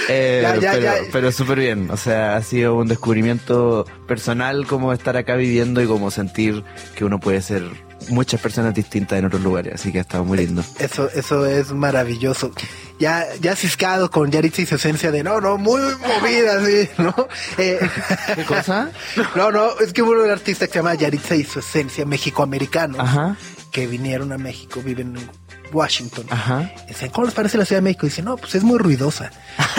Eh, 0.08 0.40
Ya, 0.42 0.56
ya, 0.60 0.72
pero 0.72 0.92
pero 1.12 1.32
súper 1.32 1.58
bien. 1.58 1.90
O 1.90 1.96
sea, 1.96 2.36
ha 2.36 2.42
sido 2.42 2.74
un 2.74 2.88
descubrimiento 2.88 3.86
personal 4.06 4.66
como 4.66 4.92
estar 4.92 5.16
acá 5.16 5.34
viviendo 5.36 5.80
y 5.82 5.86
como 5.86 6.10
sentir 6.10 6.64
que 6.96 7.04
uno 7.04 7.18
puede 7.20 7.42
ser 7.42 7.62
muchas 8.08 8.40
personas 8.40 8.74
distintas 8.74 9.18
en 9.18 9.26
otros 9.26 9.42
lugares. 9.42 9.74
Así 9.74 9.92
que 9.92 9.98
ha 9.98 10.02
estado 10.02 10.24
muy 10.24 10.38
lindo. 10.38 10.64
Eso, 10.78 11.08
eso 11.14 11.46
es 11.46 11.72
maravilloso. 11.72 12.52
Ya, 12.98 13.26
ya 13.40 13.56
ciscado 13.56 14.10
con 14.10 14.30
Yaritza 14.30 14.62
y 14.62 14.66
su 14.66 14.76
esencia 14.76 15.10
de 15.10 15.22
no, 15.22 15.40
no, 15.40 15.58
muy 15.58 15.80
movida, 15.80 16.64
sí, 16.64 16.88
¿no? 16.98 17.14
Eh, 17.58 17.78
¿Qué 18.34 18.44
cosa? 18.44 18.90
No, 19.36 19.50
no, 19.50 19.78
es 19.80 19.92
que 19.92 20.02
hubo 20.02 20.12
un 20.12 20.30
artista 20.30 20.66
que 20.66 20.72
se 20.72 20.78
llama 20.78 20.94
Yaritza 20.94 21.34
y 21.36 21.44
su 21.44 21.60
esencia 21.60 22.04
mexicoamericano 22.04 23.36
que 23.70 23.86
vinieron 23.86 24.32
a 24.32 24.38
México, 24.38 24.82
viven 24.84 25.16
en 25.16 25.30
Washington. 25.72 26.26
Ajá. 26.30 26.70
Dicen, 26.88 27.10
¿cómo 27.10 27.26
les 27.26 27.34
parece 27.34 27.58
la 27.58 27.64
Ciudad 27.64 27.78
de 27.78 27.84
México? 27.84 28.06
Dice, 28.06 28.22
no, 28.22 28.36
pues 28.36 28.54
es 28.54 28.62
muy 28.62 28.78
ruidosa. 28.78 29.30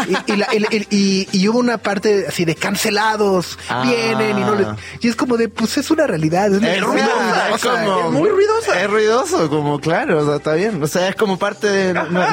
y, 0.08 0.32
y 0.34 0.36
la- 0.36 0.46
el- 0.48 0.68
el- 0.72 0.88
y- 0.90 1.28
y 1.32 1.48
hubo 1.48 1.60
una 1.60 1.78
parte 1.78 2.26
así 2.28 2.46
de 2.46 2.56
cancelados, 2.56 3.58
Ah. 3.70 3.84
vienen 3.86 4.38
y 4.38 4.42
no 4.42 4.56
les... 4.56 4.68
Y 5.02 5.08
es 5.08 5.16
como 5.16 5.38
de, 5.38 5.50
pues 5.50 5.78
es 5.78 5.90
una 5.92 6.08
realidad. 6.08 6.54
Es, 6.54 6.62
Es 6.64 6.82
ruidosa, 6.84 7.50
es 7.56 7.62
como- 7.62 8.12
muy 8.12 8.30
ruidosa. 8.30 8.82
Es 8.82 8.90
ruidoso, 8.90 9.50
como 9.50 9.80
claro, 9.80 10.20
o 10.22 10.26
sea, 10.26 10.36
está 10.38 10.54
bien. 10.54 10.82
O 10.82 10.88
sea, 10.88 11.08
es 11.10 11.16
como 11.16 11.38
parte 11.38 11.68
de. 11.68 11.94
no- 11.94 12.10
no- 12.10 12.24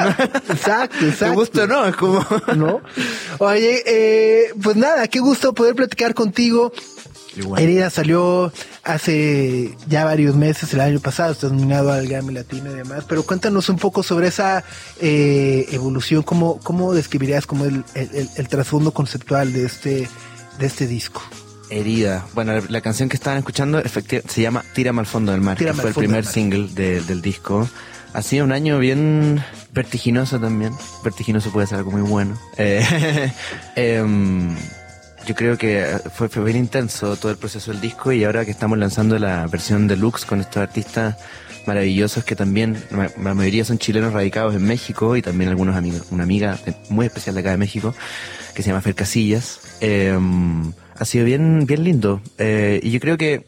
Exacto, 0.49 0.97
¿Te 0.99 1.09
exacto. 1.09 1.33
gusta 1.35 1.63
o 1.63 1.67
no? 1.67 1.85
Es 1.85 1.95
como. 1.95 2.25
¿no? 2.55 2.81
Oye, 3.39 3.83
eh, 3.85 4.53
pues 4.61 4.75
nada, 4.75 5.07
qué 5.07 5.19
gusto 5.19 5.53
poder 5.53 5.75
platicar 5.75 6.13
contigo. 6.13 6.71
Igual. 7.35 7.61
Herida 7.61 7.89
salió 7.89 8.51
hace 8.83 9.75
ya 9.87 10.03
varios 10.05 10.35
meses, 10.35 10.73
el 10.73 10.81
año 10.81 10.99
pasado, 10.99 11.31
estás 11.31 11.51
nominado 11.51 11.91
al 11.91 12.07
Grammy 12.07 12.33
Latino 12.33 12.71
y 12.71 12.75
demás, 12.75 13.05
pero 13.07 13.23
cuéntanos 13.23 13.69
un 13.69 13.77
poco 13.77 14.03
sobre 14.03 14.27
esa 14.27 14.63
eh, 14.99 15.65
evolución, 15.71 16.23
¿cómo, 16.23 16.59
cómo 16.59 16.93
describirías 16.93 17.45
como 17.47 17.65
el, 17.65 17.83
el, 17.95 18.47
trasfondo 18.49 18.91
conceptual 18.91 19.53
de 19.53 19.65
este 19.65 20.07
de 20.59 20.65
este 20.65 20.87
disco? 20.87 21.21
Herida. 21.69 22.25
Bueno, 22.33 22.51
la, 22.53 22.63
la 22.67 22.81
canción 22.81 23.07
que 23.07 23.15
estaban 23.15 23.39
escuchando 23.39 23.81
efecti- 23.81 24.21
se 24.27 24.41
llama 24.41 24.65
Tírame 24.73 24.99
al 24.99 25.05
fondo 25.05 25.31
del 25.31 25.39
mar, 25.39 25.57
Tírame 25.57 25.77
que 25.77 25.81
fue 25.81 25.89
el 25.91 25.95
primer 25.95 26.25
del 26.25 26.33
single 26.33 26.67
de- 26.73 26.99
del 27.01 27.21
disco. 27.21 27.69
Ha 28.13 28.21
sido 28.21 28.43
un 28.43 28.51
año 28.51 28.77
bien 28.77 29.41
vertiginoso 29.73 30.37
también. 30.37 30.73
Vertiginoso 31.01 31.49
puede 31.51 31.67
ser 31.67 31.77
algo 31.77 31.91
muy 31.91 32.01
bueno. 32.01 32.37
Eh, 32.57 33.31
em, 33.77 34.53
yo 35.25 35.35
creo 35.35 35.57
que 35.57 35.85
fue, 36.13 36.29
fue 36.29 36.43
bien 36.43 36.57
intenso 36.57 37.15
todo 37.15 37.31
el 37.31 37.37
proceso 37.37 37.71
del 37.71 37.81
disco 37.81 38.11
y 38.11 38.23
ahora 38.23 38.45
que 38.45 38.51
estamos 38.51 38.77
lanzando 38.77 39.17
la 39.19 39.45
versión 39.47 39.87
deluxe 39.87 40.25
con 40.25 40.39
estos 40.41 40.57
artistas 40.57 41.17
maravillosos 41.67 42.23
que 42.23 42.35
también, 42.35 42.75
la 42.91 43.33
mayoría 43.35 43.63
son 43.63 43.77
chilenos 43.77 44.13
radicados 44.13 44.55
en 44.55 44.63
México 44.63 45.15
y 45.15 45.21
también 45.21 45.49
algunos 45.49 45.75
amigos, 45.75 46.07
una 46.11 46.23
amiga 46.23 46.57
muy 46.89 47.05
especial 47.05 47.35
de 47.35 47.41
acá 47.41 47.51
de 47.51 47.57
México 47.57 47.93
que 48.55 48.63
se 48.63 48.69
llama 48.69 48.81
Fer 48.81 48.95
Casillas. 48.95 49.59
Eh, 49.79 50.17
ha 50.97 51.05
sido 51.05 51.23
bien, 51.25 51.65
bien 51.67 51.83
lindo. 51.83 52.21
Eh, 52.37 52.79
y 52.83 52.91
yo 52.91 52.99
creo 52.99 53.17
que 53.17 53.45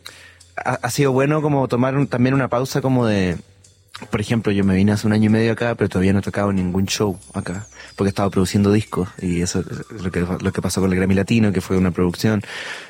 ha, 0.55 0.73
ha 0.75 0.89
sido 0.91 1.11
bueno 1.11 1.41
como 1.41 1.67
tomar 1.67 1.95
un- 1.97 2.07
también 2.07 2.33
una 2.35 2.47
pausa 2.49 2.81
como 2.81 3.05
de, 3.07 3.35
por 4.09 4.19
ejemplo, 4.19 4.51
yo 4.51 4.63
me 4.63 4.75
vine 4.75 4.91
hace 4.91 5.05
un 5.07 5.13
año 5.13 5.25
y 5.25 5.29
medio 5.29 5.51
acá, 5.53 5.75
pero 5.75 5.87
todavía 5.87 6.13
no 6.13 6.19
he 6.19 6.23
tocado 6.23 6.51
ningún 6.51 6.87
show 6.87 7.17
acá, 7.33 7.67
porque 7.95 8.07
he 8.07 8.09
estado 8.09 8.31
produciendo 8.31 8.71
discos 8.71 9.07
y 9.21 9.41
eso 9.41 9.59
es 9.59 10.01
lo 10.03 10.11
que, 10.11 10.21
lo 10.21 10.51
pasó 10.51 10.81
con 10.81 10.91
el 10.91 10.97
Grammy 10.97 11.13
Latino, 11.13 11.51
que 11.51 11.61
fue 11.61 11.77
una 11.77 11.91
producción. 11.91 12.41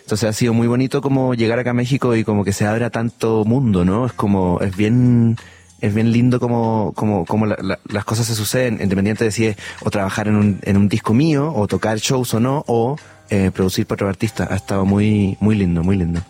Entonces 0.02 0.30
ha 0.30 0.34
sido 0.34 0.54
muy 0.54 0.68
bonito 0.68 1.02
como 1.02 1.34
llegar 1.34 1.60
acá 1.60 1.72
a 1.72 1.74
México 1.74 2.16
y 2.16 2.24
como 2.24 2.44
que 2.46 2.54
se 2.54 2.66
abra 2.66 2.90
tanto 2.90 3.44
mundo, 3.46 3.84
¿no? 3.84 4.06
Es 4.06 4.14
como, 4.14 4.60
es 4.62 4.76
bien, 4.78 5.36
es 5.82 5.94
bien 5.94 6.12
lindo 6.14 6.40
como, 6.40 6.94
como, 6.96 7.26
como 7.26 7.46
la- 7.48 7.58
la- 7.62 7.80
las 7.90 8.06
cosas 8.06 8.26
se 8.26 8.34
suceden, 8.36 8.80
independiente 8.82 9.26
de 9.26 9.32
si 9.32 9.48
es 9.48 9.58
o 9.84 9.92
trabajar 9.92 10.30
en 10.30 10.36
un, 10.38 10.60
en 10.64 10.78
un 10.78 10.88
disco 10.88 11.14
mío, 11.14 11.52
o 11.54 11.68
tocar 11.68 11.98
shows 12.00 12.34
o 12.34 12.40
no, 12.40 12.64
o 12.68 12.96
eh, 13.30 13.52
producir 13.54 13.86
para 13.86 13.96
otro 13.98 14.08
artista. 14.10 14.48
Ha 14.50 14.56
estado 14.56 14.86
muy, 14.86 15.38
muy 15.42 15.56
lindo, 15.56 15.84
muy 15.84 15.98
lindo. 15.98 16.22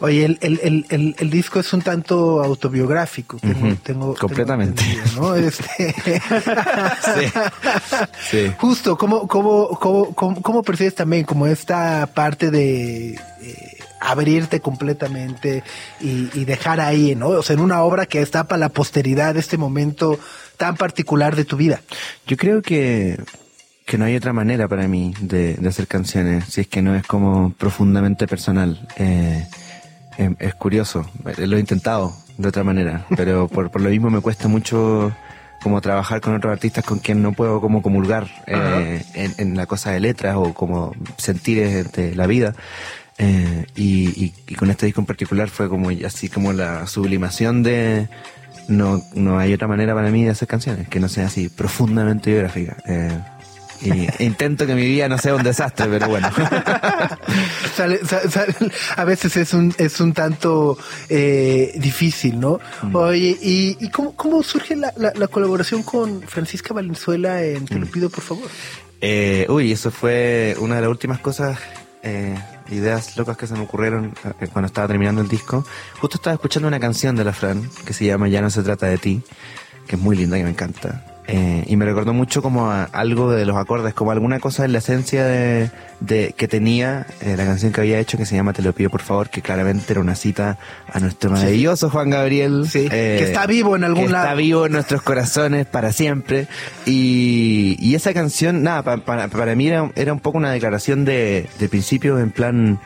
Oye, 0.00 0.24
el, 0.24 0.38
el, 0.40 0.86
el, 0.90 1.16
el, 1.18 1.30
disco 1.30 1.60
es 1.60 1.72
un 1.72 1.82
tanto 1.82 2.42
autobiográfico. 2.42 3.38
Tengo, 3.38 3.76
tengo, 3.82 4.14
completamente. 4.16 4.82
tengo 4.82 4.96
entendido, 5.04 5.22
¿no? 5.22 5.36
Este... 5.36 6.22
Sí. 8.30 8.52
Justo, 8.58 8.96
¿cómo, 8.98 9.28
cómo, 9.28 9.68
cómo, 9.78 10.14
cómo, 10.14 10.42
cómo 10.42 10.62
percibes 10.62 10.94
también 10.94 11.24
como 11.24 11.46
esta 11.46 12.08
parte 12.12 12.50
de 12.50 13.14
eh, 13.14 13.78
abrirte 14.00 14.60
completamente 14.60 15.62
y, 16.00 16.28
y 16.34 16.44
dejar 16.44 16.80
ahí, 16.80 17.14
¿no? 17.14 17.28
O 17.28 17.42
sea, 17.42 17.54
en 17.54 17.60
una 17.60 17.82
obra 17.82 18.06
que 18.06 18.20
está 18.20 18.44
para 18.44 18.58
la 18.58 18.68
posteridad, 18.70 19.36
este 19.36 19.56
momento 19.56 20.18
tan 20.56 20.76
particular 20.76 21.36
de 21.36 21.44
tu 21.44 21.56
vida. 21.56 21.80
Yo 22.26 22.36
creo 22.36 22.62
que, 22.62 23.18
que 23.86 23.98
no 23.98 24.04
hay 24.04 24.16
otra 24.16 24.32
manera 24.32 24.68
para 24.68 24.88
mí 24.88 25.14
de, 25.20 25.54
de 25.54 25.68
hacer 25.68 25.86
canciones, 25.86 26.44
si 26.46 26.62
es 26.62 26.68
que 26.68 26.82
no 26.82 26.94
es 26.94 27.06
como 27.06 27.52
profundamente 27.52 28.26
personal. 28.26 28.86
Eh, 28.96 29.46
em- 30.18 30.36
es 30.38 30.54
curioso, 30.54 31.08
eh, 31.36 31.46
lo 31.46 31.56
he 31.56 31.60
intentado 31.60 32.14
de 32.38 32.48
otra 32.48 32.64
manera, 32.64 33.04
pero 33.16 33.48
por, 33.54 33.70
por 33.70 33.80
lo 33.82 33.90
mismo 33.90 34.10
me 34.10 34.20
cuesta 34.20 34.48
mucho 34.48 35.12
como 35.62 35.80
trabajar 35.80 36.20
con 36.20 36.34
otros 36.34 36.52
artistas 36.52 36.84
con 36.84 36.98
quien 36.98 37.22
no 37.22 37.32
puedo 37.32 37.60
como 37.60 37.80
comulgar 37.80 38.28
eh, 38.46 39.02
en, 39.14 39.34
en 39.38 39.56
la 39.56 39.64
cosa 39.66 39.92
de 39.92 40.00
letras 40.00 40.36
o 40.36 40.52
como 40.52 40.92
sentir 41.16 41.88
de 41.90 42.14
la 42.14 42.26
vida. 42.26 42.54
Eh, 43.16 43.64
y, 43.76 44.08
y- 44.24 44.34
y 44.48 44.54
con 44.56 44.70
este 44.70 44.86
disco 44.86 45.00
en 45.00 45.06
particular 45.06 45.48
fue 45.48 45.68
como 45.68 45.88
así 46.04 46.28
como 46.28 46.52
la 46.52 46.86
sublimación 46.88 47.62
de 47.62 48.08
no, 48.68 49.02
no 49.14 49.38
hay 49.38 49.52
otra 49.54 49.68
manera 49.68 49.94
para 49.94 50.10
mí 50.10 50.24
de 50.24 50.30
hacer 50.30 50.48
canciones 50.48 50.88
que 50.88 50.98
no 51.00 51.08
sea 51.08 51.26
así 51.26 51.48
profundamente 51.48 52.30
biográfica. 52.32 52.76
Eh, 52.86 53.16
y 53.84 54.08
intento 54.24 54.66
que 54.66 54.74
mi 54.74 54.86
vida 54.86 55.08
no 55.08 55.18
sea 55.18 55.34
un 55.34 55.42
desastre, 55.42 55.86
pero 55.88 56.08
bueno. 56.08 56.28
Sale- 57.76 58.00
sa- 58.06 58.28
sale- 58.30 58.54
a 58.96 59.04
veces 59.04 59.36
es 59.36 59.52
un, 59.54 59.74
es 59.78 60.00
un 60.00 60.12
tanto 60.12 60.78
eh, 61.08 61.72
difícil, 61.76 62.38
¿no? 62.40 62.60
Oye, 62.92 63.36
¿y, 63.42 63.76
y 63.80 63.90
cómo, 63.90 64.14
cómo 64.14 64.42
surge 64.42 64.76
la, 64.76 64.92
la, 64.96 65.12
la 65.14 65.28
colaboración 65.28 65.82
con 65.82 66.22
Francisca 66.22 66.72
Valenzuela 66.74 67.42
en 67.42 67.64
Te 67.66 67.78
lo 67.78 67.86
pido, 67.86 68.10
por 68.10 68.22
favor? 68.22 68.48
Eh, 69.00 69.46
uy, 69.48 69.72
eso 69.72 69.90
fue 69.90 70.56
una 70.60 70.76
de 70.76 70.80
las 70.82 70.90
últimas 70.90 71.18
cosas, 71.18 71.58
eh, 72.02 72.38
ideas 72.70 73.16
locas 73.16 73.36
que 73.36 73.46
se 73.46 73.54
me 73.54 73.60
ocurrieron 73.62 74.14
eh, 74.40 74.48
cuando 74.52 74.66
estaba 74.66 74.86
terminando 74.88 75.20
el 75.20 75.28
disco. 75.28 75.66
Justo 76.00 76.16
estaba 76.18 76.34
escuchando 76.34 76.68
una 76.68 76.80
canción 76.80 77.16
de 77.16 77.24
la 77.24 77.32
Fran 77.32 77.68
que 77.84 77.92
se 77.92 78.04
llama 78.06 78.28
Ya 78.28 78.40
no 78.40 78.50
se 78.50 78.62
trata 78.62 78.86
de 78.86 78.98
ti, 78.98 79.22
que 79.86 79.96
es 79.96 80.02
muy 80.02 80.16
linda, 80.16 80.36
que 80.36 80.44
me 80.44 80.50
encanta. 80.50 81.04
Eh, 81.26 81.64
y 81.66 81.76
me 81.76 81.86
recordó 81.86 82.12
mucho 82.12 82.42
como 82.42 82.70
a 82.70 82.84
algo 82.84 83.30
de 83.30 83.46
los 83.46 83.56
acordes, 83.56 83.94
como 83.94 84.10
alguna 84.10 84.40
cosa 84.40 84.66
en 84.66 84.72
la 84.72 84.78
esencia 84.78 85.24
de, 85.24 85.70
de 86.00 86.34
que 86.36 86.48
tenía 86.48 87.06
eh, 87.22 87.34
la 87.38 87.46
canción 87.46 87.72
que 87.72 87.80
había 87.80 87.98
hecho 87.98 88.18
que 88.18 88.26
se 88.26 88.36
llama 88.36 88.52
Te 88.52 88.60
lo 88.60 88.74
pido 88.74 88.90
por 88.90 89.00
favor, 89.00 89.30
que 89.30 89.40
claramente 89.40 89.90
era 89.94 90.02
una 90.02 90.16
cita 90.16 90.58
a 90.92 91.00
nuestro 91.00 91.30
maravilloso 91.30 91.88
Juan 91.88 92.10
Gabriel. 92.10 92.66
Sí, 92.68 92.88
eh, 92.92 93.16
que 93.18 93.24
está 93.24 93.46
vivo 93.46 93.74
en 93.74 93.84
algún 93.84 94.04
que 94.06 94.12
lado. 94.12 94.24
Está 94.24 94.34
vivo 94.34 94.66
en 94.66 94.72
nuestros 94.72 95.00
corazones 95.00 95.64
para 95.64 95.92
siempre. 95.92 96.46
Y, 96.84 97.76
y 97.80 97.94
esa 97.94 98.12
canción, 98.12 98.62
nada, 98.62 98.82
pa- 98.82 98.98
para, 98.98 99.28
para 99.28 99.54
mí 99.54 99.66
era, 99.68 99.90
era 99.96 100.12
un 100.12 100.20
poco 100.20 100.36
una 100.36 100.52
declaración 100.52 101.06
de, 101.06 101.48
de 101.58 101.68
principio 101.70 102.18
en 102.18 102.30
plan, 102.32 102.80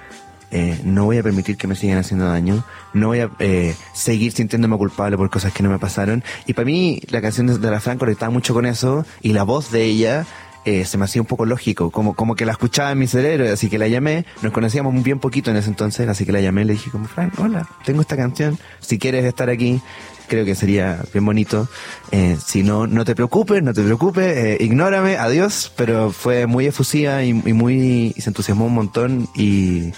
eh, 0.51 0.81
no 0.85 1.05
voy 1.05 1.19
a 1.19 1.23
permitir 1.23 1.57
que 1.57 1.67
me 1.67 1.75
sigan 1.75 1.99
haciendo 1.99 2.27
daño, 2.27 2.65
no 2.95 3.09
voy 3.09 3.21
a 3.21 3.31
eh, 3.39 3.75
seguir 3.93 4.33
sintiéndome 4.33 4.77
culpable 4.79 5.17
por 5.17 5.29
cosas 5.31 5.53
que 5.53 5.63
no 5.63 5.69
me 5.69 5.79
pasaron. 5.79 6.25
Y 6.47 6.55
para 6.55 6.67
mí 6.67 7.01
la 7.11 7.21
canción 7.21 7.61
de, 7.61 7.71
la 7.71 7.81
Fran 7.81 7.99
conectaba 7.99 8.31
mucho 8.31 8.55
con 8.55 8.65
eso 8.67 9.05
y 9.21 9.33
la 9.33 9.43
voz 9.43 9.71
de 9.71 9.85
ella 9.85 10.27
eh, 10.65 10.85
se 10.85 10.97
me 10.99 11.05
hacía 11.05 11.21
un 11.21 11.29
poco 11.29 11.45
lógico, 11.45 11.91
como, 11.91 12.15
como 12.15 12.35
que 12.35 12.47
la 12.47 12.53
escuchaba 12.53 12.93
en 12.93 12.99
mi 12.99 13.07
cerebro, 13.07 13.53
así 13.53 13.69
que 13.69 13.79
la 13.79 13.89
llamé, 13.89 14.25
nos 14.43 14.53
conocíamos 14.53 14.93
muy 14.93 15.03
bien 15.03 15.19
poquito 15.19 15.51
en 15.51 15.57
ese 15.57 15.69
entonces, 15.69 16.09
así 16.09 16.25
que 16.25 16.33
la 16.33 16.41
llamé 16.41 16.65
le 16.65 16.75
dije 16.75 16.91
como, 16.91 17.07
Fran, 17.07 17.33
hola, 17.39 17.69
tengo 17.85 18.01
esta 18.01 18.17
canción, 18.17 18.59
si 18.81 18.99
quieres 18.99 19.25
estar 19.25 19.51
aquí, 19.51 19.81
creo 20.29 20.45
que 20.45 20.55
sería 20.55 21.03
bien 21.13 21.25
bonito. 21.25 21.69
Eh, 22.11 22.37
si 22.45 22.63
no, 22.63 22.87
no 22.87 23.05
te 23.05 23.15
preocupes, 23.15 23.63
no 23.63 23.73
te 23.73 23.83
preocupes, 23.83 24.37
eh, 24.37 24.57
ignórame, 24.61 25.17
adiós, 25.17 25.73
pero 25.75 26.11
fue 26.11 26.47
muy 26.47 26.67
efusiva 26.67 27.23
y, 27.25 27.31
y 27.31 27.53
muy, 27.53 28.13
y 28.15 28.21
se 28.21 28.29
entusiasmó 28.31 28.67
un 28.67 28.75
montón 28.75 29.29
y, 29.35 29.93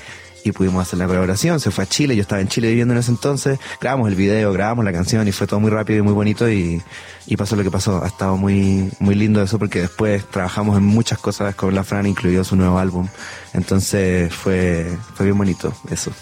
y 0.44 0.52
pudimos 0.52 0.82
hacer 0.82 0.98
la 0.98 1.06
colaboración, 1.06 1.60
se 1.60 1.70
fue 1.70 1.84
a 1.84 1.86
Chile, 1.86 2.16
yo 2.16 2.22
estaba 2.22 2.40
en 2.40 2.48
Chile 2.48 2.68
viviendo 2.68 2.94
en 2.94 3.00
ese 3.00 3.10
entonces, 3.10 3.58
grabamos 3.80 4.08
el 4.08 4.14
video, 4.14 4.52
grabamos 4.52 4.84
la 4.84 4.92
canción 4.92 5.26
y 5.28 5.32
fue 5.32 5.46
todo 5.46 5.60
muy 5.60 5.70
rápido 5.70 6.00
y 6.00 6.02
muy 6.02 6.12
bonito 6.12 6.50
y, 6.50 6.82
y 7.26 7.36
pasó 7.36 7.56
lo 7.56 7.62
que 7.62 7.70
pasó. 7.70 8.02
Ha 8.02 8.06
estado 8.06 8.36
muy, 8.36 8.90
muy 8.98 9.14
lindo 9.14 9.42
eso 9.42 9.58
porque 9.58 9.80
después 9.80 10.24
trabajamos 10.26 10.76
en 10.76 10.84
muchas 10.84 11.18
cosas 11.18 11.54
con 11.54 11.74
la 11.74 11.84
Fran, 11.84 12.06
incluido 12.06 12.44
su 12.44 12.56
nuevo 12.56 12.78
álbum. 12.78 13.08
Entonces 13.52 14.32
fue, 14.34 14.86
fue 15.14 15.26
bien 15.26 15.38
bonito 15.38 15.72
eso. 15.90 16.12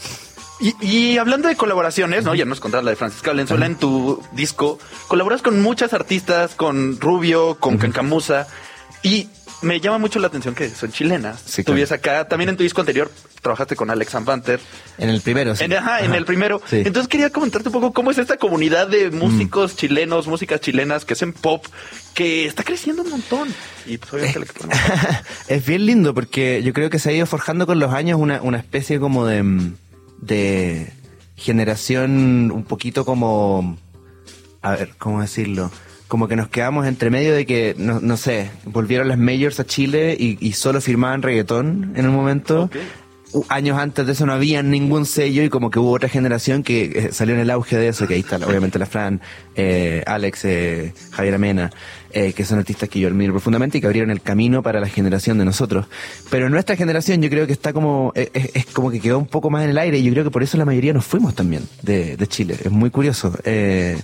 Y, 0.60 0.74
y 0.84 1.18
hablando 1.18 1.48
de 1.48 1.56
colaboraciones, 1.56 2.24
¿no? 2.24 2.34
Ya 2.34 2.44
nos 2.44 2.58
contaste 2.58 2.84
la 2.84 2.90
de 2.90 2.96
Francisca 2.96 3.30
Valenzuela 3.30 3.66
en 3.66 3.76
tu 3.76 4.20
disco. 4.32 4.78
Colaboras 5.06 5.40
con 5.40 5.62
muchas 5.62 5.92
artistas, 5.92 6.54
con 6.54 7.00
Rubio, 7.00 7.56
con 7.60 7.78
Cancamusa. 7.78 8.48
Y 9.02 9.28
me 9.62 9.80
llama 9.80 9.98
mucho 9.98 10.18
la 10.18 10.28
atención 10.28 10.54
que 10.54 10.68
son 10.68 10.92
chilenas. 10.92 11.42
Sí, 11.44 11.64
claro. 11.64 11.82
acá. 11.94 12.28
También 12.28 12.50
en 12.50 12.56
tu 12.56 12.62
disco 12.62 12.80
anterior 12.80 13.10
trabajaste 13.42 13.76
con 13.76 13.90
Alex 13.90 14.24
Banter. 14.24 14.60
En 14.98 15.10
el 15.10 15.20
primero, 15.20 15.56
sí. 15.56 15.64
En, 15.64 15.72
ajá, 15.72 16.04
en 16.04 16.14
el 16.14 16.24
primero. 16.24 16.60
Sí. 16.68 16.82
Entonces 16.84 17.08
quería 17.08 17.30
comentarte 17.30 17.68
un 17.68 17.72
poco 17.72 17.92
cómo 17.92 18.10
es 18.10 18.18
esta 18.18 18.36
comunidad 18.36 18.88
de 18.88 19.10
músicos 19.10 19.76
chilenos, 19.76 20.26
músicas 20.26 20.60
chilenas 20.60 21.04
que 21.04 21.14
hacen 21.14 21.32
pop, 21.32 21.64
que 22.14 22.46
está 22.46 22.62
creciendo 22.62 23.02
un 23.02 23.10
montón. 23.10 23.48
Y 23.86 23.98
pues 23.98 24.12
obviamente 24.12 24.38
electrónica. 24.38 25.24
es 25.48 25.66
bien 25.66 25.86
lindo 25.86 26.14
porque 26.14 26.62
yo 26.62 26.72
creo 26.72 26.90
que 26.90 26.98
se 26.98 27.10
ha 27.10 27.12
ido 27.12 27.26
forjando 27.26 27.66
con 27.66 27.78
los 27.78 27.92
años 27.92 28.18
una, 28.20 28.40
una 28.42 28.58
especie 28.58 29.00
como 29.00 29.26
de, 29.26 29.42
mm, 29.42 29.76
de 30.20 30.92
generación 31.36 32.50
un 32.52 32.64
poquito 32.64 33.04
como, 33.04 33.78
a 34.62 34.72
ver, 34.72 34.94
¿cómo 34.98 35.20
decirlo? 35.20 35.70
Como 36.08 36.26
que 36.26 36.36
nos 36.36 36.48
quedamos 36.48 36.86
entre 36.86 37.10
medio 37.10 37.34
de 37.34 37.44
que, 37.46 37.74
no, 37.78 38.00
no 38.00 38.16
sé, 38.16 38.50
volvieron 38.64 39.08
las 39.08 39.18
majors 39.18 39.60
a 39.60 39.66
Chile 39.66 40.16
y, 40.18 40.38
y 40.40 40.52
solo 40.52 40.80
firmaban 40.80 41.22
reggaetón 41.22 41.92
en 41.96 42.08
un 42.08 42.14
momento. 42.14 42.70
Años 43.50 43.78
antes 43.78 44.06
de 44.06 44.12
eso 44.12 44.24
no 44.24 44.32
había 44.32 44.62
ningún 44.62 45.04
sello 45.04 45.42
y 45.42 45.50
como 45.50 45.70
que 45.70 45.78
hubo 45.78 45.92
otra 45.92 46.08
generación 46.08 46.62
que 46.62 46.84
eh, 46.84 47.08
salió 47.12 47.34
en 47.34 47.42
el 47.42 47.50
auge 47.50 47.76
de 47.76 47.88
eso, 47.88 48.06
que 48.06 48.14
ahí 48.14 48.20
está 48.20 48.36
obviamente 48.36 48.78
la 48.78 48.86
Fran, 48.86 49.20
eh, 49.54 50.02
Alex, 50.06 50.46
eh, 50.46 50.94
Javier 51.10 51.34
Amena, 51.34 51.70
eh, 52.10 52.32
que 52.32 52.46
son 52.46 52.58
artistas 52.58 52.88
que 52.88 53.00
yo 53.00 53.08
admiro 53.08 53.34
profundamente 53.34 53.76
y 53.76 53.80
que 53.82 53.86
abrieron 53.86 54.10
el 54.10 54.22
camino 54.22 54.62
para 54.62 54.80
la 54.80 54.88
generación 54.88 55.36
de 55.36 55.44
nosotros. 55.44 55.88
Pero 56.30 56.48
nuestra 56.48 56.74
generación 56.74 57.20
yo 57.20 57.28
creo 57.28 57.46
que 57.46 57.52
está 57.52 57.74
como, 57.74 58.12
eh, 58.14 58.30
es, 58.32 58.50
es 58.54 58.64
como 58.64 58.90
que 58.90 58.98
quedó 58.98 59.18
un 59.18 59.26
poco 59.26 59.50
más 59.50 59.62
en 59.64 59.70
el 59.70 59.78
aire 59.78 59.98
y 59.98 60.04
yo 60.04 60.12
creo 60.12 60.24
que 60.24 60.30
por 60.30 60.42
eso 60.42 60.56
la 60.56 60.64
mayoría 60.64 60.94
nos 60.94 61.04
fuimos 61.04 61.34
también 61.34 61.64
de, 61.82 62.16
de 62.16 62.26
Chile. 62.28 62.56
Es 62.64 62.70
muy 62.70 62.88
curioso. 62.88 63.38
Eh, 63.44 63.98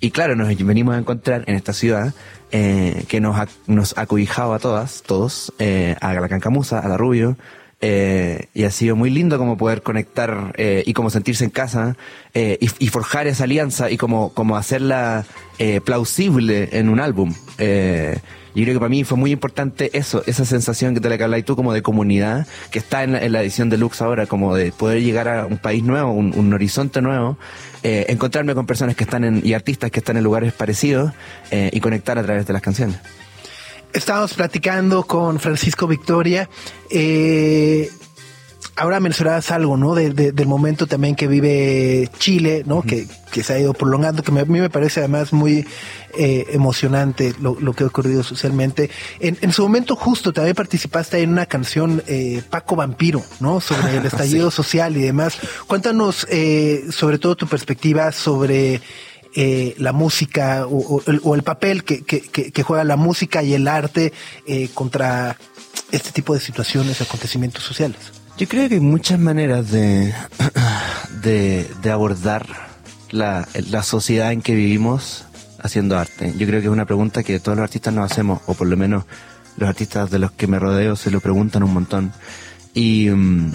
y 0.00 0.10
claro, 0.10 0.34
nos 0.34 0.48
venimos 0.48 0.94
a 0.94 0.98
encontrar 0.98 1.44
en 1.46 1.54
esta 1.54 1.72
ciudad 1.72 2.14
eh, 2.50 3.04
que 3.08 3.20
nos 3.20 3.36
nos 3.66 3.96
a 3.96 4.58
todas, 4.58 5.02
todos, 5.02 5.52
eh, 5.58 5.94
a 6.00 6.12
la 6.14 6.28
Cancamusa, 6.28 6.80
a 6.80 6.88
la 6.88 6.96
Rubio, 6.96 7.36
Eh, 7.82 8.48
y 8.52 8.64
ha 8.64 8.70
sido 8.70 8.94
muy 8.94 9.08
lindo 9.08 9.38
como 9.38 9.56
poder 9.56 9.80
conectar 9.80 10.52
eh, 10.58 10.82
y 10.84 10.92
como 10.92 11.08
sentirse 11.08 11.44
en 11.44 11.50
casa 11.50 11.96
y, 12.34 12.68
y 12.78 12.88
forjar 12.88 13.26
esa 13.26 13.44
alianza 13.44 13.90
y 13.90 13.96
como, 13.96 14.34
como 14.34 14.58
hacerla 14.58 15.24
plausible 15.86 16.68
en 16.72 16.90
un 16.90 17.00
álbum. 17.00 17.32
Yo 18.54 18.64
creo 18.64 18.74
que 18.74 18.80
para 18.80 18.88
mí 18.88 19.04
fue 19.04 19.16
muy 19.16 19.30
importante 19.30 19.90
eso, 19.96 20.22
esa 20.26 20.44
sensación 20.44 20.94
que 20.94 21.00
te 21.00 21.08
la 21.08 21.16
que 21.16 21.24
hablas 21.24 21.44
tú 21.44 21.56
como 21.56 21.72
de 21.72 21.82
comunidad, 21.82 22.46
que 22.70 22.78
está 22.78 23.04
en 23.04 23.12
la, 23.12 23.24
en 23.24 23.32
la 23.32 23.42
edición 23.42 23.70
deluxe 23.70 24.02
ahora, 24.02 24.26
como 24.26 24.54
de 24.54 24.72
poder 24.72 25.02
llegar 25.02 25.28
a 25.28 25.46
un 25.46 25.58
país 25.58 25.84
nuevo, 25.84 26.12
un, 26.12 26.52
horizonte 26.52 27.00
nuevo, 27.00 27.38
eh, 27.82 28.06
encontrarme 28.08 28.54
con 28.54 28.66
personas 28.66 28.96
que 28.96 29.04
están 29.04 29.24
en, 29.24 29.40
y 29.44 29.54
artistas 29.54 29.90
que 29.90 30.00
están 30.00 30.16
en 30.16 30.24
lugares 30.24 30.52
parecidos 30.52 31.12
eh, 31.50 31.70
y 31.72 31.80
conectar 31.80 32.18
a 32.18 32.22
través 32.22 32.46
de 32.46 32.52
las 32.52 32.62
canciones. 32.62 32.98
Estábamos 33.92 34.34
platicando 34.34 35.04
con 35.04 35.40
Francisco 35.40 35.86
Victoria. 35.86 36.48
Eh, 36.90 37.90
ahora 38.76 39.00
mencionabas 39.00 39.50
algo, 39.50 39.76
¿no? 39.76 39.94
De- 39.94 40.10
de- 40.12 40.32
del 40.32 40.46
momento 40.46 40.86
también 40.86 41.14
que 41.16 41.26
vive 41.26 42.08
Chile, 42.18 42.62
¿no? 42.66 42.82
que, 42.82 43.06
que 43.32 43.42
se 43.42 43.52
ha 43.54 43.58
ido 43.58 43.74
prolongando, 43.74 44.22
que 44.22 44.32
me- 44.32 44.40
a 44.40 44.44
mí 44.44 44.60
me 44.60 44.70
parece 44.70 45.00
además 45.00 45.32
muy 45.32 45.66
eh, 46.18 46.46
emocionante 46.52 47.34
lo, 47.40 47.58
lo 47.60 47.72
que 47.74 47.84
ha 47.84 47.86
ocurrido 47.86 48.22
socialmente. 48.22 48.90
En, 49.20 49.36
en 49.42 49.52
su 49.52 49.62
momento 49.62 49.94
justo 49.96 50.32
también 50.32 50.56
participaste 50.56 51.20
en 51.20 51.30
una 51.30 51.46
canción 51.46 52.02
eh, 52.06 52.42
Paco 52.50 52.74
Vampiro, 52.76 53.22
¿no? 53.40 53.60
Sobre 53.60 53.96
el 53.98 54.06
estallido 54.06 54.50
social 54.50 54.96
y 54.96 55.02
demás. 55.02 55.38
Cuéntanos 55.66 56.26
eh, 56.30 56.84
sobre 56.90 57.18
todo 57.18 57.36
tu 57.36 57.46
perspectiva 57.46 58.10
sobre 58.12 58.80
eh, 59.36 59.74
la 59.78 59.92
música 59.92 60.66
o, 60.66 60.96
o 60.96 61.02
el, 61.06 61.20
o 61.22 61.34
el 61.34 61.42
papel 61.44 61.84
que- 61.84 62.02
que 62.02 62.62
juega 62.62 62.82
la 62.84 62.96
música 62.96 63.42
y 63.42 63.54
el 63.54 63.68
arte 63.68 64.12
eh, 64.46 64.68
contra 64.74 65.36
este 65.92 66.10
tipo 66.12 66.34
de 66.34 66.40
situaciones, 66.40 67.00
acontecimientos 67.00 67.62
sociales. 67.64 67.98
Yo 68.40 68.48
creo 68.48 68.70
que 68.70 68.76
hay 68.76 68.80
muchas 68.80 69.18
maneras 69.18 69.70
de, 69.70 70.14
de, 71.22 71.70
de 71.82 71.90
abordar 71.90 72.46
la, 73.10 73.46
la 73.68 73.82
sociedad 73.82 74.32
en 74.32 74.40
que 74.40 74.54
vivimos 74.54 75.26
haciendo 75.62 75.98
arte. 75.98 76.32
Yo 76.38 76.46
creo 76.46 76.62
que 76.62 76.68
es 76.68 76.72
una 76.72 76.86
pregunta 76.86 77.22
que 77.22 77.38
todos 77.38 77.58
los 77.58 77.64
artistas 77.64 77.92
nos 77.92 78.10
hacemos, 78.10 78.40
o 78.46 78.54
por 78.54 78.66
lo 78.66 78.78
menos 78.78 79.04
los 79.58 79.68
artistas 79.68 80.10
de 80.10 80.20
los 80.20 80.32
que 80.32 80.46
me 80.46 80.58
rodeo 80.58 80.96
se 80.96 81.10
lo 81.10 81.20
preguntan 81.20 81.64
un 81.64 81.74
montón. 81.74 82.14
Y 82.72 83.10
mm, 83.10 83.52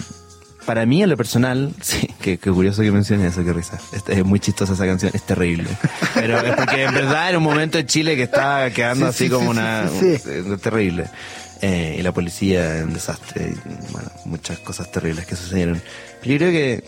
para 0.67 0.86
mí, 0.86 1.01
en 1.01 1.09
lo 1.09 1.17
personal, 1.17 1.73
sí, 1.81 2.07
qué, 2.21 2.38
curioso 2.38 2.83
que 2.83 2.91
menciones 2.91 3.31
eso, 3.33 3.43
qué 3.43 3.53
risa. 3.53 3.79
Es, 3.91 4.03
es 4.07 4.23
muy 4.23 4.39
chistosa 4.39 4.73
esa 4.73 4.86
canción, 4.86 5.11
es 5.15 5.23
terrible. 5.23 5.69
Pero 6.13 6.38
es 6.38 6.55
porque 6.55 6.83
en 6.83 6.93
verdad 6.93 7.29
era 7.29 7.39
un 7.39 7.43
momento 7.43 7.79
en 7.79 7.88
Chile 7.88 8.15
que 8.15 8.23
estaba 8.23 8.69
quedando 8.69 9.07
Sí, 9.07 9.09
así 9.09 9.23
sí, 9.23 9.29
como 9.31 9.45
sí, 9.45 9.57
una... 9.57 9.86
eh, 10.01 10.57
terrible. 10.61 11.07
Eh, 11.61 11.95
y 11.99 12.01
la 12.03 12.11
policía 12.11 12.79
en 12.79 12.93
desastre, 12.93 13.53
y, 13.53 13.91
bueno, 13.93 14.09
muchas 14.25 14.59
cosas 14.59 14.91
terribles 14.91 15.25
que 15.25 15.35
sucedieron. 15.35 15.81
Yo 16.23 16.37
creo 16.37 16.51
que 16.51 16.83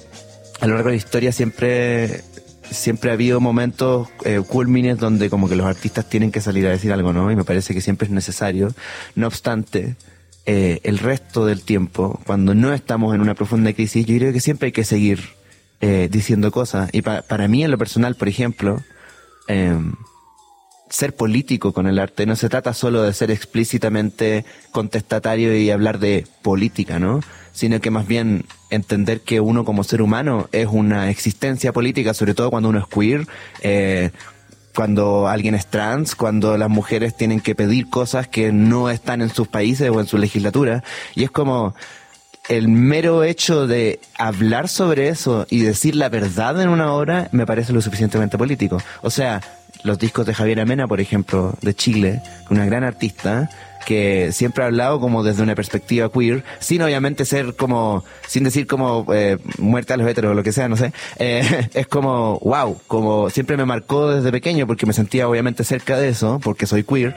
a 0.60 0.68
lo 0.68 0.74
largo 0.76 0.90
de 0.90 0.96
la 0.96 0.98
historia 0.98 1.32
siempre 1.32 2.22
siempre 2.70 3.10
ha 3.12 3.14
habido 3.14 3.40
momentos 3.40 4.10
eh, 4.26 4.42
culmines 4.46 4.98
donde 4.98 5.30
como 5.30 5.48
que 5.48 5.56
los 5.56 5.66
artistas 5.66 6.10
tienen 6.10 6.34
que 6.34 6.42
salir 6.42 6.68
a 6.68 6.70
decir 6.72 6.92
algo, 6.92 7.14
¿no? 7.14 7.32
Y 7.32 7.36
me 7.38 7.46
parece 7.46 7.74
que 7.74 7.80
siempre 7.80 8.08
es 8.08 8.12
necesario. 8.12 8.74
No 9.16 9.28
obstante, 9.28 9.96
eh, 10.46 10.82
el 10.84 10.98
resto 11.00 11.46
del 11.46 11.62
tiempo, 11.62 12.20
cuando 12.26 12.54
no 12.54 12.74
estamos 12.74 13.16
en 13.16 13.22
una 13.22 13.36
profunda 13.36 13.72
crisis, 13.72 14.06
yo 14.06 14.18
creo 14.18 14.34
que 14.34 14.42
siempre 14.42 14.66
hay 14.68 14.72
que 14.74 14.84
seguir 14.84 15.22
eh, 15.80 16.10
diciendo 16.12 16.52
cosas. 16.52 16.90
Y 16.92 17.04
pa- 17.04 17.22
para 17.22 17.48
mí, 17.48 17.64
en 17.64 17.72
lo 17.72 17.78
personal, 17.78 18.16
por 18.16 18.28
ejemplo, 18.28 18.84
em, 19.48 19.94
ser 20.90 21.16
político 21.16 21.74
con 21.74 21.88
el 21.88 22.00
arte 22.00 22.26
no 22.26 22.36
se 22.36 22.50
trata 22.50 22.74
solo 22.74 23.04
de 23.04 23.14
ser 23.14 23.32
explícitamente 23.32 24.46
contestatario 24.72 25.56
y 25.58 25.70
hablar 25.70 26.00
de 26.00 26.26
política, 26.42 27.00
¿no? 27.00 27.22
Sino 27.52 27.80
que 27.80 27.92
más 27.92 28.08
bien 28.08 28.46
entender 28.70 29.22
que 29.22 29.40
uno 29.40 29.66
como 29.66 29.84
ser 29.84 30.02
humano 30.02 30.50
es 30.52 30.68
una 30.70 31.10
existencia 31.10 31.74
política, 31.74 32.14
sobre 32.14 32.34
todo 32.34 32.50
cuando 32.50 32.70
uno 32.70 32.80
es 32.80 32.88
queer, 32.88 33.28
eh, 33.62 34.12
cuando 34.76 35.28
alguien 35.28 35.56
es 35.56 35.66
trans, 35.68 36.16
cuando 36.16 36.58
las 36.58 36.70
mujeres 36.70 37.18
tienen 37.18 37.40
que 37.40 37.56
pedir 37.56 37.90
cosas 37.90 38.28
que 38.28 38.52
no 38.52 38.90
están 38.90 39.22
en 39.22 39.30
sus 39.30 39.48
países 39.48 39.90
o 39.90 40.00
en 40.00 40.06
su 40.06 40.18
legislatura. 40.18 40.84
Y 41.16 41.24
es 41.24 41.32
como, 41.32 41.74
el 42.48 42.68
mero 42.70 43.24
hecho 43.24 43.68
de 43.68 44.00
hablar 44.18 44.70
sobre 44.70 45.10
eso 45.10 45.46
y 45.50 45.62
decir 45.62 45.96
la 45.96 46.10
verdad 46.10 46.62
en 46.62 46.70
una 46.70 46.94
obra 46.94 47.28
me 47.32 47.46
parece 47.46 47.74
lo 47.74 47.82
suficientemente 47.82 48.38
político. 48.38 48.82
O 49.02 49.10
sea, 49.10 49.42
los 49.84 50.00
discos 50.00 50.26
de 50.26 50.34
Javier 50.34 50.60
Amena, 50.60 50.88
por 50.88 51.00
ejemplo, 51.00 51.56
de 51.62 51.74
Chile, 51.74 52.22
una 52.50 52.66
gran 52.66 52.84
artista 52.84 53.50
que 53.86 54.34
siempre 54.34 54.66
ha 54.66 54.68
hablado 54.68 55.00
como 55.00 55.24
desde 55.24 55.44
una 55.44 55.56
perspectiva 55.56 56.12
queer, 56.12 56.44
sin 56.60 56.82
obviamente 56.82 57.24
ser 57.24 57.56
como, 57.56 58.04
sin 58.28 58.44
decir 58.44 58.68
como 58.68 59.06
eh, 59.14 59.38
muerte 59.60 59.94
a 59.94 59.98
los 59.98 60.06
heteros 60.10 60.32
o 60.32 60.34
lo 60.34 60.44
que 60.44 60.52
sea, 60.52 60.68
no 60.68 60.76
sé, 60.76 60.92
eh, 61.20 61.70
es 61.74 61.88
como, 61.88 62.38
wow, 62.40 62.78
como 62.88 63.30
siempre 63.30 63.56
me 63.56 63.64
marcó 63.64 64.12
desde 64.12 64.30
pequeño 64.30 64.68
porque 64.68 64.86
me 64.86 64.92
sentía 64.92 65.30
obviamente 65.30 65.64
cerca 65.64 65.98
de 65.98 66.10
eso, 66.10 66.42
porque 66.44 66.66
soy 66.66 66.84
queer, 66.84 67.16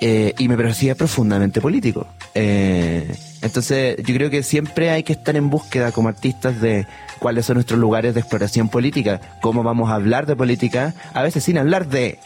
eh, 0.00 0.34
y 0.38 0.48
me 0.48 0.56
parecía 0.56 0.94
profundamente 0.94 1.60
político. 1.60 2.06
Eh, 2.34 3.10
entonces, 3.42 3.96
yo 3.98 4.14
creo 4.14 4.30
que 4.30 4.42
siempre 4.42 4.90
hay 4.90 5.02
que 5.02 5.12
estar 5.12 5.36
en 5.36 5.50
búsqueda 5.50 5.92
como 5.92 6.08
artistas 6.08 6.60
de 6.60 6.86
cuáles 7.18 7.46
son 7.46 7.54
nuestros 7.54 7.78
lugares 7.78 8.14
de 8.14 8.20
exploración 8.20 8.68
política, 8.68 9.20
cómo 9.42 9.62
vamos 9.62 9.90
a 9.90 9.94
hablar 9.94 10.26
de 10.26 10.36
política, 10.36 10.94
a 11.14 11.22
veces 11.22 11.44
sin 11.44 11.58
hablar 11.58 11.86
de 11.88 12.18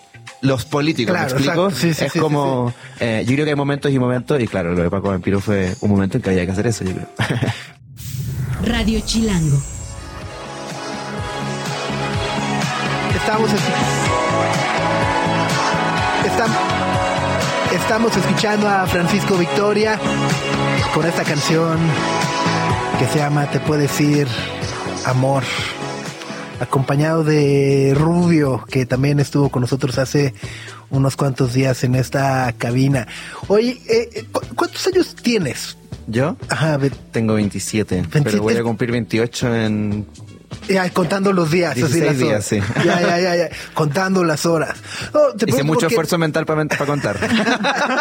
los 0.42 0.64
políticos, 0.64 1.12
Claro, 1.14 1.28
¿me 1.34 1.40
explico? 1.40 1.68
exacto. 1.68 1.86
Sí, 1.88 1.94
sí, 1.94 2.04
es 2.04 2.12
sí, 2.12 2.18
como, 2.18 2.72
eh, 3.00 3.24
yo 3.26 3.32
creo 3.34 3.44
que 3.44 3.50
hay 3.50 3.56
momentos 3.56 3.90
y 3.92 3.98
momentos, 3.98 4.40
y 4.40 4.46
claro, 4.48 4.74
lo 4.74 4.82
de 4.82 4.90
Paco 4.90 5.08
Vampiro 5.08 5.40
fue 5.40 5.74
un 5.80 5.90
momento 5.90 6.16
en 6.16 6.22
que 6.22 6.30
había 6.30 6.46
que 6.46 6.52
hacer 6.52 6.66
eso, 6.66 6.84
yo 6.84 6.92
creo. 6.94 7.08
Radio 8.64 9.00
Chilango. 9.00 9.60
Estamos, 13.16 13.50
estam- 13.50 13.60
estamos 16.26 16.56
escuchando 17.74 18.68
a 18.68 18.86
Francisco 18.86 19.36
Victoria 19.36 19.98
con 20.92 21.06
esta 21.06 21.22
canción 21.22 21.78
que 22.98 23.06
se 23.06 23.18
llama 23.18 23.48
Te 23.50 23.60
puedo 23.60 23.80
decir 23.80 24.26
amor, 25.06 25.44
acompañado 26.60 27.22
de 27.22 27.94
Rubio, 27.96 28.64
que 28.68 28.86
también 28.86 29.20
estuvo 29.20 29.50
con 29.50 29.62
nosotros 29.62 29.98
hace 29.98 30.34
unos 30.90 31.16
cuantos 31.16 31.54
días 31.54 31.84
en 31.84 31.94
esta 31.94 32.52
cabina. 32.58 33.06
Oye, 33.48 33.80
eh, 33.88 34.24
¿cu- 34.32 34.40
¿cuántos 34.56 34.84
años 34.88 35.14
tienes? 35.14 35.76
¿Yo? 36.08 36.36
Ajá, 36.48 36.76
Tengo 37.12 37.34
27, 37.34 37.94
27. 37.94 38.30
pero 38.30 38.42
voy 38.42 38.56
a 38.56 38.62
cumplir 38.64 38.90
28 38.90 39.54
en... 39.54 40.06
ya, 40.68 40.88
contando 40.90 41.32
los 41.32 41.50
días, 41.50 41.72
así 41.72 41.80
16 41.80 42.04
las 42.06 42.18
días, 42.18 42.44
sí. 42.44 42.60
Ya, 42.84 43.00
ya, 43.00 43.18
ya, 43.20 43.36
ya, 43.36 43.48
contando 43.74 44.24
las 44.24 44.46
horas. 44.46 44.76
Te 45.38 45.48
Hice 45.50 45.62
mucho 45.62 45.80
porque- 45.80 45.86
esfuerzo 45.94 46.18
mental 46.18 46.46
para 46.46 46.66
contar. 46.86 47.18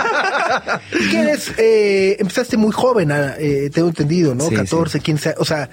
que 1.12 1.20
eres, 1.20 1.52
eh, 1.58 2.18
empezaste 2.20 2.58
muy 2.58 2.72
joven, 2.72 3.12
ah, 3.12 3.36
eh, 3.38 3.70
tengo 3.74 3.88
entendido, 3.90 4.36
¿no? 4.36 4.46
Sí, 4.50 4.56
14, 4.56 5.00
15, 5.00 5.36
o 5.38 5.46
sea, 5.46 5.70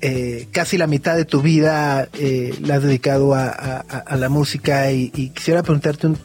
eh, 0.00 0.48
casi 0.52 0.76
la 0.78 0.86
mitad 0.86 1.16
de 1.16 1.24
tu 1.24 1.40
vida 1.40 2.08
la 2.60 2.74
has 2.74 2.82
dedicado 2.82 3.34
a, 3.34 3.46
a- 3.46 3.84
a- 3.88 3.98
a 4.06 4.16
la 4.16 4.28
música 4.28 4.90
y, 4.92 5.10
y 5.14 5.30
quisiera 5.30 5.62
preguntarte 5.62 6.06
un 6.08 6.18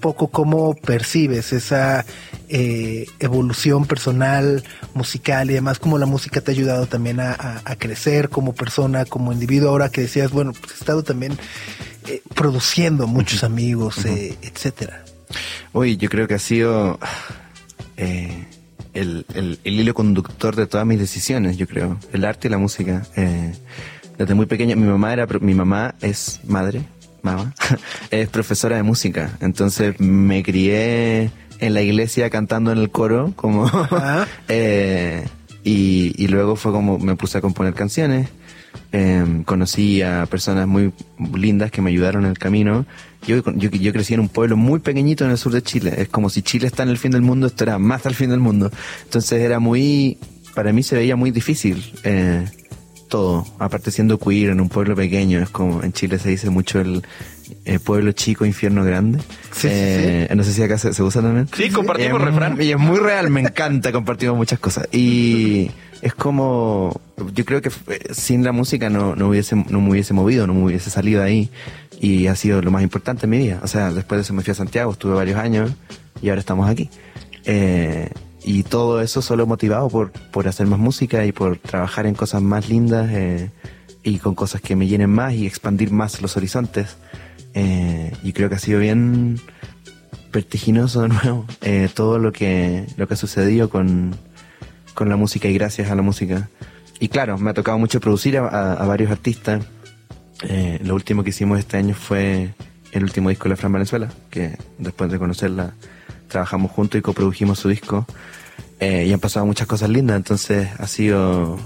poco 0.00 0.28
cómo 0.28 0.74
percibes 0.74 1.52
esa 1.52 2.04
eh, 2.48 3.06
evolución 3.18 3.86
personal, 3.86 4.62
musical 4.94 5.50
y 5.50 5.54
demás, 5.54 5.78
cómo 5.78 5.98
la 5.98 6.06
música 6.06 6.40
te 6.40 6.50
ha 6.50 6.54
ayudado 6.54 6.86
también 6.86 7.20
a, 7.20 7.32
a- 7.32 7.62
a 7.64 7.76
crecer 7.76 8.28
como 8.28 8.54
persona, 8.54 9.04
como 9.04 9.32
individuo, 9.32 9.70
ahora 9.70 9.88
que 9.88 10.02
decías, 10.02 10.30
bueno, 10.30 10.52
pues 10.52 10.72
he 10.72 10.78
estado 10.78 11.02
también 11.02 11.36
eh, 12.08 12.22
produciendo 12.34 13.06
muchos 13.06 13.42
amigos, 13.44 14.04
eh, 14.06 14.36
etcétera. 14.42 15.04
Uy, 15.72 15.96
yo 15.96 16.08
creo 16.08 16.28
que 16.28 16.34
ha 16.34 16.38
sido 16.38 16.98
el, 17.96 18.46
el- 19.34 19.58
el 19.64 19.80
hilo 19.80 19.94
conductor 19.94 20.54
de 20.56 20.66
todas 20.66 20.86
mis 20.86 20.98
decisiones, 20.98 21.56
yo 21.56 21.66
creo. 21.66 21.98
El 22.12 22.24
arte 22.24 22.48
y 22.48 22.50
la 22.50 22.58
música. 22.58 23.02
Desde 24.18 24.34
muy 24.34 24.46
pequeña, 24.46 24.76
mi 24.76 24.86
mamá 24.86 25.12
era, 25.12 25.26
mi 25.40 25.52
mamá 25.54 25.94
es 26.00 26.40
madre, 26.44 26.82
mamá, 27.22 27.54
es 28.10 28.28
profesora 28.28 28.76
de 28.76 28.82
música. 28.82 29.36
Entonces 29.40 29.98
me 30.00 30.42
crié 30.42 31.30
en 31.60 31.74
la 31.74 31.82
iglesia 31.82 32.30
cantando 32.30 32.72
en 32.72 32.78
el 32.78 32.90
coro, 32.90 33.32
como, 33.36 33.70
eh, 34.48 35.26
y, 35.64 36.12
y 36.16 36.28
luego 36.28 36.56
fue 36.56 36.72
como 36.72 36.98
me 36.98 37.16
puse 37.16 37.38
a 37.38 37.40
componer 37.40 37.74
canciones. 37.74 38.28
Eh, 38.92 39.42
conocí 39.44 40.02
a 40.02 40.26
personas 40.26 40.66
muy 40.66 40.92
lindas 41.34 41.70
que 41.70 41.82
me 41.82 41.90
ayudaron 41.90 42.24
en 42.24 42.30
el 42.30 42.38
camino. 42.38 42.86
Yo, 43.26 43.42
yo, 43.54 43.70
yo 43.70 43.92
crecí 43.92 44.14
en 44.14 44.20
un 44.20 44.28
pueblo 44.28 44.56
muy 44.56 44.80
pequeñito 44.80 45.24
en 45.24 45.30
el 45.30 45.38
sur 45.38 45.52
de 45.52 45.62
Chile. 45.62 45.94
Es 45.98 46.08
como 46.08 46.30
si 46.30 46.42
Chile 46.42 46.66
está 46.66 46.82
en 46.82 46.90
el 46.90 46.98
fin 46.98 47.10
del 47.10 47.22
mundo, 47.22 47.46
esto 47.46 47.64
era 47.64 47.78
más 47.78 48.06
al 48.06 48.14
fin 48.14 48.30
del 48.30 48.40
mundo. 48.40 48.70
Entonces 49.04 49.42
era 49.42 49.58
muy, 49.58 50.18
para 50.54 50.72
mí 50.72 50.82
se 50.82 50.96
veía 50.96 51.16
muy 51.16 51.30
difícil 51.30 51.92
eh, 52.04 52.46
todo. 53.06 53.46
Aparte 53.58 53.90
siendo 53.90 54.18
queer 54.18 54.50
en 54.50 54.60
un 54.60 54.68
pueblo 54.68 54.94
pequeño, 54.94 55.40
es 55.40 55.50
como 55.50 55.82
en 55.82 55.92
Chile 55.92 56.18
se 56.18 56.28
dice 56.30 56.50
mucho 56.50 56.80
el 56.80 57.02
eh, 57.64 57.78
pueblo 57.78 58.12
chico, 58.12 58.44
infierno 58.44 58.84
grande. 58.84 59.18
Sí, 59.52 59.62
sí, 59.62 59.68
Eh, 59.70 60.28
No 60.36 60.42
sé 60.44 60.52
si 60.52 60.62
acá 60.62 60.78
se, 60.78 60.92
se 60.94 61.02
usa 61.02 61.22
también. 61.22 61.48
Sí, 61.56 61.70
compartimos 61.70 62.20
es- 62.20 62.26
refrán. 62.26 62.60
Y 62.60 62.70
es 62.70 62.78
muy 62.78 62.98
real, 62.98 63.30
me 63.30 63.40
encanta, 63.40 63.92
compartimos 63.92 64.36
muchas 64.36 64.58
cosas. 64.58 64.88
Y 64.92 65.70
es 66.02 66.14
como, 66.14 67.00
yo 67.34 67.44
creo 67.44 67.62
que 67.62 67.70
eh, 67.88 68.00
sin 68.12 68.44
la 68.44 68.52
música 68.52 68.90
no, 68.90 69.16
no, 69.16 69.28
hubiese, 69.28 69.56
no 69.56 69.80
me 69.80 69.90
hubiese 69.90 70.12
movido, 70.14 70.46
no 70.46 70.54
me 70.54 70.64
hubiese 70.64 70.90
salido 70.90 71.22
ahí 71.22 71.50
y 72.00 72.26
ha 72.26 72.34
sido 72.36 72.60
lo 72.62 72.70
más 72.70 72.82
importante 72.82 73.24
en 73.26 73.30
mi 73.30 73.38
vida. 73.38 73.60
O 73.62 73.66
sea, 73.68 73.90
después 73.92 74.18
de 74.18 74.22
eso 74.22 74.34
me 74.34 74.42
fui 74.42 74.50
a 74.52 74.54
Santiago, 74.54 74.92
estuve 74.92 75.14
varios 75.14 75.38
años 75.38 75.70
y 76.20 76.28
ahora 76.28 76.40
estamos 76.40 76.68
aquí. 76.68 76.90
Eh, 77.44 78.10
y 78.46 78.62
todo 78.62 79.02
eso 79.02 79.22
solo 79.22 79.44
motivado 79.44 79.88
por, 79.88 80.12
por 80.12 80.46
hacer 80.46 80.68
más 80.68 80.78
música 80.78 81.26
y 81.26 81.32
por 81.32 81.58
trabajar 81.58 82.06
en 82.06 82.14
cosas 82.14 82.40
más 82.42 82.68
lindas 82.68 83.10
eh, 83.10 83.50
y 84.04 84.18
con 84.18 84.36
cosas 84.36 84.60
que 84.60 84.76
me 84.76 84.86
llenen 84.86 85.10
más 85.10 85.34
y 85.34 85.48
expandir 85.48 85.90
más 85.90 86.22
los 86.22 86.36
horizontes. 86.36 86.96
Eh, 87.54 88.12
y 88.22 88.32
creo 88.32 88.48
que 88.48 88.54
ha 88.54 88.60
sido 88.60 88.78
bien 88.78 89.40
vertiginoso 90.32 91.02
de 91.02 91.08
nuevo 91.08 91.44
eh, 91.62 91.88
todo 91.92 92.20
lo 92.20 92.30
que, 92.30 92.86
lo 92.96 93.08
que 93.08 93.14
ha 93.14 93.16
sucedido 93.16 93.68
con, 93.68 94.14
con 94.94 95.08
la 95.08 95.16
música 95.16 95.48
y 95.48 95.54
gracias 95.54 95.90
a 95.90 95.96
la 95.96 96.02
música. 96.02 96.48
Y 97.00 97.08
claro, 97.08 97.38
me 97.38 97.50
ha 97.50 97.54
tocado 97.54 97.78
mucho 97.78 97.98
producir 98.00 98.38
a, 98.38 98.74
a 98.74 98.86
varios 98.86 99.10
artistas. 99.10 99.64
Eh, 100.44 100.78
lo 100.84 100.94
último 100.94 101.24
que 101.24 101.30
hicimos 101.30 101.58
este 101.58 101.78
año 101.78 101.96
fue 101.96 102.54
el 102.92 103.02
último 103.02 103.28
disco 103.28 103.44
de 103.44 103.50
la 103.50 103.56
Fran 103.56 103.72
Venezuela, 103.72 104.08
que 104.30 104.56
después 104.78 105.10
de 105.10 105.18
conocerla 105.18 105.74
trabajamos 106.28 106.70
juntos 106.70 106.98
y 106.98 107.02
coprodujimos 107.02 107.58
su 107.58 107.68
disco. 107.68 108.06
Eh, 108.78 109.06
y 109.06 109.12
han 109.12 109.20
pasado 109.20 109.46
muchas 109.46 109.66
cosas 109.66 109.88
lindas, 109.88 110.16
entonces 110.16 110.68
ha 110.78 110.86
sido, 110.86 111.58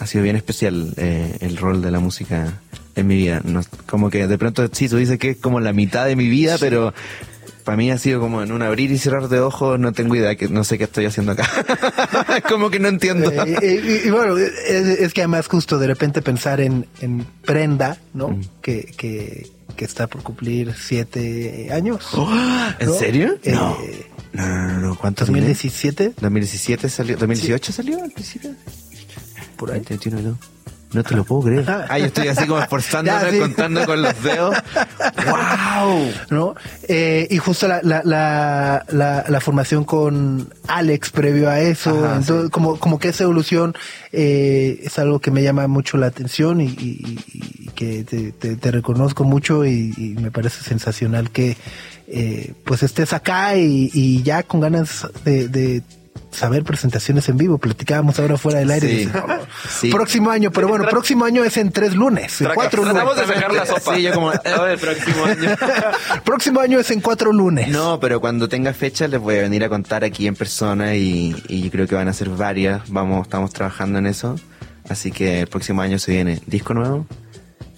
ha 0.00 0.06
sido 0.06 0.24
bien 0.24 0.34
especial 0.34 0.92
eh, 0.96 1.36
el 1.40 1.56
rol 1.56 1.82
de 1.82 1.90
la 1.90 2.00
música 2.00 2.60
en 2.96 3.06
mi 3.06 3.16
vida. 3.16 3.40
No, 3.44 3.62
como 3.86 4.10
que 4.10 4.26
de 4.26 4.38
pronto, 4.38 4.68
sí, 4.72 4.88
tú 4.88 4.96
dices 4.96 5.18
que 5.18 5.30
es 5.30 5.36
como 5.36 5.60
la 5.60 5.72
mitad 5.72 6.06
de 6.06 6.16
mi 6.16 6.28
vida, 6.28 6.56
pero 6.58 6.92
para 7.62 7.76
mí 7.76 7.90
ha 7.90 7.98
sido 7.98 8.20
como 8.20 8.42
en 8.42 8.52
un 8.52 8.62
abrir 8.62 8.90
y 8.90 8.98
cerrar 8.98 9.28
de 9.28 9.40
ojos, 9.40 9.78
no 9.78 9.92
tengo 9.92 10.16
idea, 10.16 10.34
que 10.34 10.48
no 10.48 10.64
sé 10.64 10.78
qué 10.78 10.84
estoy 10.84 11.06
haciendo 11.06 11.32
acá. 11.32 11.48
como 12.48 12.70
que 12.70 12.80
no 12.80 12.88
entiendo. 12.88 13.30
Eh, 13.30 14.02
y, 14.04 14.08
y, 14.08 14.10
bueno, 14.10 14.36
es, 14.36 14.50
es, 14.68 15.14
que 15.14 15.22
además 15.22 15.46
justo 15.46 15.78
de 15.78 15.86
repente 15.86 16.22
pensar 16.22 16.60
en, 16.60 16.86
en 17.00 17.24
Prenda, 17.44 17.98
¿no? 18.14 18.30
Mm. 18.30 18.42
Que, 18.60 18.92
que, 18.96 19.50
que, 19.76 19.84
está 19.84 20.06
por 20.06 20.22
cumplir 20.22 20.74
siete 20.74 21.68
años. 21.72 22.06
Oh, 22.14 22.28
¿En 22.78 22.86
¿no? 22.86 22.94
serio? 22.94 23.38
Eh, 23.42 23.52
no. 23.52 23.76
No, 24.32 24.46
no, 24.46 24.80
no, 24.80 24.98
¿Cuántos? 24.98 25.28
¿2017? 25.28 26.14
2017 26.20 26.88
salió, 26.88 27.16
2018 27.16 27.66
sí. 27.66 27.76
salió 27.76 28.02
al 28.02 28.10
principio. 28.10 28.54
Por 29.56 29.72
ahí. 29.72 29.82
21, 29.86 30.22
no. 30.22 30.38
No 30.92 31.02
te 31.02 31.14
lo 31.14 31.24
puedo 31.24 31.42
creer. 31.42 31.66
Ah, 31.88 31.98
yo 31.98 32.06
estoy 32.06 32.28
así 32.28 32.46
como 32.46 32.60
esforzándome, 32.60 33.30
sí. 33.32 33.38
contando 33.38 33.84
con 33.84 34.02
los 34.02 34.22
dedos. 34.22 34.56
¡Wow! 35.26 36.12
¿No? 36.30 36.54
Eh, 36.88 37.26
y 37.30 37.38
justo 37.38 37.68
la, 37.68 37.80
la, 37.82 38.02
la, 38.04 38.84
la, 38.88 39.24
la 39.28 39.40
formación 39.40 39.84
con 39.84 40.48
Alex 40.68 41.10
previo 41.10 41.50
a 41.50 41.60
eso. 41.60 41.90
Ajá, 41.90 42.16
entonces, 42.16 42.44
sí. 42.44 42.50
como, 42.50 42.78
como 42.78 42.98
que 42.98 43.08
esa 43.08 43.24
evolución 43.24 43.74
eh, 44.12 44.80
es 44.84 44.98
algo 44.98 45.18
que 45.20 45.30
me 45.30 45.42
llama 45.42 45.66
mucho 45.66 45.96
la 45.96 46.06
atención 46.06 46.60
y, 46.60 46.66
y, 46.66 47.18
y 47.32 47.70
que 47.74 48.04
te, 48.04 48.32
te, 48.32 48.56
te, 48.56 48.70
reconozco 48.70 49.24
mucho 49.24 49.64
y, 49.64 49.92
y, 49.96 50.14
me 50.20 50.30
parece 50.30 50.62
sensacional 50.62 51.30
que 51.30 51.56
eh, 52.06 52.52
pues 52.64 52.82
estés 52.82 53.12
acá 53.12 53.56
y, 53.56 54.22
ya 54.22 54.42
con 54.42 54.60
ganas 54.60 55.08
de, 55.24 55.48
de 55.48 55.82
saber 56.32 56.64
presentaciones 56.64 57.28
en 57.28 57.36
vivo. 57.36 57.58
Platicábamos 57.58 58.18
ahora 58.18 58.36
fuera 58.36 58.58
del 58.58 58.70
aire. 58.70 58.88
Sí, 58.88 59.10
sí. 59.68 59.90
Próximo 59.90 60.30
año, 60.30 60.50
pero 60.50 60.68
bueno, 60.68 60.86
próximo 60.88 61.24
año 61.24 61.44
es 61.44 61.56
en 61.56 61.70
tres 61.70 61.94
lunes. 61.94 62.40
En 62.40 62.48
cuatro 62.54 62.84
lunes. 62.84 62.94
Tratamos 62.94 63.16
de 63.16 63.34
sacar 63.34 63.52
la 63.52 63.66
sopa. 63.66 63.94
Sí, 63.94 64.02
yo 64.02 64.12
como, 64.12 64.32
el 64.32 64.78
próximo 64.78 65.24
año. 65.24 65.56
próximo 66.24 66.60
año 66.60 66.80
es 66.80 66.90
en 66.90 67.00
cuatro 67.00 67.32
lunes. 67.32 67.68
No, 67.68 68.00
pero 68.00 68.20
cuando 68.20 68.48
tenga 68.48 68.72
fecha 68.72 69.06
les 69.08 69.20
voy 69.20 69.36
a 69.36 69.42
venir 69.42 69.62
a 69.64 69.68
contar 69.68 70.04
aquí 70.04 70.26
en 70.26 70.34
persona 70.34 70.96
y, 70.96 71.36
y 71.48 71.70
creo 71.70 71.86
que 71.86 71.94
van 71.94 72.08
a 72.08 72.12
ser 72.12 72.28
varias. 72.30 72.90
Vamos, 72.90 73.26
estamos 73.26 73.52
trabajando 73.52 73.98
en 73.98 74.06
eso. 74.06 74.36
Así 74.88 75.12
que 75.12 75.40
el 75.40 75.46
próximo 75.46 75.82
año 75.82 75.98
se 75.98 76.12
viene 76.12 76.40
disco 76.46 76.74
nuevo. 76.74 77.06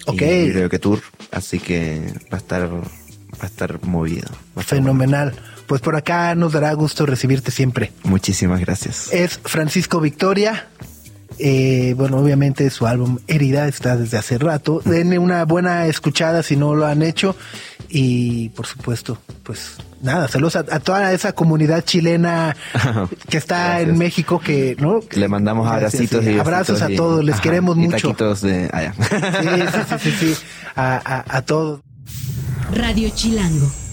Ok. 0.07 0.21
Y 0.21 0.51
creo 0.51 0.69
que 0.69 0.79
tour. 0.79 1.01
Así 1.31 1.59
que 1.59 2.13
va 2.31 2.37
a 2.37 2.41
estar, 2.41 2.73
va 2.73 3.41
a 3.41 3.45
estar 3.45 3.83
movido. 3.83 4.29
Va 4.55 4.61
a 4.61 4.61
estar 4.61 4.77
Fenomenal. 4.77 5.31
Bueno 5.31 5.54
pues 5.67 5.81
por 5.81 5.95
acá 5.95 6.35
nos 6.35 6.53
dará 6.53 6.73
gusto 6.73 7.05
recibirte 7.05 7.51
siempre. 7.51 7.91
Muchísimas 8.03 8.59
gracias. 8.59 9.11
Es 9.11 9.39
Francisco 9.43 9.99
Victoria. 9.99 10.67
Eh, 11.37 11.93
bueno, 11.97 12.17
obviamente 12.17 12.69
su 12.69 12.87
álbum 12.87 13.17
Herida 13.27 13.67
está 13.67 13.97
desde 13.97 14.17
hace 14.17 14.37
rato. 14.37 14.81
Denle 14.85 15.19
una 15.19 15.43
buena 15.43 15.85
escuchada 15.87 16.43
si 16.43 16.55
no 16.55 16.75
lo 16.75 16.85
han 16.85 17.01
hecho. 17.01 17.35
Y 17.89 18.49
por 18.49 18.65
supuesto, 18.67 19.17
pues 19.43 19.73
nada, 20.01 20.27
saludos 20.27 20.55
a, 20.55 20.59
a 20.59 20.79
toda 20.79 21.11
esa 21.13 21.33
comunidad 21.33 21.83
chilena 21.83 22.55
que 23.29 23.37
está 23.37 23.65
gracias. 23.79 23.89
en 23.89 23.97
México 23.97 24.39
que, 24.39 24.75
¿no? 24.79 25.01
Le 25.11 25.27
mandamos 25.27 25.67
abracitos 25.67 26.23
sí, 26.23 26.31
y 26.31 26.39
abrazos 26.39 26.79
y, 26.79 26.93
a 26.93 26.95
todos, 26.95 27.23
les 27.23 27.35
ajá, 27.35 27.43
queremos 27.43 27.75
y 27.77 27.81
mucho. 27.81 28.13
de 28.41 28.69
allá. 28.71 28.93
Sí, 28.93 29.49
sí, 29.71 29.79
sí, 29.99 30.11
sí, 30.11 30.33
sí. 30.35 30.43
A, 30.75 31.01
a, 31.05 31.37
a 31.37 31.41
todos. 31.41 31.81
Radio 32.73 33.09
Chilango. 33.13 33.84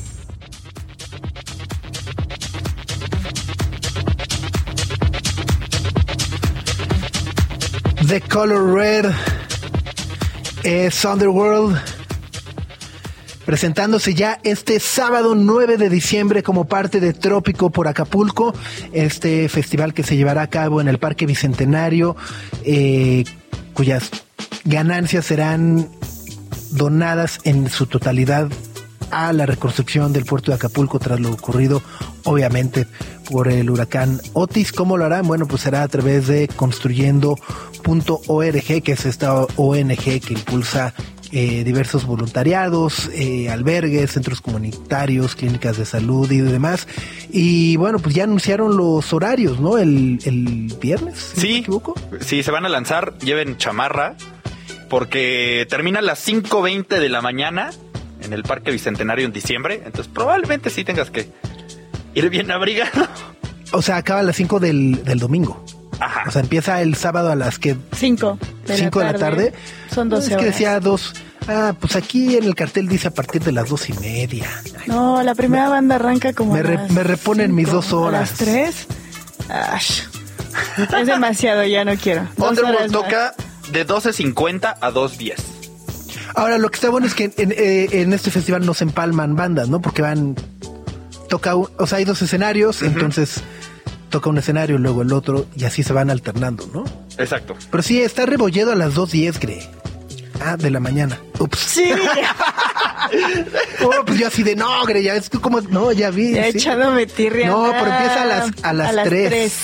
The 8.06 8.20
Color 8.20 8.74
Red 8.74 9.12
es 10.64 11.04
Underworld 11.04 11.80
presentándose 13.44 14.14
ya 14.14 14.40
este 14.42 14.80
sábado 14.80 15.34
9 15.34 15.76
de 15.76 15.88
diciembre 15.88 16.42
como 16.42 16.64
parte 16.64 17.00
de 17.00 17.12
Trópico 17.12 17.70
por 17.70 17.86
Acapulco, 17.88 18.54
este 18.92 19.48
festival 19.48 19.94
que 19.94 20.02
se 20.02 20.16
llevará 20.16 20.42
a 20.42 20.46
cabo 20.48 20.80
en 20.80 20.88
el 20.88 20.98
Parque 20.98 21.26
Bicentenario, 21.26 22.16
eh, 22.64 23.24
cuyas 23.74 24.10
ganancias 24.64 25.26
serán 25.26 25.88
donadas 26.70 27.40
en 27.44 27.68
su 27.68 27.86
totalidad 27.86 28.48
a 29.12 29.32
la 29.32 29.46
reconstrucción 29.46 30.12
del 30.12 30.24
puerto 30.24 30.50
de 30.50 30.56
Acapulco 30.56 30.98
tras 30.98 31.20
lo 31.20 31.30
ocurrido, 31.30 31.82
obviamente, 32.24 32.86
por 33.32 33.48
el 33.48 33.68
huracán 33.70 34.20
Otis. 34.34 34.72
¿Cómo 34.72 34.98
lo 34.98 35.06
harán? 35.06 35.26
Bueno, 35.26 35.48
pues 35.48 35.62
será 35.62 35.82
a 35.82 35.88
través 35.88 36.26
de 36.26 36.48
construyendo.org, 36.48 38.82
que 38.82 38.92
es 38.92 39.06
esta 39.06 39.46
ONG 39.56 40.20
que 40.20 40.34
impulsa 40.34 40.92
eh, 41.32 41.64
diversos 41.64 42.04
voluntariados, 42.04 43.08
eh, 43.14 43.48
albergues, 43.48 44.12
centros 44.12 44.42
comunitarios, 44.42 45.34
clínicas 45.34 45.78
de 45.78 45.86
salud 45.86 46.30
y 46.30 46.40
demás. 46.40 46.86
Y 47.30 47.78
bueno, 47.78 47.98
pues 47.98 48.14
ya 48.14 48.24
anunciaron 48.24 48.76
los 48.76 49.10
horarios, 49.14 49.58
¿no? 49.58 49.78
El, 49.78 50.18
el 50.26 50.70
viernes, 50.78 51.32
sí, 51.34 51.46
¿no 51.46 51.52
me 51.52 51.58
equivoco? 51.60 51.94
Sí, 52.20 52.42
se 52.42 52.50
van 52.50 52.66
a 52.66 52.68
lanzar, 52.68 53.16
lleven 53.18 53.56
chamarra, 53.56 54.14
porque 54.90 55.66
termina 55.70 56.00
a 56.00 56.02
las 56.02 56.28
5.20 56.28 57.00
de 57.00 57.08
la 57.08 57.22
mañana 57.22 57.70
en 58.20 58.34
el 58.34 58.42
Parque 58.42 58.70
Bicentenario 58.70 59.24
en 59.24 59.32
diciembre, 59.32 59.80
entonces 59.86 60.12
probablemente 60.12 60.68
sí 60.68 60.84
tengas 60.84 61.10
que 61.10 61.30
ir 62.14 62.30
bien 62.30 62.50
abrigado. 62.50 63.08
O 63.72 63.82
sea, 63.82 63.96
acaba 63.96 64.20
a 64.20 64.22
las 64.22 64.36
5 64.36 64.60
del, 64.60 65.02
del 65.04 65.18
domingo. 65.18 65.64
Ajá. 65.98 66.24
O 66.26 66.30
sea, 66.30 66.42
empieza 66.42 66.82
el 66.82 66.94
sábado 66.94 67.30
a 67.30 67.36
las 67.36 67.58
que 67.58 67.76
5 67.96 68.38
de, 68.66 68.76
cinco 68.76 68.98
de 68.98 69.04
la 69.06 69.14
tarde. 69.14 69.52
Son 69.92 70.08
12 70.08 70.32
Es 70.32 70.36
que 70.36 70.44
decía 70.46 70.80
dos. 70.80 71.14
Ah, 71.48 71.74
pues 71.78 71.96
aquí 71.96 72.36
en 72.36 72.44
el 72.44 72.54
cartel 72.54 72.88
dice 72.88 73.08
a 73.08 73.10
partir 73.10 73.42
de 73.42 73.52
las 73.52 73.68
dos 73.68 73.88
y 73.88 73.92
media. 73.94 74.46
Ay, 74.78 74.84
no, 74.86 75.22
la 75.22 75.34
primera 75.34 75.64
me, 75.64 75.70
banda 75.70 75.94
arranca 75.96 76.32
como. 76.32 76.52
Me, 76.54 76.62
re, 76.62 76.78
me 76.90 77.02
reponen 77.02 77.46
cinco, 77.46 77.56
mis 77.56 77.70
dos 77.70 77.92
horas. 77.92 78.14
¿A 78.14 78.20
las 78.20 78.34
tres? 78.34 78.86
Ash. 79.48 80.02
Es 80.78 81.06
demasiado, 81.06 81.64
ya 81.64 81.84
no 81.84 81.96
quiero. 81.96 82.26
Underworld 82.36 82.92
toca 82.92 83.34
de 83.72 83.86
12.50 83.86 84.76
a 84.80 84.90
2.10. 84.90 85.34
Ahora, 86.34 86.58
lo 86.58 86.70
que 86.70 86.76
está 86.76 86.90
bueno 86.90 87.06
es 87.06 87.14
que 87.14 87.24
en, 87.24 87.32
en, 87.36 87.52
en, 87.56 88.12
este 88.12 88.30
festival 88.30 88.64
no 88.64 88.74
se 88.74 88.84
empalman 88.84 89.36
bandas, 89.36 89.68
¿no? 89.68 89.80
Porque 89.80 90.02
van. 90.02 90.36
Toca. 91.32 91.54
Un, 91.54 91.66
o 91.78 91.86
sea, 91.86 91.96
hay 91.96 92.04
dos 92.04 92.20
escenarios, 92.20 92.82
uh 92.82 92.84
-huh. 92.84 92.88
entonces 92.88 93.42
toca 94.10 94.28
un 94.28 94.36
escenario, 94.36 94.76
luego 94.76 95.00
el 95.00 95.14
otro, 95.14 95.46
y 95.56 95.64
así 95.64 95.82
se 95.82 95.94
van 95.94 96.10
alternando, 96.10 96.68
¿no? 96.74 96.84
Exacto. 97.16 97.56
Pero 97.70 97.82
sí, 97.82 98.02
está 98.02 98.26
rebolledo 98.26 98.70
a 98.70 98.74
las 98.74 98.94
2.10, 98.94 99.40
Gre. 99.40 99.62
Ah, 100.44 100.58
de 100.58 100.70
la 100.70 100.78
mañana. 100.78 101.18
Ups. 101.38 101.58
Sí. 101.58 101.90
oh, 103.82 104.04
pues 104.04 104.18
yo 104.18 104.26
así 104.26 104.42
de, 104.42 104.56
no, 104.56 104.84
Gre, 104.84 105.02
ya 105.02 105.14
es 105.14 105.30
como, 105.30 105.62
no, 105.62 105.90
ya 105.92 106.10
vi. 106.10 106.34
Ya 106.34 106.52
¿sí? 106.52 106.58
echándome 106.58 107.06
tirria. 107.06 107.46
No, 107.46 107.72
pero 107.72 107.86
empieza 107.86 108.22
a 108.24 108.26
las, 108.26 108.50
a 108.62 108.72
las, 108.74 108.88
a 108.90 108.92
las 108.92 109.08
3, 109.08 109.28
3. 109.30 109.54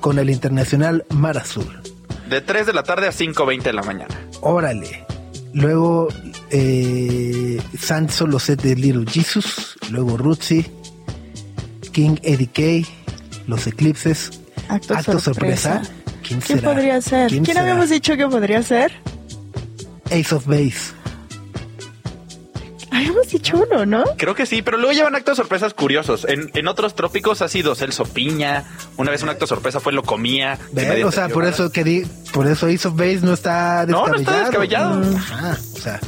Con 0.00 0.18
el 0.18 0.28
Internacional 0.28 1.06
Mar 1.08 1.38
Azul. 1.38 1.80
De 2.28 2.42
3 2.42 2.66
de 2.66 2.74
la 2.74 2.82
tarde 2.82 3.06
a 3.06 3.12
5.20 3.12 3.62
de 3.62 3.72
la 3.72 3.82
mañana. 3.82 4.14
Órale. 4.42 5.06
Luego, 5.54 6.08
eh, 6.50 7.60
San 7.78 8.08
Solo 8.10 8.38
Set 8.38 8.62
de 8.62 8.74
Little 8.76 9.06
Jesus. 9.10 9.76
Luego 9.90 10.16
Rootsy. 10.16 10.66
King 11.92 12.16
Eddie 12.22 12.48
K. 12.82 12.88
Los 13.46 13.66
Eclipses. 13.66 14.30
Acto, 14.68 14.94
Acto 14.94 15.18
sorpresa. 15.20 15.82
sorpresa. 15.84 15.94
¿Quién, 16.22 16.40
¿Quién 16.40 16.58
será? 16.60 16.72
podría 16.72 17.00
ser? 17.02 17.28
¿Quién, 17.30 17.44
¿Quién 17.44 17.58
habíamos 17.58 17.90
dicho 17.90 18.16
que 18.16 18.26
podría 18.28 18.62
ser? 18.62 18.92
Ace 20.12 20.34
of 20.34 20.46
Base. 20.46 20.92
Habíamos 23.00 23.28
dicho 23.28 23.56
uno, 23.66 23.86
¿no? 23.86 24.04
Creo 24.18 24.34
que 24.34 24.44
sí, 24.46 24.60
pero 24.62 24.76
luego 24.76 24.92
llevan 24.92 25.14
actos 25.14 25.36
sorpresas 25.38 25.72
curiosos. 25.74 26.26
En, 26.28 26.50
en 26.54 26.68
otros 26.68 26.94
trópicos 26.94 27.40
ha 27.42 27.48
sido 27.48 27.74
Celso 27.74 28.04
Piña. 28.04 28.64
Una 28.98 29.10
vez 29.10 29.22
un 29.22 29.30
acto 29.30 29.46
sorpresa 29.46 29.80
fue 29.80 29.92
Lo 29.94 30.02
Comía. 30.02 30.58
O 31.04 31.12
sea, 31.12 31.28
por 31.28 31.46
eso 31.46 31.70
que 31.72 31.82
di, 31.82 32.02
por 32.32 32.46
eso 32.46 32.66
Ace 32.66 32.86
of 32.88 32.96
Base 32.96 33.20
no 33.22 33.32
está 33.32 33.86
No, 33.86 34.04
descabellado. 34.06 34.10
no 34.12 34.16
está 34.20 34.38
descabellado. 34.40 34.94
Mm, 35.00 35.16
Ajá, 35.16 35.58
o 35.74 35.78
sea, 35.78 36.00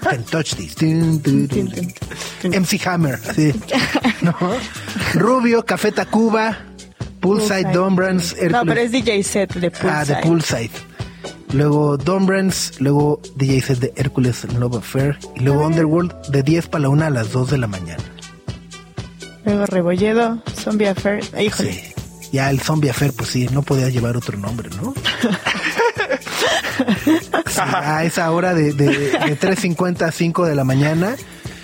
can 0.00 0.24
touch 0.24 0.54
this. 0.56 0.74
MC 2.42 2.80
Hammer. 2.86 3.18
¿No? 4.22 4.34
Rubio, 5.14 5.64
Café 5.64 5.92
Tacuba, 5.92 6.58
Poolside, 7.20 7.62
Poolside. 7.62 7.72
Dombrans, 7.72 8.36
No, 8.50 8.64
pero 8.64 8.80
es 8.80 8.90
DJ 8.92 9.22
set 9.22 9.54
de 9.54 9.70
Poolside. 9.70 9.90
Ah, 9.92 10.04
de 10.04 10.16
Poolside. 10.16 10.70
Luego 11.52 11.96
Dombrans, 11.96 12.80
luego 12.80 13.20
DJ 13.36 13.60
set 13.60 13.78
de 13.80 13.92
Hércules 13.96 14.44
Love 14.54 14.76
Affair. 14.76 15.18
Y 15.36 15.40
luego 15.40 15.66
Underworld 15.66 16.28
de 16.28 16.42
10 16.42 16.68
para 16.68 16.82
la 16.82 16.88
1 16.90 17.04
a 17.04 17.10
las 17.10 17.32
2 17.32 17.50
de 17.50 17.58
la 17.58 17.66
mañana. 17.66 18.02
Luego 19.44 19.66
Rebolledo, 19.66 20.42
Zombie 20.54 20.88
Affair. 20.88 21.24
Híjole. 21.40 21.72
Sí. 21.72 21.80
Ya 22.32 22.50
el 22.50 22.60
Zombie 22.60 22.90
Affair, 22.90 23.12
pues 23.12 23.30
sí, 23.30 23.48
no 23.50 23.62
podía 23.62 23.88
llevar 23.88 24.16
otro 24.16 24.38
nombre, 24.38 24.70
¿no? 24.80 24.94
Sí, 27.46 27.60
a 27.60 28.04
esa 28.04 28.30
hora 28.30 28.54
de, 28.54 28.72
de, 28.72 28.86
de 28.86 29.38
3.50 29.38 30.02
a 30.02 30.12
5 30.12 30.46
de 30.46 30.54
la 30.54 30.64
mañana. 30.64 31.14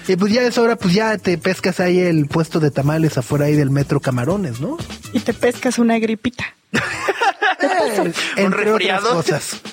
Y 0.09 0.17
pues 0.17 0.33
ya 0.33 0.43
a 0.43 0.45
esa 0.45 0.63
hora, 0.63 0.77
pues 0.77 0.95
ya 0.95 1.17
te 1.17 1.39
pescas 1.39 1.81
ahí 1.81 1.99
el 1.99 2.27
puesto 2.27 2.61
de 2.61 2.71
tamales 2.71 3.17
afuera 3.17 3.47
ahí 3.47 3.55
del 3.55 3.71
metro 3.71 4.01
Camarones, 4.01 4.61
¿no? 4.61 4.77
Y 5.13 5.21
te 5.21 5.33
pescas 5.33 5.79
una 5.79 5.99
gripita. 5.99 6.45
Eh, 7.61 8.13
entre 8.37 8.73
otras 8.73 9.01
cosas. 9.03 9.61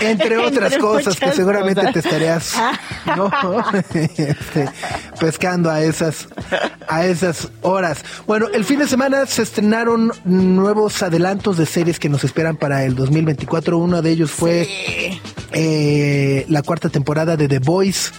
Entre 0.00 0.36
otras 0.36 0.72
Entre 0.72 0.78
cosas 0.80 1.20
que 1.20 1.30
seguramente 1.30 1.80
cosas. 1.80 1.92
te 1.92 1.98
estarías 2.00 2.54
¿no? 3.16 3.30
Este, 3.94 4.68
pescando 5.20 5.70
a 5.70 5.80
esas 5.80 6.26
a 6.88 7.06
esas 7.06 7.50
horas. 7.60 8.04
Bueno, 8.26 8.48
el 8.52 8.64
fin 8.64 8.80
de 8.80 8.88
semana 8.88 9.26
se 9.26 9.42
estrenaron 9.42 10.10
nuevos 10.24 11.00
adelantos 11.04 11.56
de 11.56 11.66
series 11.66 12.00
que 12.00 12.08
nos 12.08 12.24
esperan 12.24 12.56
para 12.56 12.84
el 12.84 12.96
2024. 12.96 13.78
Uno 13.78 14.02
de 14.02 14.10
ellos 14.10 14.32
fue 14.32 14.68
eh, 15.52 16.46
la 16.48 16.62
cuarta 16.62 16.88
temporada 16.88 17.36
de 17.36 17.46
The 17.46 17.60
Voice. 17.60 18.10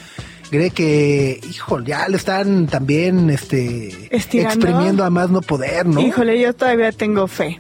Cree 0.52 0.70
que, 0.70 1.42
híjole, 1.50 1.88
ya 1.88 2.08
le 2.08 2.16
están 2.16 2.68
también 2.68 3.30
este 3.30 4.08
Estirando. 4.16 4.54
exprimiendo 4.68 5.04
a 5.04 5.10
más 5.10 5.30
no 5.32 5.42
poder, 5.42 5.86
¿no? 5.86 6.00
Híjole, 6.00 6.40
yo 6.40 6.54
todavía 6.54 6.92
tengo 6.94 7.28
fe. 7.28 7.60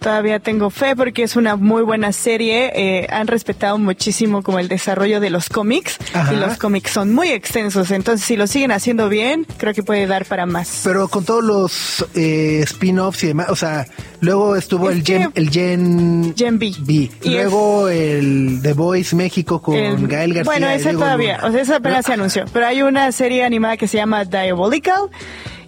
Todavía 0.00 0.38
tengo 0.38 0.70
fe 0.70 0.94
porque 0.94 1.24
es 1.24 1.34
una 1.34 1.56
muy 1.56 1.82
buena 1.82 2.12
serie. 2.12 2.70
Eh, 2.74 3.06
han 3.10 3.26
respetado 3.26 3.78
muchísimo 3.78 4.42
como 4.42 4.60
el 4.60 4.68
desarrollo 4.68 5.18
de 5.18 5.28
los 5.30 5.48
cómics 5.48 5.96
Ajá. 6.14 6.32
y 6.32 6.36
los 6.36 6.56
cómics 6.56 6.92
son 6.92 7.12
muy 7.12 7.30
extensos. 7.30 7.90
Entonces, 7.90 8.24
si 8.24 8.36
lo 8.36 8.46
siguen 8.46 8.70
haciendo 8.70 9.08
bien, 9.08 9.44
creo 9.56 9.74
que 9.74 9.82
puede 9.82 10.06
dar 10.06 10.24
para 10.24 10.46
más. 10.46 10.82
Pero 10.84 11.08
con 11.08 11.24
todos 11.24 11.42
los 11.42 12.06
eh, 12.14 12.60
spin-offs 12.64 13.24
y 13.24 13.26
demás, 13.28 13.48
o 13.50 13.56
sea, 13.56 13.86
luego 14.20 14.54
estuvo 14.54 14.88
Es 14.88 14.96
el 14.98 15.04
Gen, 15.04 15.30
el 15.34 15.50
Gen, 15.50 16.34
Gen 16.36 16.58
B. 16.60 16.72
B. 16.78 17.10
Y 17.24 17.30
luego 17.30 17.88
el 17.88 18.60
The 18.62 18.74
Voice 18.74 19.16
México 19.16 19.60
con 19.60 19.74
El- 19.74 20.06
Gael 20.06 20.32
García. 20.32 20.44
Bueno, 20.52 20.68
esa 20.68 20.92
todavía, 20.92 21.40
o 21.42 21.50
sea, 21.50 21.60
esa 21.62 21.76
apenas 21.76 22.06
se 22.06 22.12
anunció. 22.12 22.44
Pero 22.52 22.66
hay 22.66 22.82
una 22.82 23.10
serie 23.10 23.42
animada 23.44 23.76
que 23.76 23.88
se 23.88 23.96
llama 23.96 24.24
Diabolical 24.24 25.08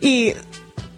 y 0.00 0.34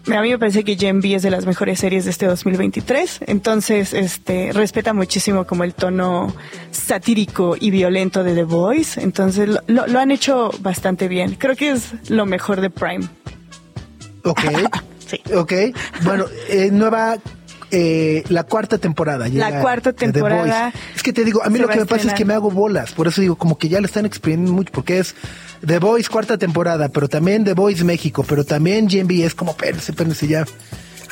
a 0.07 0.21
mí 0.23 0.31
me 0.31 0.39
parece 0.39 0.65
que 0.65 0.77
Gen 0.77 1.01
B 1.01 1.15
es 1.15 1.23
de 1.23 1.31
las 1.31 1.47
mejores 1.47 1.79
series 1.79 2.05
de 2.05 2.11
este 2.11 2.27
2023. 2.27 3.21
Entonces, 3.27 3.93
este, 3.95 4.53
respeta 4.53 4.93
muchísimo 4.93 5.47
como 5.47 5.65
el 5.65 5.75
tono 5.75 6.35
satírico 6.71 7.57
y 7.59 7.71
violento 7.71 8.25
de 8.25 8.35
The 8.35 8.45
Voice. 8.45 9.01
Entonces, 9.01 9.49
lo, 9.49 9.61
lo- 9.67 9.87
lo 9.87 9.99
han 10.01 10.11
hecho 10.11 10.51
bastante 10.61 11.09
bien. 11.09 11.35
Creo 11.37 11.55
que 11.57 11.71
es 11.71 11.93
lo 12.11 12.27
mejor 12.27 12.61
de 12.61 12.71
Prime. 12.71 13.07
Ok. 14.25 14.41
Sí. 15.13 15.21
Ok. 15.35 15.53
Bueno, 16.05 16.25
eh, 16.49 16.71
nueva. 16.73 17.19
Eh, 17.75 18.23
la 18.29 18.45
cuarta 18.45 18.77
temporada. 18.77 19.29
llega 19.29 19.63
cuarta 19.63 19.95
temporada. 19.95 20.73
Es 20.95 21.03
que 21.03 21.13
te 21.15 21.25
digo, 21.25 21.43
a 21.43 21.49
mí 21.49 21.59
lo 21.59 21.69
que 21.69 21.79
me 21.79 21.87
pasa 21.87 22.09
es 22.09 22.15
que 22.15 22.27
me 22.27 22.35
hago 22.35 22.51
bolas. 22.51 22.93
Por 22.93 23.09
eso 23.09 23.23
digo, 23.23 23.37
como 23.37 23.57
que 23.57 23.71
ya 23.71 23.81
le 23.81 23.87
están 23.87 24.05
exprimiendo 24.05 24.53
mucho. 24.53 24.71
Porque 24.73 24.99
es 24.99 25.15
The 25.67 25.79
Voice 25.79 26.11
cuarta 26.11 26.37
temporada, 26.37 26.91
pero 26.91 27.09
también 27.09 27.45
The 27.45 27.55
Voice 27.55 27.83
México, 27.83 28.25
pero 28.29 28.45
también 28.45 28.91
Gen 28.91 29.07
B. 29.07 29.25
Es 29.25 29.35
como, 29.35 29.53
espérense, 29.53 29.93
espérense 29.93 30.29
ya. 30.29 30.45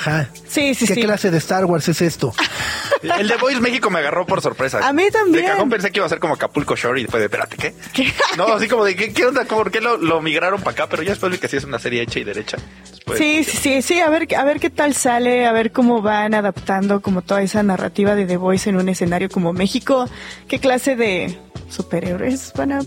Ajá. 0.01 0.28
Sí, 0.48 0.74
sí, 0.74 0.86
¿Qué 0.86 0.94
sí. 0.94 1.03
clase 1.03 1.30
de 1.30 1.38
Star 1.38 1.64
Wars 1.66 1.86
es 1.88 2.01
esto? 2.01 2.32
El 3.03 3.28
de 3.28 3.36
Voice 3.36 3.61
México 3.61 3.88
me 3.90 3.98
agarró 4.01 4.26
por 4.26 4.40
sorpresa. 4.42 4.86
A 4.86 4.92
mí 4.92 5.05
también. 5.11 5.44
De 5.44 5.51
cajón 5.51 5.70
pensé 5.70 5.90
que 5.90 5.98
iba 5.98 6.07
a 6.07 6.09
ser 6.09 6.18
como 6.18 6.34
Acapulco 6.34 6.76
Shore 6.76 7.01
y 7.01 7.05
después 7.05 7.20
de, 7.20 7.26
espérate, 7.26 7.57
¿qué? 7.57 7.74
¿Qué? 7.94 8.12
No, 8.36 8.46
así 8.55 8.68
como 8.68 8.84
de, 8.84 8.94
¿qué, 8.96 9.12
qué 9.12 9.24
onda? 9.26 9.44
¿Por 9.44 9.70
qué 9.70 9.80
lo, 9.80 9.96
lo 9.96 10.20
migraron 10.20 10.61
para 10.61 10.72
acá? 10.72 10.86
Pero 10.88 11.03
ya 11.03 11.11
después 11.11 11.32
vi 11.32 11.38
que 11.38 11.48
sí 11.48 11.57
es 11.57 11.64
una 11.64 11.78
serie 11.78 12.03
hecha 12.03 12.18
y 12.18 12.24
derecha. 12.24 12.57
Después- 12.90 13.18
Sí, 13.18 13.42
sí, 13.44 13.57
sí, 13.57 13.82
sí, 13.82 14.01
a 14.01 14.09
ver, 14.11 14.28
a 14.36 14.44
ver 14.44 14.61
qué 14.61 14.70
tal 14.70 14.94
sale, 14.94 15.46
a 15.46 15.53
ver 15.53 15.72
cómo 15.72 16.03
van 16.03 16.34
adaptando 16.34 17.01
como 17.01 17.22
toda 17.22 17.42
esa 17.42 17.62
narrativa 17.62 18.14
de 18.14 18.26
The 18.26 18.36
Voice 18.36 18.68
en 18.70 18.76
un 18.76 18.88
escenario 18.88 19.28
como 19.30 19.53
México. 19.53 20.09
¿Qué 20.48 20.59
clase 20.61 20.94
de 20.96 21.38
superhéroes 21.68 22.53
van 22.57 22.72
a 22.72 22.80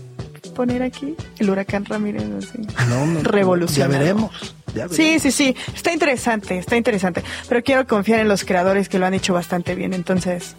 poner 0.54 0.82
aquí? 0.82 1.16
El 1.38 1.50
huracán 1.50 1.84
Ramírez, 1.84 2.24
así. 2.38 2.58
No, 2.88 3.06
no, 3.06 3.22
Revolucionario. 3.22 3.92
Ya 3.92 3.98
veremos. 3.98 4.54
ya 4.68 4.86
veremos. 4.86 4.96
Sí, 4.96 5.18
sí, 5.18 5.30
sí, 5.32 5.56
está 5.74 5.92
interesante, 5.92 6.58
está 6.58 6.76
interesante. 6.76 7.22
Pero 7.48 7.62
quiero 7.62 7.86
confiar 7.86 8.20
en 8.20 8.28
los 8.28 8.44
creadores 8.44 8.88
que 8.88 8.98
lo 8.98 9.06
han 9.06 9.14
hecho 9.14 9.34
bastante 9.34 9.74
bien, 9.74 9.92
entonces, 9.94 10.56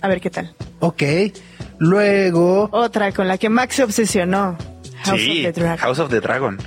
a 0.00 0.08
ver 0.08 0.20
qué 0.20 0.30
tal. 0.30 0.54
Ok. 0.80 1.02
Luego. 1.78 2.68
Otra 2.72 3.12
con 3.12 3.28
la 3.28 3.38
que 3.38 3.48
Max 3.48 3.76
se 3.76 3.84
obsesionó. 3.84 4.56
House 5.04 5.20
sí, 5.20 5.46
of 5.46 5.54
the 5.54 5.60
Dragon. 5.60 5.78
House 5.78 5.98
of 5.98 6.10
the 6.10 6.20
Dragon. 6.20 6.58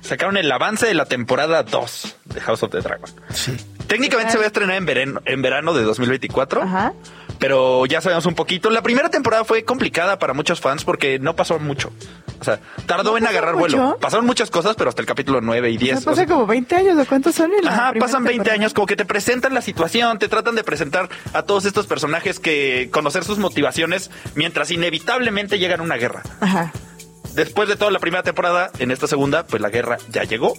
Sacaron 0.00 0.36
el 0.36 0.50
avance 0.50 0.86
de 0.86 0.94
la 0.94 1.04
temporada 1.04 1.62
2 1.62 2.16
de 2.34 2.40
House 2.40 2.62
of 2.62 2.70
the 2.72 2.80
Dragon. 2.80 3.10
Sí. 3.32 3.52
Técnicamente 3.90 4.32
se 4.32 4.38
va 4.38 4.44
a 4.44 4.46
estrenar 4.46 4.76
en 4.76 4.86
verano, 4.86 5.20
en 5.24 5.42
verano 5.42 5.74
de 5.74 5.82
2024. 5.82 6.62
Ajá. 6.62 6.92
Pero 7.40 7.86
ya 7.86 8.00
sabemos 8.00 8.24
un 8.26 8.34
poquito. 8.34 8.70
La 8.70 8.82
primera 8.82 9.08
temporada 9.08 9.44
fue 9.44 9.64
complicada 9.64 10.18
para 10.18 10.32
muchos 10.34 10.60
fans 10.60 10.84
porque 10.84 11.18
no 11.18 11.34
pasó 11.34 11.58
mucho. 11.58 11.90
O 12.40 12.44
sea, 12.44 12.60
tardó 12.86 13.12
¿No 13.12 13.18
en 13.18 13.26
agarrar 13.26 13.54
mucho? 13.56 13.76
vuelo. 13.78 13.98
Pasaron 13.98 14.26
muchas 14.26 14.50
cosas, 14.50 14.76
pero 14.76 14.90
hasta 14.90 15.00
el 15.02 15.06
capítulo 15.06 15.40
9 15.40 15.70
y 15.70 15.76
10. 15.76 15.96
O 15.96 16.00
sea, 16.02 16.12
pasa 16.12 16.26
como 16.26 16.46
20 16.46 16.74
años, 16.76 16.98
¿o 16.98 17.06
cuántos 17.08 17.34
son? 17.34 17.50
en 17.52 17.64
la 17.64 17.72
Ajá, 17.72 17.92
pasan 17.98 18.22
20 18.24 18.30
temporada? 18.44 18.54
años, 18.54 18.74
como 18.74 18.86
que 18.86 18.96
te 18.96 19.04
presentan 19.04 19.54
la 19.54 19.62
situación, 19.62 20.18
te 20.18 20.28
tratan 20.28 20.54
de 20.54 20.62
presentar 20.64 21.08
a 21.32 21.42
todos 21.42 21.64
estos 21.64 21.86
personajes 21.86 22.38
que 22.38 22.88
conocer 22.92 23.24
sus 23.24 23.38
motivaciones 23.38 24.10
mientras 24.34 24.70
inevitablemente 24.70 25.58
llegan 25.58 25.80
a 25.80 25.82
una 25.82 25.96
guerra. 25.96 26.22
Ajá. 26.40 26.72
Después 27.34 27.68
de 27.68 27.76
toda 27.76 27.90
la 27.90 27.98
primera 27.98 28.22
temporada, 28.22 28.70
en 28.78 28.90
esta 28.90 29.06
segunda, 29.06 29.46
pues 29.46 29.60
la 29.62 29.70
guerra 29.70 29.96
ya 30.10 30.24
llegó. 30.24 30.54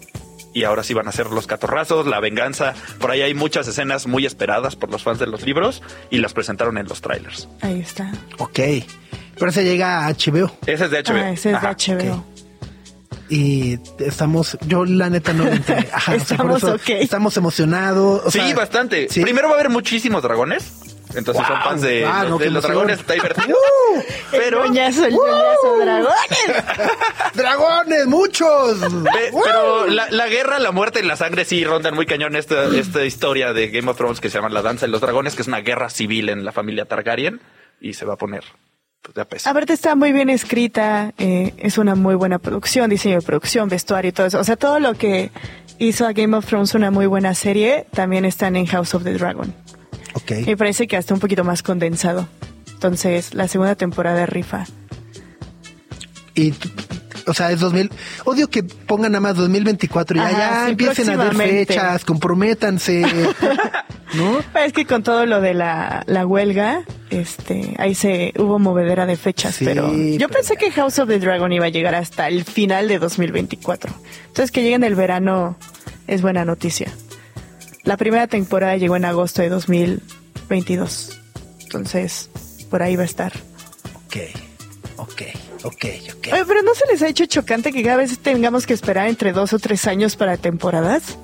Y 0.54 0.66
ahora 0.66 0.84
sí 0.84 0.94
van 0.94 1.08
a 1.08 1.12
ser 1.12 1.28
los 1.28 1.48
catorrazos, 1.48 2.08
la 2.08 2.20
venganza. 2.20 2.74
Por 3.00 3.12
ahí 3.12 3.22
hay 3.22 3.34
muchas 3.34 3.68
escenas 3.68 4.06
muy 4.08 4.26
esperadas 4.26 4.76
por 4.76 4.92
los 4.92 5.04
fans 5.04 5.18
de 5.20 5.28
los 5.28 5.44
libros 5.46 5.82
y 6.10 6.18
las 6.18 6.34
presentaron 6.34 6.78
en 6.78 6.88
los 6.88 7.00
trailers. 7.02 7.48
Ahí 7.62 7.80
está. 7.80 8.12
Ok. 8.38 8.60
Pero 9.40 9.52
se 9.52 9.64
llega 9.64 10.06
a 10.06 10.12
HBO. 10.12 10.52
Ese 10.66 10.86
es 10.86 10.92
de 10.92 11.04
HBO. 11.04 11.16
Ah, 11.16 11.32
ese 11.32 11.50
es 11.52 11.56
Ajá. 11.56 11.74
de 11.74 11.96
HBO. 11.96 12.26
Y 13.30 13.80
estamos, 14.00 14.58
yo 14.68 14.84
la 14.84 15.10
neta 15.10 15.32
no. 15.32 15.46
Ajá, 15.94 16.16
o 16.16 16.20
sea, 16.20 16.36
por 16.38 16.52
Estamos 16.52 16.64
eso. 16.64 16.78
Estamos 17.00 17.38
emocionados. 17.38 18.24
o 18.26 18.30
sí, 18.32 18.40
sea, 18.40 18.54
bastante. 18.56 19.08
sí. 19.10 19.22
Primero 19.22 19.48
va 19.48 19.54
a 19.56 19.60
haber 19.60 19.70
muchísimos 19.70 20.22
dragones. 20.22 20.81
Entonces 21.16 21.46
son 21.46 21.62
fans 21.62 21.82
de, 21.82 22.06
Ah, 22.06 22.26
no, 22.28 22.38
de 22.38 22.46
qué 22.46 22.52
los 22.52 22.64
dragones, 22.64 23.00
está 23.00 23.14
divertido. 23.14 23.58
Pero, 24.32 24.60
El 24.64 24.66
el 24.68 24.74
ñoñazo, 24.74 25.02
dragones. 25.82 26.16
¡Dragones! 27.34 28.06
¡Muchos! 28.08 28.80
Pe- 28.80 29.32
pero 29.46 29.88
la, 29.88 30.10
la 30.10 30.28
guerra, 30.28 30.60
la 30.60 30.72
muerte 30.72 31.00
y 31.00 31.04
la 31.06 31.16
sangre 31.16 31.46
sí 31.46 31.64
rondan 31.64 31.96
muy 31.96 32.06
cañón 32.06 32.36
esta, 32.36 32.66
esta 32.76 33.06
historia 33.06 33.54
de 33.54 33.68
Game 33.70 33.90
of 33.90 33.98
Thrones 33.98 34.20
que 34.20 34.30
se 34.30 34.38
llama 34.38 34.50
La 34.50 34.62
Danza 34.62 34.86
de 34.86 34.92
los 34.92 35.02
Dragones, 35.02 35.36
que 35.36 35.42
es 35.42 35.48
una 35.48 35.60
guerra 35.62 35.90
civil 35.90 36.30
en 36.30 36.44
la 36.46 36.52
familia 36.52 36.86
Targaryen 36.86 37.42
y 37.80 37.94
se 37.94 38.06
va 38.06 38.14
a 38.14 38.18
poner 38.18 38.44
pues, 39.02 39.46
a. 39.46 39.50
Aparte 39.52 39.74
está 39.74 39.96
muy 39.96 40.12
bien 40.12 40.30
escrita, 40.30 41.14
eh, 41.18 41.54
es 41.58 41.78
una 41.78 41.96
muy 41.96 42.16
buena 42.16 42.40
producción, 42.40 42.90
diseño 42.90 43.16
de 43.20 43.22
producción, 43.26 43.70
vestuario 43.70 44.10
y 44.10 44.12
todo 44.12 44.28
eso. 44.28 44.40
O 44.40 44.44
sea, 44.44 44.56
todo 44.56 44.80
lo 44.80 44.94
que 44.94 45.32
hizo 45.80 46.06
a 46.06 46.14
Game 46.14 46.36
of 46.38 46.46
Thrones 46.46 46.74
una 46.76 46.92
muy 46.92 47.06
buena 47.08 47.34
serie, 47.34 47.86
también 47.94 48.26
están 48.26 48.56
en 48.56 48.66
House 48.68 48.94
of 48.94 49.04
the 49.04 49.14
Dragon. 49.14 49.54
Ok. 50.14 50.32
Me 50.46 50.58
parece 50.58 50.88
que 50.88 50.98
hasta 50.98 51.14
un 51.14 51.20
poquito 51.20 51.44
más 51.44 51.64
condensado. 51.64 52.28
Entonces, 52.74 53.34
la 53.34 53.48
segunda 53.48 53.76
temporada 53.76 54.26
rifa. 54.26 54.66
Y, 56.34 56.54
o 57.28 57.34
sea, 57.34 57.52
es 57.52 57.60
2000. 57.60 57.92
Odio 58.26 58.50
que 58.50 58.64
pongan 58.64 59.12
nada 59.12 59.22
más 59.22 59.36
2024 59.36 60.18
y 60.18 60.20
ya, 60.20 60.26
Ajá, 60.28 60.38
ya 60.40 60.66
sí, 60.66 60.72
empiecen 60.72 61.10
a 61.10 61.14
próximamente. 61.16 61.66
fechas, 61.68 62.06
comprométanse. 62.06 63.02
¿No? 64.14 64.40
Es 64.60 64.74
que 64.74 64.86
con 64.86 65.04
todo 65.04 65.26
lo 65.26 65.40
de 65.40 65.54
la, 65.54 66.04
la 66.06 66.26
huelga, 66.26 66.84
este, 67.12 67.76
ahí 67.78 67.96
se 67.96 68.34
hubo 68.38 68.60
movedera 68.60 69.06
de 69.06 69.16
fechas, 69.16 69.56
Sí, 69.56 69.64
pero 69.64 69.90
yo 69.94 70.18
pero 70.18 70.30
pensé 70.30 70.58
que 70.58 70.70
House 70.72 71.00
of 71.00 71.08
the 71.08 71.18
Dragon 71.20 71.50
iba 71.54 71.68
a 71.68 71.70
llegar 71.70 71.96
hasta 71.96 72.28
el 72.28 72.44
final 72.44 72.90
de 72.90 73.00
2024. 73.00 73.94
Entonces 74.28 74.52
que 74.52 74.64
llegue 74.64 74.76
en 74.76 74.84
el 74.84 74.96
verano 74.96 75.56
es 76.08 76.22
buena 76.22 76.44
noticia. 76.44 76.92
La 77.84 77.98
primera 77.98 78.28
temporada 78.28 78.78
llegó 78.78 78.96
en 78.96 79.06
agosto 79.06 79.42
de 79.42 79.50
2022. 79.50 81.20
Entonces, 81.64 82.30
por 82.70 82.84
ahí 82.84 82.96
va 82.96 83.04
a 83.04 83.06
estar. 83.06 83.34
Ok. 84.06 84.18
Ok. 84.98 85.22
Ok, 85.64 85.86
ok. 86.18 86.28
Oye, 86.34 86.46
pero 86.48 86.62
¿no 86.64 86.74
se 86.76 86.86
les 86.92 87.02
ha 87.02 87.08
hecho 87.08 87.26
chocante 87.26 87.72
que 87.72 87.84
cada 87.84 87.98
vez 87.98 88.18
tengamos 88.20 88.66
que 88.66 88.74
esperar 88.74 89.08
entre 89.08 89.32
dos 89.32 89.54
o 89.54 89.60
tres 89.60 89.86
años 89.88 90.16
para 90.16 90.38
temporadas? 90.38 91.18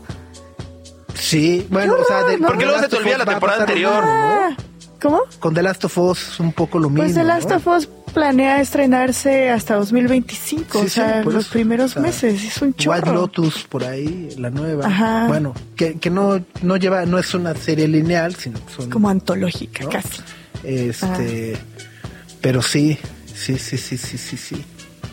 Sí, 1.16 1.66
bueno, 1.70 1.96
o 2.00 2.06
sea, 2.06 2.24
del- 2.24 2.40
¿Por 2.40 2.52
qué 2.52 2.58
con 2.58 2.66
luego 2.66 2.80
se 2.82 2.88
te 2.90 2.96
olvida 2.98 3.18
la 3.18 3.26
temporada 3.26 3.62
anterior? 3.62 4.06
¿no? 4.06 4.58
Ah, 4.98 5.00
¿Cómo? 5.02 5.20
Con 5.40 5.54
The 5.54 5.62
Last 5.64 5.86
of 5.86 5.98
Us 5.98 6.30
es 6.34 6.40
un 6.40 6.52
poco 6.54 6.80
lo 6.80 6.90
mismo. 6.90 7.04
Pues 7.04 7.14
The 7.14 7.24
Last 7.24 7.50
¿no? 7.50 7.58
of 7.58 7.68
Us 7.68 7.88
planea 8.14 8.60
estrenarse 8.62 9.50
hasta 9.52 9.76
2025, 9.76 10.80
Sí, 10.80 10.86
o 10.86 10.90
sea, 10.90 11.22
sí, 11.24 11.30
los 11.30 11.44
eso. 11.46 11.54
primeros 11.54 11.92
O 11.92 11.94
sea, 11.96 12.02
meses, 12.02 12.44
es 12.44 12.62
un 12.62 12.74
chorro. 12.74 12.96
White 12.98 13.12
Lotus 13.12 13.64
por 13.70 13.84
ahí, 13.84 14.30
la 14.38 14.50
nueva. 14.50 14.88
Ajá. 14.88 15.28
Bueno, 15.28 15.54
que, 15.76 16.00
que 16.00 16.10
no, 16.10 16.44
no 16.64 16.78
lleva, 16.78 17.06
no 17.06 17.20
es 17.20 17.34
una 17.36 17.54
serie 17.56 17.88
lineal, 17.88 18.36
sino 18.36 18.64
que 18.66 18.74
son 18.74 18.90
Como 18.90 19.10
antológica, 19.10 19.84
¿no? 19.84 19.90
casi. 19.90 20.22
Este, 20.64 21.58
pero 22.42 22.62
sí, 22.64 22.98
sí, 23.36 23.58
sí, 23.60 23.78
sí, 23.78 23.98
sí, 23.98 24.18
sí, 24.18 24.38
sí. 24.38 24.66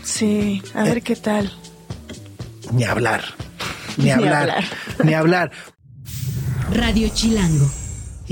Sí, 0.02 0.62
a 0.74 0.86
Eh. 0.86 0.90
ver 0.90 1.02
qué 1.02 1.16
tal. 1.16 1.52
Ni 2.72 2.84
hablar, 2.84 3.22
ni 3.98 4.10
hablar. 4.10 4.64
ni 5.04 5.12
hablar. 5.14 5.50
Radio 6.72 7.08
Chilango. 7.12 7.70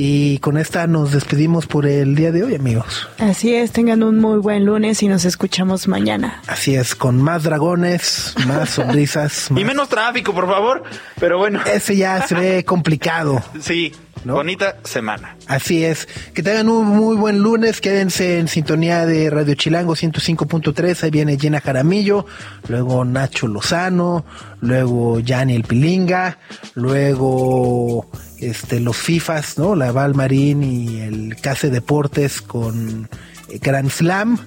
Y 0.04 0.38
con 0.38 0.58
esta 0.58 0.88
nos 0.88 1.12
despedimos 1.12 1.68
por 1.68 1.86
el 1.86 2.16
día 2.16 2.32
de 2.32 2.42
hoy, 2.42 2.56
amigos. 2.56 3.08
Así 3.20 3.54
es, 3.54 3.70
tengan 3.70 4.02
un 4.02 4.18
muy 4.18 4.38
buen 4.40 4.64
lunes 4.64 5.00
y 5.04 5.06
nos 5.06 5.24
escuchamos 5.24 5.86
mañana. 5.86 6.42
Así 6.48 6.74
es, 6.74 6.96
con 6.96 7.22
más 7.22 7.44
dragones, 7.44 8.34
más 8.48 8.70
sonrisas. 8.74 9.46
Y 9.54 9.64
menos 9.64 9.88
tráfico, 9.88 10.34
por 10.34 10.48
favor. 10.48 10.82
Pero 11.20 11.38
bueno, 11.38 11.60
Ese 11.72 11.94
ya 11.96 12.26
se 12.26 12.34
ve 12.34 12.64
complicado. 12.66 13.40
sí, 13.60 13.92
¿No? 14.24 14.34
bonita 14.34 14.76
semana. 14.82 15.36
Así 15.46 15.84
es. 15.84 16.08
Que 16.34 16.42
tengan 16.42 16.68
un 16.68 16.84
muy 16.86 17.14
buen 17.14 17.38
lunes. 17.38 17.80
Quédense 17.80 18.40
en 18.40 18.48
sintonía 18.48 19.06
de 19.06 19.30
Radio 19.30 19.54
Chilango 19.54 19.94
105.3. 19.94 21.04
Ahí 21.04 21.10
viene 21.12 21.38
Gina 21.38 21.60
Jaramillo. 21.60 22.26
Luego 22.68 23.04
Nacho 23.04 23.46
Lozano. 23.46 24.24
Luego 24.60 25.20
Yanni 25.20 25.54
el 25.54 25.62
Pilinga. 25.64 26.38
Luego 26.74 28.06
este, 28.42 28.80
los 28.80 28.96
FIFAs, 28.96 29.58
¿no? 29.58 29.74
La 29.76 29.92
Val 29.92 30.14
Marín 30.14 30.62
y 30.62 31.00
el 31.00 31.36
Case 31.40 31.70
Deportes 31.70 32.42
con 32.42 33.08
eh, 33.48 33.58
Grand 33.60 33.90
Slam. 33.90 34.38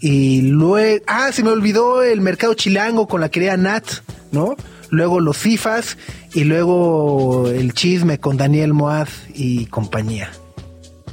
Y 0.00 0.42
luego, 0.42 1.02
ah, 1.06 1.30
se 1.32 1.42
me 1.42 1.50
olvidó 1.50 2.02
el 2.02 2.20
mercado 2.20 2.54
chilango 2.54 3.08
con 3.08 3.20
la 3.20 3.28
querida 3.30 3.56
Nat, 3.56 3.84
¿no? 4.32 4.56
Luego 4.90 5.20
los 5.20 5.36
FIFAs 5.36 5.96
y 6.34 6.44
luego 6.44 7.48
el 7.48 7.74
chisme 7.74 8.18
con 8.18 8.36
Daniel 8.36 8.72
Moaz 8.72 9.10
y 9.34 9.66
compañía. 9.66 10.30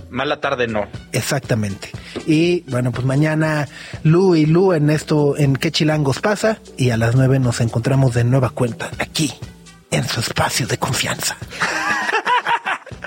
Mala 0.09 0.39
tarde 0.39 0.67
no. 0.67 0.87
Exactamente. 1.11 1.89
Y 2.25 2.61
bueno, 2.69 2.91
pues 2.91 3.05
mañana 3.05 3.67
Lu 4.03 4.35
y 4.35 4.45
Lu 4.45 4.73
en 4.73 4.89
esto, 4.89 5.37
en 5.37 5.55
qué 5.55 5.71
chilangos 5.71 6.19
pasa. 6.19 6.59
Y 6.77 6.89
a 6.91 6.97
las 6.97 7.15
nueve 7.15 7.39
nos 7.39 7.61
encontramos 7.61 8.13
de 8.13 8.23
nueva 8.23 8.49
cuenta 8.49 8.89
aquí, 8.99 9.33
en 9.91 10.07
su 10.07 10.21
espacio 10.21 10.65
de 10.65 10.77
confianza. 10.77 11.37